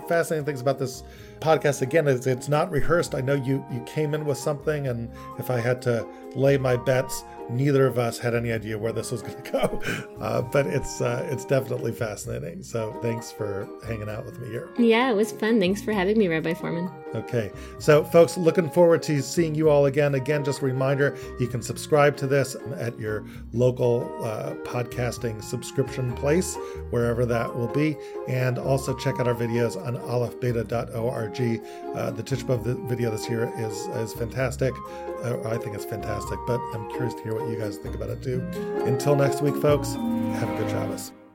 fascinating 0.08 0.46
things 0.46 0.62
about 0.62 0.78
this 0.78 1.02
podcast 1.40 1.82
again 1.82 2.08
is 2.08 2.26
it's 2.26 2.48
not 2.48 2.70
rehearsed. 2.70 3.14
I 3.14 3.20
know 3.20 3.34
you 3.34 3.62
you 3.70 3.80
came 3.84 4.14
in 4.14 4.24
with 4.24 4.38
something, 4.38 4.86
and 4.86 5.10
if 5.38 5.50
I 5.50 5.60
had 5.60 5.82
to 5.82 6.06
lay 6.34 6.56
my 6.56 6.76
bets, 6.76 7.22
neither 7.50 7.86
of 7.86 7.98
us 7.98 8.18
had 8.18 8.34
any 8.34 8.52
idea 8.52 8.78
where 8.78 8.92
this 8.92 9.10
was 9.12 9.22
going 9.22 9.42
to 9.42 9.50
go. 9.50 9.82
Uh, 10.16 10.40
but 10.40 10.66
it's 10.66 11.00
uh, 11.02 11.26
it's 11.30 11.44
definitely 11.44 11.92
fascinating. 11.92 12.62
So 12.62 12.98
thanks 13.02 13.30
for 13.30 13.68
hanging 13.86 14.08
out 14.08 14.24
with 14.24 14.40
me 14.40 14.48
here. 14.48 14.70
Yeah, 14.78 15.10
it 15.10 15.14
was 15.14 15.30
fun. 15.30 15.60
Thanks 15.60 15.82
for 15.82 15.92
having 15.92 16.18
me, 16.18 16.26
Rabbi 16.26 16.54
Fohrman. 16.54 16.90
Okay, 17.14 17.50
so 17.78 18.04
folks, 18.04 18.36
looking 18.36 18.68
forward 18.68 19.02
to 19.04 19.22
seeing 19.22 19.54
you 19.54 19.70
all 19.70 19.86
again. 19.86 20.14
Again, 20.14 20.44
just 20.44 20.60
a 20.60 20.64
reminder: 20.64 21.16
you 21.38 21.46
can 21.46 21.62
subscribe 21.62 22.16
to 22.18 22.26
this 22.26 22.56
at 22.76 22.98
your 22.98 23.24
local 23.52 24.10
uh, 24.24 24.54
podcasting 24.64 25.42
subscription 25.42 26.12
place, 26.14 26.56
wherever 26.90 27.24
that 27.24 27.54
will 27.54 27.68
be, 27.68 27.96
and 28.28 28.58
also 28.58 28.94
check 28.94 29.20
out 29.20 29.28
our 29.28 29.34
videos 29.34 29.82
on 29.82 29.96
aleph-beta.org. 29.96 31.62
Uh, 31.94 32.10
the 32.10 32.22
Tisha 32.22 32.42
B'Av 32.42 32.88
video 32.88 33.10
this 33.10 33.28
year 33.28 33.52
is 33.56 33.86
is 33.96 34.12
fantastic. 34.12 34.74
Uh, 35.22 35.40
I 35.48 35.56
think 35.58 35.74
it's 35.74 35.84
fantastic, 35.84 36.38
but 36.46 36.60
I'm 36.74 36.90
curious 36.90 37.14
to 37.14 37.22
hear 37.22 37.34
what 37.34 37.48
you 37.48 37.56
guys 37.56 37.78
think 37.78 37.94
about 37.94 38.10
it 38.10 38.22
too. 38.22 38.40
Until 38.84 39.16
next 39.16 39.42
week, 39.42 39.56
folks, 39.56 39.94
have 39.94 40.50
a 40.50 40.56
good 40.58 40.70
Shabbos. 40.70 41.25